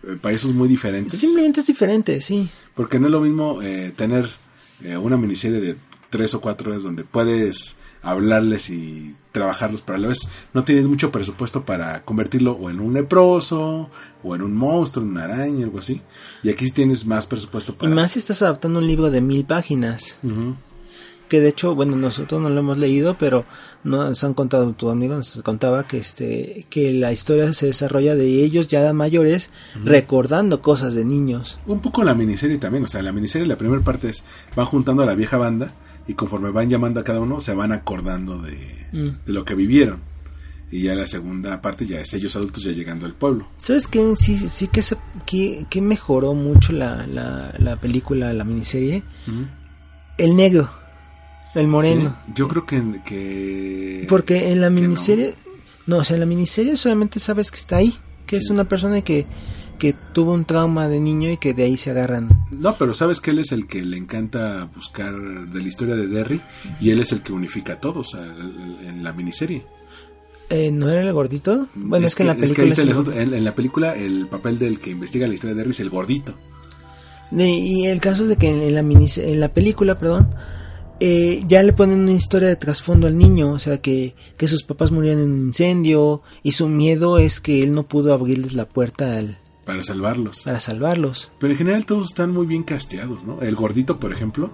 [0.07, 1.19] eh, payasos muy diferentes.
[1.19, 2.49] Simplemente es diferente, sí.
[2.75, 4.29] Porque no es lo mismo eh, tener
[4.83, 5.77] eh, una miniserie de
[6.11, 10.89] tres o cuatro horas donde puedes hablarles y trabajarlos, pero a la vez no tienes
[10.89, 13.91] mucho presupuesto para convertirlo o en un leproso,
[14.23, 16.03] o en un monstruo, en una araña, algo así.
[16.43, 17.95] Y aquí sí tienes más presupuesto Y para...
[17.95, 20.17] más si estás adaptando un libro de mil páginas.
[20.23, 20.57] Ujú.
[21.31, 23.47] Que de hecho, bueno, nosotros no lo hemos leído, pero
[23.85, 28.27] nos han contado, tu amigo nos contaba que este, que la historia se desarrolla de
[28.45, 29.49] ellos ya mayores
[29.83, 31.59] recordando cosas de niños.
[31.67, 34.25] Un poco la miniserie también, o sea, la miniserie la primera parte es
[34.55, 35.73] van juntando a la vieja banda
[36.07, 38.59] y conforme van llamando a cada uno se van acordando de,
[38.93, 39.25] Mm.
[39.25, 40.01] de lo que vivieron.
[40.73, 43.49] Y ya la segunda parte ya es ellos adultos ya llegando al pueblo.
[43.57, 44.15] ¿Sabes qué?
[44.17, 44.97] Sí, sí que, se,
[45.27, 49.03] que, que mejoró mucho la, la, la película, la miniserie.
[50.19, 50.69] El negro,
[51.55, 52.17] el moreno.
[52.27, 53.01] Sí, yo creo que...
[53.05, 54.81] que Porque en la que no.
[54.81, 55.35] miniserie,
[55.87, 55.99] no.
[55.99, 57.95] o sea, en la miniserie solamente sabes que está ahí,
[58.27, 59.27] que es una persona que,
[59.79, 62.29] que tuvo un trauma de niño y que de ahí se agarran.
[62.51, 66.07] No, pero sabes que él es el que le encanta buscar de la historia de
[66.07, 66.41] Derry
[66.81, 68.25] y él es el que unifica a todos a-
[68.87, 69.65] en la miniserie.
[70.51, 71.69] Eh, ¿No era el gordito?
[71.77, 72.67] Bueno, es, que, en la película...
[72.67, 75.61] es el el en, en la película el papel del que investiga la historia de
[75.61, 76.35] Derry es el gordito.
[77.33, 80.29] Y y el caso es de que en, en la minis- en la película, perdón,
[81.01, 84.63] eh, ya le ponen una historia de trasfondo al niño, o sea que, que sus
[84.63, 88.67] papás murieron en un incendio y su miedo es que él no pudo abrirles la
[88.69, 90.43] puerta al- Para salvarlos.
[90.43, 91.31] para salvarlos.
[91.39, 93.41] Pero en general todos están muy bien casteados, ¿no?
[93.41, 94.51] El gordito, por ejemplo,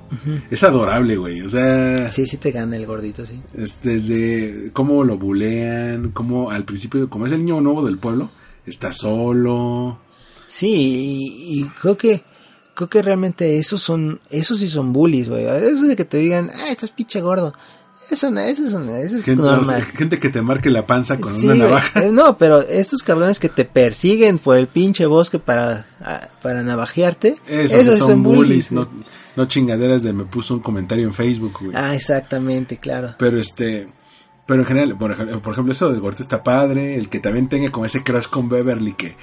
[0.50, 1.40] es adorable, güey.
[1.42, 3.40] O sea, Sí, sí te gana el gordito, sí.
[3.54, 8.30] es desde cómo lo bulean, cómo al principio, como es el niño nuevo del pueblo,
[8.66, 9.98] está solo.
[10.48, 12.22] Sí, y, y creo que
[12.76, 15.46] creo que realmente esos son esos sí son bullies, güey.
[15.46, 17.52] Eso de que te digan, "Ah, estás pinche gordo."
[18.08, 19.82] Eso no, eso, es- eso es Gente, normal.
[19.82, 22.04] gente que te marque la panza con Sí, una navaja.
[22.04, 25.86] Eh, no, pero estos cabrones que te persiguen por el pinche bosque para,
[26.40, 28.88] para navajearte, Esos, esos sí sí son bullies, no,
[29.34, 31.72] no chingaderas de me puso un comentario en Facebook, güey.
[31.74, 33.16] Ah, exactamente, claro.
[33.18, 33.88] Pero este,
[34.46, 37.48] pero en general, por ejemplo, por ejemplo, eso del gordito está padre, el que también
[37.48, 39.16] tenga como ese crush con Beverly que,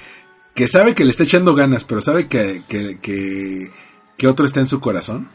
[0.54, 3.70] que sabe que le está echando ganas, pero sabe que, que, que,
[4.16, 5.28] que otro está en su corazón.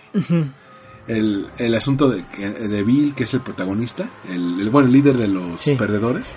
[1.08, 2.24] El, el asunto de,
[2.68, 5.76] de Bill, que es el protagonista, el, el bueno, el líder de los Sí.
[5.76, 6.34] perdedores,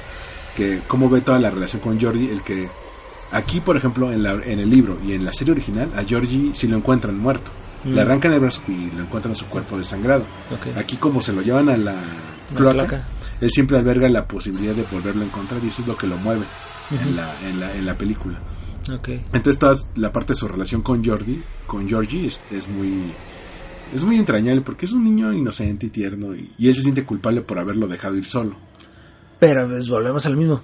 [0.57, 2.71] que cómo ve toda la relación con Georgie, el que
[3.33, 6.53] aquí, por ejemplo, en, la, en el libro y en la serie original, a Georgie
[6.55, 7.51] si lo encuentran muerto.
[7.85, 7.95] Mm.
[7.95, 10.25] Le arrancan el brazo y lo encuentran su cuerpo desangrado.
[10.77, 11.97] Aquí como se lo llevan a la
[12.57, 13.05] cloaca.
[13.43, 16.17] él siempre alberga la posibilidad de volverlo a encontrar y eso es lo que lo
[16.17, 16.45] mueve
[16.93, 18.39] en, la, en, la, en la película.
[19.33, 23.13] Entonces toda la parte de su relación con Jordi, con Georgie es, es muy
[23.95, 27.05] es muy entrañable porque es un niño inocente y tierno y, y él se siente
[27.05, 28.57] culpable por haberlo dejado ir solo.
[29.39, 30.63] Pero pues volvemos al mismo.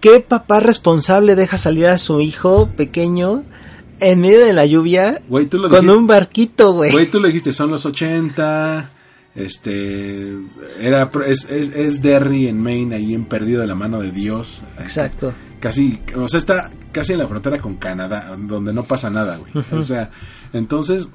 [0.00, 3.44] ¿Qué papá responsable deja salir a su hijo pequeño
[4.00, 6.92] en medio de la lluvia Güey, tú lo con dijiste, un barquito, güey?
[6.92, 8.90] güey, tú lo dijiste, son los 80,
[9.34, 10.32] este
[10.80, 14.62] era es, es, es Derry en Maine ahí en perdido de la mano de Dios.
[14.78, 15.32] Exacto.
[15.64, 19.50] Casi, o sea, está casi en la frontera con Canadá, donde no pasa nada, güey.
[19.72, 20.10] O sea,
[20.52, 21.08] entonces,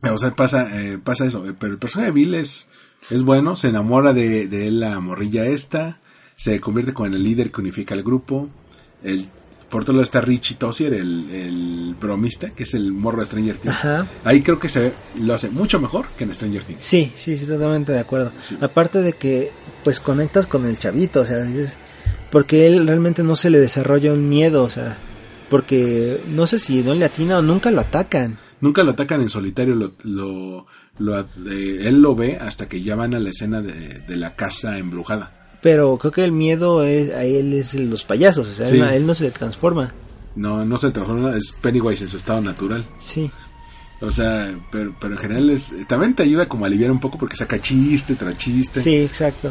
[0.00, 1.44] o sea, pasa, eh, pasa eso.
[1.58, 2.68] Pero el personaje de Bill es,
[3.10, 6.00] es bueno, se enamora de, de él la morrilla esta,
[6.34, 8.48] se convierte con el líder que unifica el grupo.
[9.04, 9.28] El,
[9.68, 13.58] por otro lado está Richie Tossier, el, el bromista, que es el morro de Stranger
[13.58, 13.74] Things.
[13.74, 14.06] Ajá.
[14.24, 16.82] Ahí creo que se lo hace mucho mejor que en Stranger Things.
[16.82, 18.32] Sí, sí, sí, totalmente de acuerdo.
[18.40, 18.56] Sí.
[18.62, 19.52] Aparte de que,
[19.84, 21.76] pues, conectas con el chavito, o sea, dices,
[22.30, 24.96] porque él realmente no se le desarrolla un miedo, o sea,
[25.50, 28.36] Porque no sé si no le atina o nunca lo atacan.
[28.60, 30.66] Nunca lo atacan en solitario, lo, lo,
[30.98, 34.36] lo- eh, él lo ve hasta que ya van a la escena de, de la
[34.36, 35.32] casa embrujada.
[35.62, 38.74] Pero creo que el miedo es, a él es los payasos, o sea, Sí.
[38.74, 39.94] él, no- él no se le transforma.
[40.36, 42.84] No, no se transforma, es Pennywise en su estado natural.
[42.98, 43.30] Sí.
[44.00, 47.18] O sea, pero, pero en general es, también te ayuda como a aliviar un poco
[47.18, 48.80] porque saca chiste tras chiste.
[48.80, 49.50] Sí, exacto.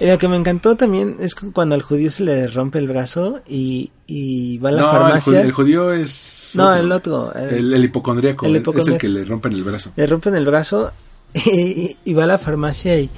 [0.00, 2.88] Eh, Lo que me encantó también es cu- cuando al judío se le rompe el
[2.88, 5.32] brazo y, y va a la no, el farmacia.
[5.32, 6.50] judío, el judío es...
[6.54, 9.62] No, el otro, el- El, el hipocondríaco, el es- es el que le rompen el
[9.62, 9.92] brazo.
[9.94, 10.90] Le rompen el brazo
[11.34, 13.08] y, y va a la farmacia y...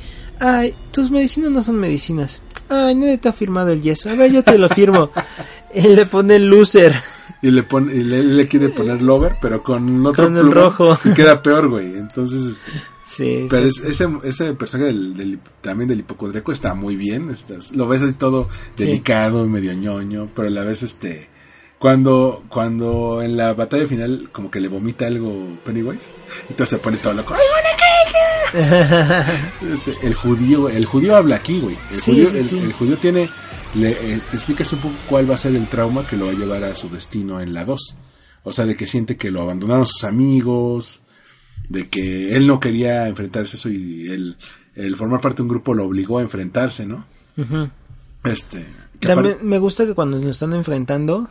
[0.41, 2.43] Ay, tus medicinas no son medicinas.
[2.69, 4.09] Ay, nadie te ha firmado el yeso.
[4.11, 5.11] A ver, yo te lo firmo.
[5.75, 6.93] y le pone el loser.
[7.43, 10.55] Y le pone, y le, le quiere poner lover, pero con otro Con el pluma,
[10.57, 10.99] rojo.
[11.05, 11.87] Y queda peor, güey.
[11.97, 12.73] Entonces, este,
[13.07, 13.47] Sí.
[13.49, 13.81] pero sí.
[13.85, 17.31] es- ese, ese personaje del, del- también del hipocondríaco está muy bien.
[17.31, 18.85] estás- lo ves así todo Sí.
[18.85, 21.29] delicado y medio ñoño, pero a la vez, este,
[21.79, 26.11] cuando, cuando en la batalla final como que le vomita algo Pennywise,
[26.51, 27.35] y todo se pone todo loco.
[27.35, 27.41] ¡Ay,
[29.73, 31.77] Este, el judío, el judío habla aquí, güey.
[31.93, 32.59] El, Sí, judío, sí, el- sí.
[32.59, 33.29] el judío tiene,
[33.75, 36.35] le, eh, explicas un poco cuál va a ser el trauma que lo va a
[36.35, 37.97] llevar a su destino en la 2.
[38.45, 41.03] O sea, de que siente que lo abandonaron sus amigos,
[41.69, 44.37] de que él no quería enfrentarse a eso y el,
[44.75, 47.05] el formar parte de un grupo lo obligó a enfrentarse, ¿no?
[47.37, 47.69] Ujú.
[48.25, 48.65] Este.
[49.01, 51.29] que También me gusta que cuando lo están enfrentando,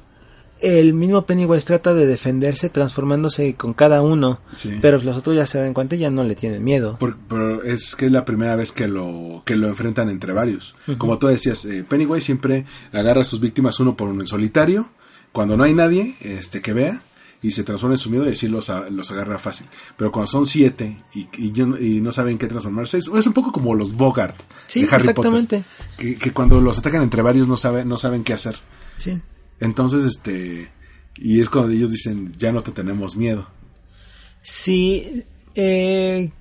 [0.61, 4.39] el mismo Pennywise trata de defenderse transformándose con cada uno.
[4.55, 4.77] Sí.
[4.81, 6.95] Pero los otros ya se dan cuenta y ya no le tienen miedo.
[6.99, 10.75] Por- pero es que es la primera vez que lo que lo enfrentan entre varios.
[10.97, 14.89] Como tú decías, eh, Pennywise siempre agarra a sus víctimas uno por uno en solitario,
[15.31, 17.01] cuando no hay nadie este que vea
[17.39, 19.67] y se transforma en su miedo y así los, a- los agarra fácil.
[19.95, 23.51] Pero cuando son siete y, y, y no saben qué transformarse, es, es un poco
[23.51, 24.35] como los Bogart
[24.65, 25.57] Sí, de Harry exactamente.
[25.59, 25.97] Potter.
[25.97, 28.57] Que, que cuando los atacan entre varios no, sabe, no saben qué hacer.
[28.97, 29.21] Sí.
[29.59, 30.69] Entonces, este...
[31.19, 33.47] Y es cuando ellos dicen, ya no te tenemos miedo.
[34.41, 35.23] Sí,
[35.55, 36.31] eh,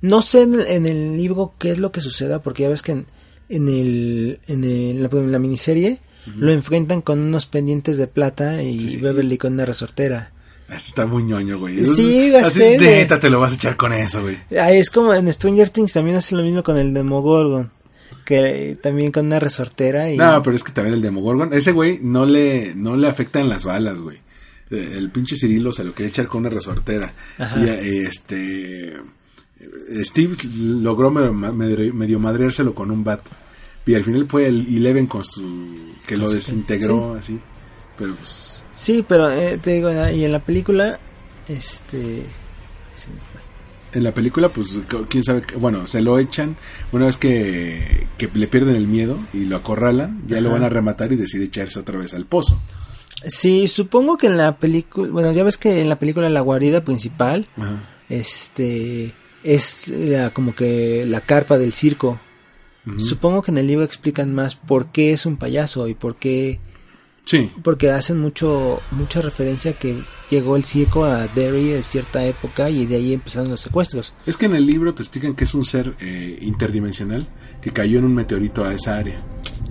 [0.00, 2.92] no sé en, en el libro qué es lo que suceda, porque ya ves que
[2.92, 3.06] en,
[3.48, 6.00] en el, en, el- la, la miniserie
[6.36, 8.96] lo enfrentan con unos pendientes de plata y Sí.
[8.96, 10.32] Beverly con una resortera.
[10.68, 11.82] Así está muy ñoño, güey.
[11.86, 14.36] Sí, va a Así, ser, neta, te lo vas a echar con eso, güey.
[14.60, 17.70] Ah, es como en Stranger Things también hacen lo mismo con el Demogorgon,
[18.24, 20.16] que también con una resortera y...
[20.16, 23.64] No, pero es que también el Demogorgon, ese güey no le, no le afectan las
[23.64, 24.18] balas, güey.
[24.70, 27.12] Eh, El pinche Cirilo se lo quiere echar con una resortera.
[27.38, 27.60] Ajá.
[27.60, 28.96] Y eh, este.
[30.04, 33.22] Steve logró medio, madreárselo con un bat.
[33.86, 35.66] Y al final fue el Eleven con su.
[36.06, 37.38] que lo desintegró así.
[37.96, 38.58] Pero pues.
[38.74, 41.00] Sí, pero eh, te digo, y en la película,
[41.48, 42.26] este...
[42.94, 43.40] se me fue.
[43.92, 44.78] En la película, pues,
[45.08, 46.56] quién sabe, bueno, se lo echan
[46.92, 50.68] una vez que, que le pierden el miedo y lo acorralan, ya lo van a
[50.68, 52.60] rematar y decide echarse otra vez al pozo.
[53.26, 56.84] Sí, supongo que en la película, bueno, ya ves que en la película la guarida
[56.84, 57.88] principal, Ajá.
[58.08, 62.20] este, es la, como que la carpa del circo.
[62.96, 66.58] Supongo que en el libro explican más por qué es un payaso y por qué,
[67.28, 70.00] Sí, porque hacen mucho, mucha referencia que
[70.30, 74.14] llegó el circo a Derry en cierta época y de ahí empezaron los secuestros.
[74.24, 77.28] es que en el libro te explican que es un ser eh, interdimensional
[77.60, 79.20] que cayó en un meteorito a esa área.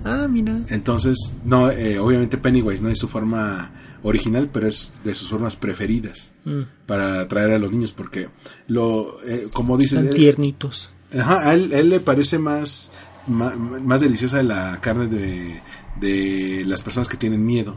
[0.04, 0.56] Ah, mira.
[0.68, 3.72] Entonces, no, eh, obviamente Pennywise no es su forma
[4.04, 8.28] original, pero es de sus formas preferidas Mm, para atraer a los niños, porque
[8.68, 10.90] lo, eh, como dices, están tiernitos.
[11.18, 12.92] Ajá, a él, a él le parece más,
[13.26, 15.60] ma- más, deliciosa la carne de,
[16.00, 17.76] de las personas que tienen miedo.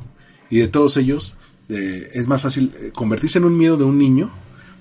[0.49, 1.37] Y de todos ellos,
[1.69, 4.31] eh, es más fácil eh, convertirse en un miedo de un niño.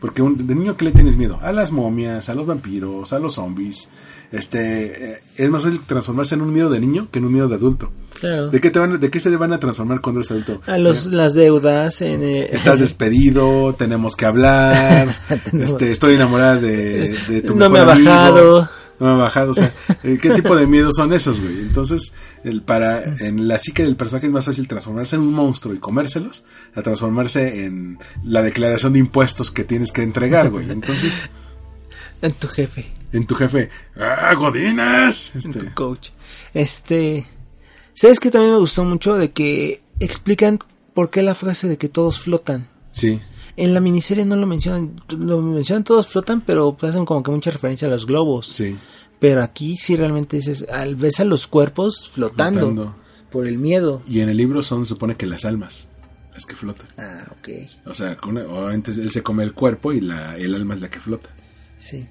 [0.01, 1.39] Porque un, de niño, ¿qué le tienes miedo?
[1.43, 3.87] A las momias, a los vampiros, a los zombies.
[4.33, 7.49] Este, eh, es más fácil transformarse en un miedo de niño que en un miedo
[7.49, 7.93] de adulto.
[8.19, 8.49] Claro.
[8.49, 10.63] ¿De qué, te van, ¿De qué se van a transformar cuando eres adulto?
[10.67, 12.23] A los, Eh, las deudas en...
[12.23, 15.09] eh, Estás despedido, tenemos que hablar,
[15.53, 18.09] este, estoy enamorada de, de tu No me ha amigo.
[18.11, 18.69] bajado.
[19.01, 19.73] No me ha bajado, o sea,
[20.05, 21.61] eh, ¿qué tipo de miedos son esos, güey?
[21.61, 22.13] Entonces,
[22.45, 25.79] el para en la psique del personaje es más fácil transformarse en un monstruo y
[25.79, 26.45] comérselos
[26.75, 30.71] a transformarse en la declaración de impuestos que tienes que entregar, güey.
[30.71, 31.15] Entonces,
[32.23, 32.93] en tu jefe.
[33.13, 35.33] en tu jefe, ¡ah, Godines!
[35.35, 36.11] en Este, tu coach.
[36.53, 37.27] Este,
[37.95, 40.59] ¿sabes que también me gustó mucho de que explican
[40.93, 42.69] por qué la frase de que todos flotan?
[42.91, 43.19] sí,
[43.63, 47.31] En la miniserie no lo mencionan, lo mencionan todos flotan, pero pues hacen como que
[47.31, 48.47] mucha referencia a los globos.
[48.49, 48.77] sí.
[49.19, 52.95] Pero aquí sí realmente dices, al ves a los cuerpos flotando, Flotando.
[53.31, 54.01] por el miedo.
[54.09, 55.89] Y en el libro son, se supone que las almas,
[56.33, 56.87] las que flotan.
[56.99, 57.49] Ah, ok.
[57.85, 61.01] O sea, obviamente él se come el cuerpo y la, el alma es la que
[61.01, 61.29] flota.
[61.77, 62.07] Sí.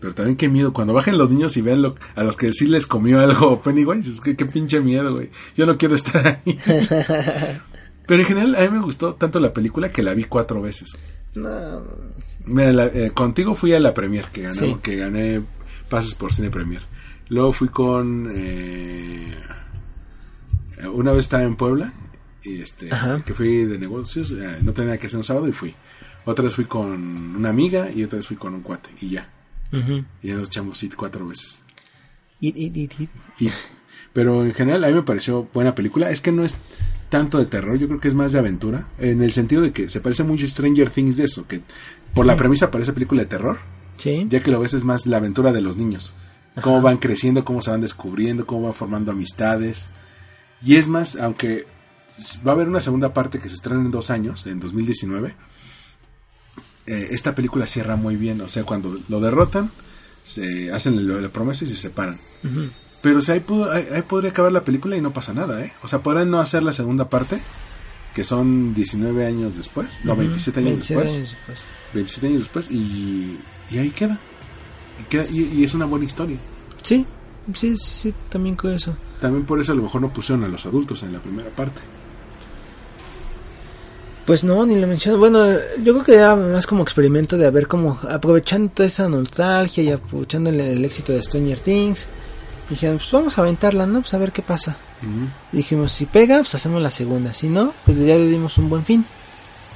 [0.00, 2.66] Pero también qué miedo, cuando bajen los niños y vean lo, a los que sí
[2.66, 5.30] les comió algo Pennywise, es que qué pinche miedo, güey.
[5.56, 6.58] Yo no quiero estar ahí.
[8.10, 10.96] Pero en general a mí me gustó tanto la película que la vi cuatro veces.
[11.36, 11.48] No,
[12.44, 14.76] Mira, la- eh, contigo fui a la premier que ganó, Sí.
[14.82, 15.42] que gané
[15.88, 16.82] pases por cine premier.
[17.28, 19.32] Luego fui con eh,
[20.92, 21.92] una vez estaba en Puebla
[22.42, 23.22] y este Ajá.
[23.24, 25.74] que fui de negocios, eh, no tenía nada que hacer un sábado y fui.
[26.24, 26.90] Otra vez fui con
[27.36, 29.30] una amiga y otra vez fui con un cuate y ya.
[30.22, 31.60] Y ya nos echamos sit cuatro veces.
[32.40, 33.10] It, it, it, it.
[33.38, 33.50] Y-
[34.12, 36.10] pero en general a mí me pareció buena película.
[36.10, 36.56] Es que no es
[37.10, 38.88] tanto de terror, yo creo que es más de aventura.
[38.98, 41.60] En el sentido de que se parece mucho a Stranger Things de eso, que
[42.14, 43.58] por la premisa parece película de terror.
[43.98, 44.26] Sí.
[44.30, 46.14] Ya que lo ves es más la aventura de los niños.
[46.62, 49.90] Cómo van creciendo, cómo se van descubriendo, cómo van formando amistades.
[50.62, 51.66] Y es más, aunque
[52.46, 55.34] va a haber una segunda parte que se estrena en dos años, en 2019,
[56.86, 58.40] eh, esta película cierra muy bien.
[58.40, 59.70] O sea, cuando lo derrotan,
[60.24, 62.18] se hacen la promesa y se separan.
[63.02, 65.64] Pero o sea, ahí, pudo- ahí- ahí podría acabar la película y no pasa nada,
[65.64, 65.72] ¿eh?
[65.82, 67.40] O sea, podrán no hacer la segunda parte,
[68.14, 70.20] que son 19 años después, no, Ujú.
[70.22, 71.16] 27 años 27 después.
[71.18, 71.64] años después.
[71.94, 73.38] 27 años después y,
[73.70, 74.18] y ahí queda.
[75.00, 76.36] Y, queda- y- y es una buena historia.
[76.82, 77.06] Sí,
[77.54, 78.94] sí, sí, sí, también con eso.
[79.20, 81.80] También por eso a lo mejor no pusieron a los adultos en la primera parte.
[84.26, 85.18] Pues no, ni lo menciono.
[85.18, 85.44] Bueno,
[85.82, 89.82] yo creo que era más como experimento de a ver cómo, aprovechando toda esa nostalgia
[89.82, 92.06] y aprovechando el, el éxito de Stranger Things,
[92.70, 94.00] dijeron, pues vamos a aventarla, ¿no?
[94.00, 94.76] Pues a ver qué pasa.
[95.52, 97.34] Dijimos, si pega, pues hacemos la segunda.
[97.34, 99.04] Si no, pues ya le dimos un buen fin.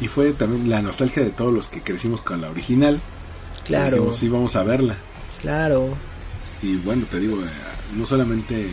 [0.00, 3.00] Y fue también la nostalgia de todos los que crecimos con la original.
[3.64, 4.96] Claro, Dijimos, sí, vamos a verla.
[5.40, 5.96] claro.
[6.62, 7.48] Y bueno, te digo, eh,
[7.94, 8.68] no solamente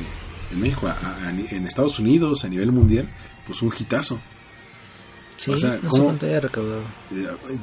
[0.52, 3.10] en México, a- a ni- en Estados Unidos, a nivel mundial,
[3.45, 4.19] pues un hitazo.
[5.38, 6.84] Sí, O sea, no ¿cómo- recaudado.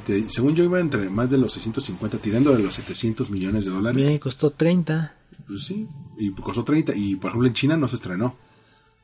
[0.09, 3.70] Eh, según yo iba entre más de los 650, tirando de los 700 millones de
[3.70, 3.97] dólares.
[4.02, 5.14] Bien, costó 30,
[5.48, 6.94] Pues sí, y costó 30.
[6.94, 8.36] Y por ejemplo en China no se estrenó.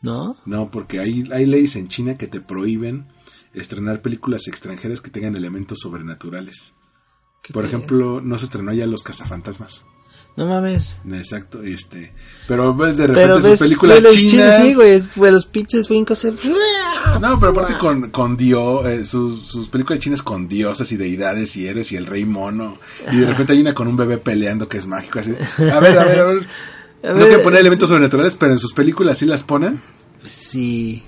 [0.04, 0.36] ¿no?
[0.44, 3.06] No, porque hay, hay leyes en China que te prohíben
[3.54, 6.74] estrenar películas extranjeras que tengan elementos sobrenaturales.
[7.52, 9.86] Por ejemplo, no se estrenó ya Los Cazafantasmas.
[10.36, 10.96] No mames.
[11.12, 12.12] Exacto, este.
[12.48, 14.60] Pero ves de repente Pero sus ves, películas ves los chinas.
[14.62, 16.18] sí, güey, fue los pinches fincos.
[16.18, 16.32] se-
[17.20, 21.54] No, pero aparte con, con Dios, eh, sus, sus películas chinas con diosas y deidades
[21.56, 22.78] y héroes y el rey mono.
[23.12, 25.20] Y de repente hay una con un bebé peleando que es mágico.
[25.20, 25.34] Así.
[25.72, 26.46] A ver, a ver, a ver.
[27.04, 29.80] A no ver, quiero poner elementos sobrenaturales, pero en sus películas sí las ponen.
[30.22, 31.02] Sí.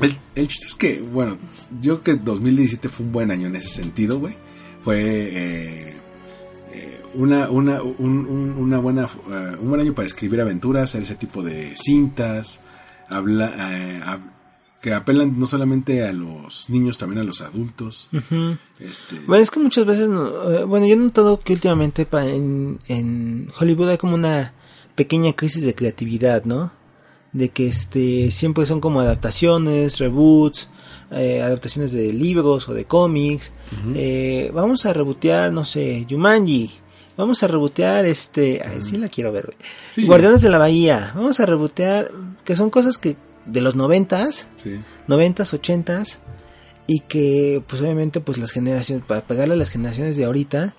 [0.00, 1.38] El, el chiste es que, bueno,
[1.80, 4.34] yo creo que 2017 fue un buen año en ese sentido, güey.
[4.82, 5.96] Fue eh,
[7.14, 11.14] una, una, un, un- una buena, eh, un buen año para escribir aventuras, hacer ese
[11.16, 12.60] tipo de cintas,
[13.08, 14.00] habla, eh,
[14.80, 18.08] que apelan no solamente a los niños, también a los adultos.
[18.78, 22.78] Este, Bueno, es que muchas veces, no- eh, bueno, yo he notado que últimamente en,
[22.88, 24.54] en Hollywood hay como una
[24.94, 26.72] pequeña crisis de creatividad, ¿no?
[27.32, 30.68] De que este siempre son como adaptaciones, reboots,
[31.12, 33.52] eh, adaptaciones de libros o de cómics.
[33.94, 36.70] Eh, vamos a rebotear, no sé, Jumanji.
[37.20, 39.58] Vamos a rebotear este, ay, sí la quiero ver, güey.
[39.90, 40.06] Sí.
[40.06, 41.12] Guardianes de la Bahía.
[41.14, 42.10] Vamos a rebotear,
[42.44, 43.16] que son cosas que
[43.46, 44.80] de los noventas, sí.
[45.06, 46.18] noventas, ochentas
[46.86, 50.74] y que pues obviamente pues las generaciones para pegarle a las generaciones de ahorita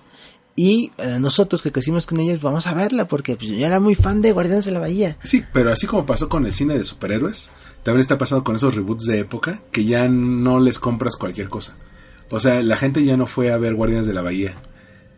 [0.54, 3.94] y a nosotros que crecimos con ellos vamos a verla porque pues, yo era muy
[3.94, 5.16] fan de Guardianes de la Bahía.
[5.22, 7.50] Sí, pero así como pasó con el cine de superhéroes,
[7.82, 11.76] también está pasando con esos reboots de época que ya no les compras cualquier cosa.
[12.30, 14.56] O sea, la gente ya no fue a ver Guardianes de la Bahía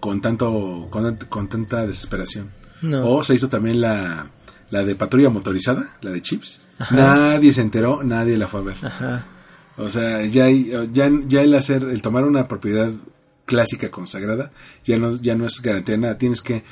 [0.05, 2.51] con tanto con, con tanta desesperación.
[2.83, 3.09] No.
[3.09, 4.29] O se hizo también la,
[4.71, 6.61] la de patrulla motorizada, la de Chips.
[6.79, 6.95] Ajá.
[6.95, 8.77] Nadie se enteró, nadie la fue a ver.
[8.83, 9.27] Ajá.
[9.79, 12.91] O sea, ya, hay- ya, ya el hacer, el tomar una propiedad
[13.47, 14.51] clásica consagrada,
[14.85, 16.19] ya no, ya no es garantía de nada.
[16.19, 16.65] Tienes que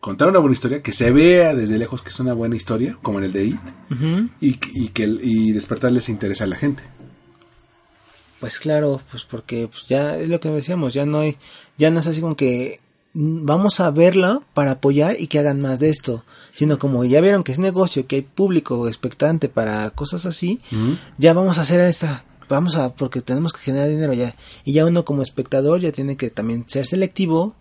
[0.00, 3.18] contar una buena historia, que se vea desde lejos que es una buena historia, como
[3.18, 3.60] en el de It,
[4.42, 6.82] y, y que y despertarles interés a la gente.
[8.44, 11.38] Pues claro, pues porque pues ya es lo que decíamos, ya no hay,
[11.78, 12.78] ya no es así como que
[13.14, 17.42] vamos a verla para apoyar y que hagan más de esto, sino como ya vieron
[17.42, 20.60] que es negocio, que hay público expectante para cosas así,
[21.16, 24.84] ya vamos a hacer esta, vamos a, porque tenemos que generar dinero ya, y ya
[24.84, 27.54] uno como espectador ya tiene que también ser selectivo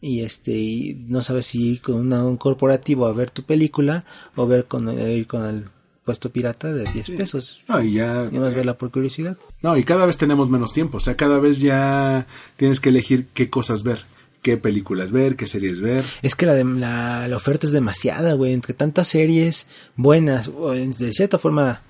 [0.00, 4.04] y este, y no sabes si ir con una- un corporativo a ver tu película
[4.36, 5.64] o ver con, eh, ir con el
[6.04, 9.36] puesto pirata de 10 pesos, No, y ya, y más verla por curiosidad.
[9.62, 12.26] no, y cada vez tenemos menos tiempo, o sea, cada vez ya
[12.56, 14.02] tienes que elegir qué cosas ver,
[14.42, 16.04] qué películas ver, qué series ver.
[16.20, 18.52] Es que la, de- la, la oferta es demasiada, güey.
[18.52, 19.66] Entre tantas series
[19.96, 21.80] buenas, o en- de cierta forma,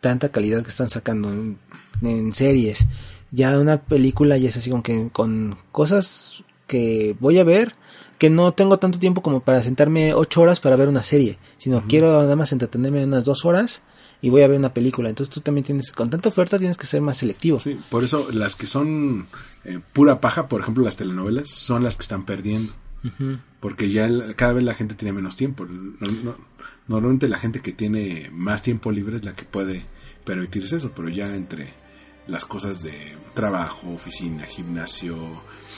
[0.00, 1.58] tanta calidad que están sacando en,
[2.02, 2.86] en series.
[3.30, 7.74] Ya una película ya es así como que con cosas que voy a ver,
[8.20, 11.82] que no tengo tanto tiempo como para sentarme ocho horas para ver una serie, sino
[11.88, 13.82] quiero nada más entretenerme unas dos horas
[14.22, 15.08] y voy a ver una película.
[15.08, 17.58] Entonces tú también tienes, con tanta oferta tienes que ser más selectivo.
[17.58, 19.26] Sí, por eso las que son
[19.64, 22.72] eh, pura paja, por ejemplo las telenovelas, son las que están perdiendo.
[23.60, 25.64] Porque ya el- cada vez la gente tiene menos tiempo.
[25.64, 26.36] No- no-
[26.86, 29.86] normalmente la gente que tiene más tiempo libre es la que puede
[30.24, 31.72] permitirse eso, pero ya entre
[32.26, 32.92] las cosas de
[33.34, 35.16] trabajo, oficina, gimnasio,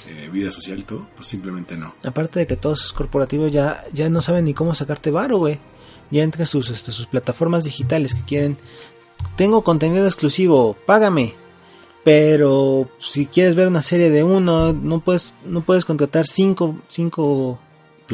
[0.08, 1.94] eh, vida social y todo, pues simplemente no.
[2.04, 5.58] Aparte de que todos esos corporativos ya, ya no saben ni cómo sacarte varo, güey.
[6.10, 8.58] Ya entre sus, este, sus plataformas digitales que quieren,
[9.36, 11.34] tengo contenido exclusivo, págame.
[12.04, 17.60] Pero si quieres ver una serie de uno, no puedes, no puedes contratar cinco, cinco,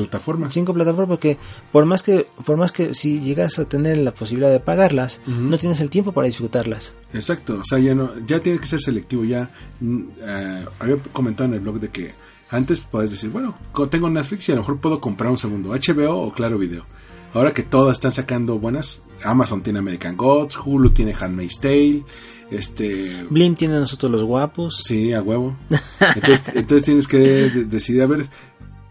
[0.02, 0.52] Plataformas.
[0.54, 1.36] cinco plataformas porque
[1.72, 5.58] por más que, por más que si llegas a tener la posibilidad de pagarlas, no
[5.58, 6.92] tienes el tiempo para disfrutarlas.
[7.12, 9.50] Exacto, o sea, ya no, ya tiene que ser selectivo, ya
[9.80, 12.12] mm, eh, había comentado en el blog de que
[12.50, 13.56] antes puedes decir, bueno,
[13.90, 16.86] tengo Netflix y a lo mejor puedo comprar un segundo, HBO o Claro Video.
[17.34, 22.04] Ahora que todas están sacando buenas, Amazon tiene American Gods, Hulu tiene Handmaid's Tale,
[22.50, 24.80] este, Blim tiene a nosotros los guapos.
[24.82, 25.54] sí, a huevo.
[26.14, 28.26] Entonces, entonces tienes que de- decidir, a ver,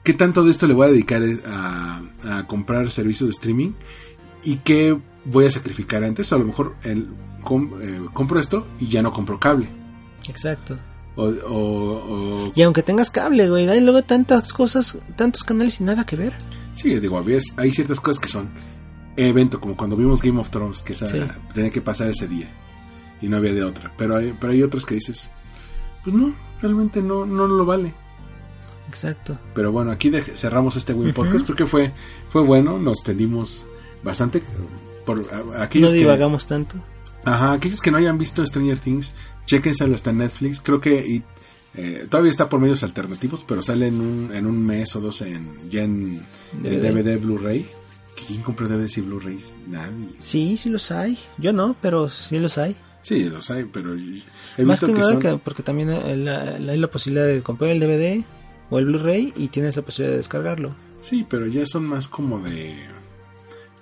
[0.08, 3.72] ¿qué tanto de esto le voy a dedicar eh, a, a comprar servicios de streaming?
[4.42, 6.32] ¿Y qué voy a sacrificar antes?
[6.32, 7.10] A lo mejor el,
[7.44, 9.68] com- eh, compro esto y ya no compro cable.
[10.30, 10.78] Exacto.
[11.18, 15.84] O, o- o- Y aunque tengas cable, güey, hay luego tantas cosas, tantos canales y
[15.84, 16.34] nada que ver.
[16.74, 17.22] sí, digo,
[17.58, 18.48] hay ciertas cosas que son
[19.18, 21.20] evento, como cuando vimos Game of Thrones, que esa Sí.
[21.54, 22.48] tenía que pasar ese día
[23.22, 23.92] y no había de otra.
[23.98, 25.30] Pero hay, pero hay otras que dices,
[26.04, 27.94] pues no, realmente no, no lo vale.
[28.88, 29.38] Exacto.
[29.54, 31.46] Pero bueno, aquí dej- cerramos este Win Podcast.
[31.46, 31.94] Creo que fue,
[32.30, 33.66] fue bueno, nos tendimos
[34.04, 34.42] bastante.
[35.06, 36.76] Por a- No aquellos que, divagamos tanto.
[37.26, 39.16] ajá, aquellos que no hayan visto Stranger Things,
[39.46, 40.60] chequenselo, está en Netflix.
[40.62, 41.24] Creo que y,
[41.76, 45.22] eh, todavía está por medios alternativos, pero sale en un, en un mes o dos
[45.22, 46.22] en, ya en
[46.62, 46.92] DVD.
[46.92, 47.66] DVD, Blu-ray.
[48.28, 49.56] ¿Quién compró DVDs y Blu-rays?
[49.68, 50.10] Nadie.
[50.18, 51.20] Sí, sí los hay.
[51.38, 52.76] Yo no, pero sí los hay.
[53.04, 55.22] Sí, los hay, pero he Más visto que que, nada son...
[55.22, 58.26] que- porque también eh, la- la- hay la posibilidad de comprar el DVD
[58.70, 60.76] o el Blu-ray y tienes la posibilidad de descargarlo.
[61.00, 62.76] Sí, pero ya son más como de...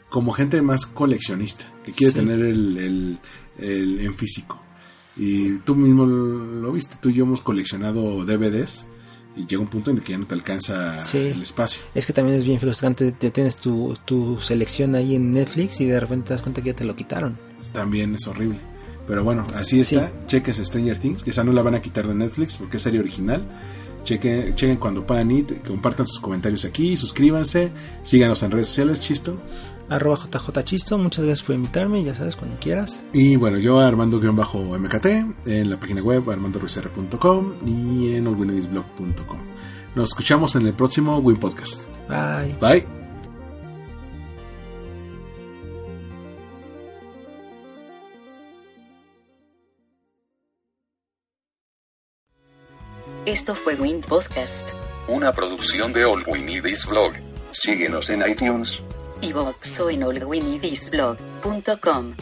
[0.09, 2.19] Como gente más coleccionista, que quiere Sí.
[2.19, 3.19] tener el, el,
[3.59, 4.61] el- en físico.
[5.17, 8.85] Y tú mismo lo viste, tú y yo hemos coleccionado DVDs
[9.35, 11.17] y llega un punto en el que ya no te alcanza Sí.
[11.17, 11.81] el espacio.
[11.93, 15.85] Es que también es bien frustrante, te tienes tu, tu selección ahí en Netflix y
[15.85, 17.37] de repente te das cuenta que ya te lo quitaron.
[17.73, 18.59] También es horrible.
[19.07, 19.95] Pero bueno, así Sí.
[19.95, 20.11] está.
[20.27, 22.99] Cheques Stranger Things, que esa no la van a quitar de Netflix porque es serie
[22.99, 23.41] original.
[24.05, 27.71] Chequen, chequen cuando puedan ir, compartan sus comentarios aquí, suscríbanse,
[28.03, 29.35] síganos en redes sociales, chisto.
[29.89, 33.03] Arroba JJ Chisto, muchas gracias por invitarme, ya sabes, cuando quieras.
[33.13, 35.05] Y bueno, yo Armando-MKT
[35.45, 39.39] en la página web armandoruizr.com y en olwinedisblog.com.
[39.95, 41.81] Nos escuchamos en el próximo Win Podcast.
[42.09, 42.55] Bye.
[42.59, 43.04] Bye.
[53.25, 54.71] Esto fue Win Podcast,
[55.07, 57.13] Una producción de All We Need Is Blog.
[57.51, 58.83] Síguenos en iTunes.
[59.21, 62.15] y Voxo en allwinidisblog.com.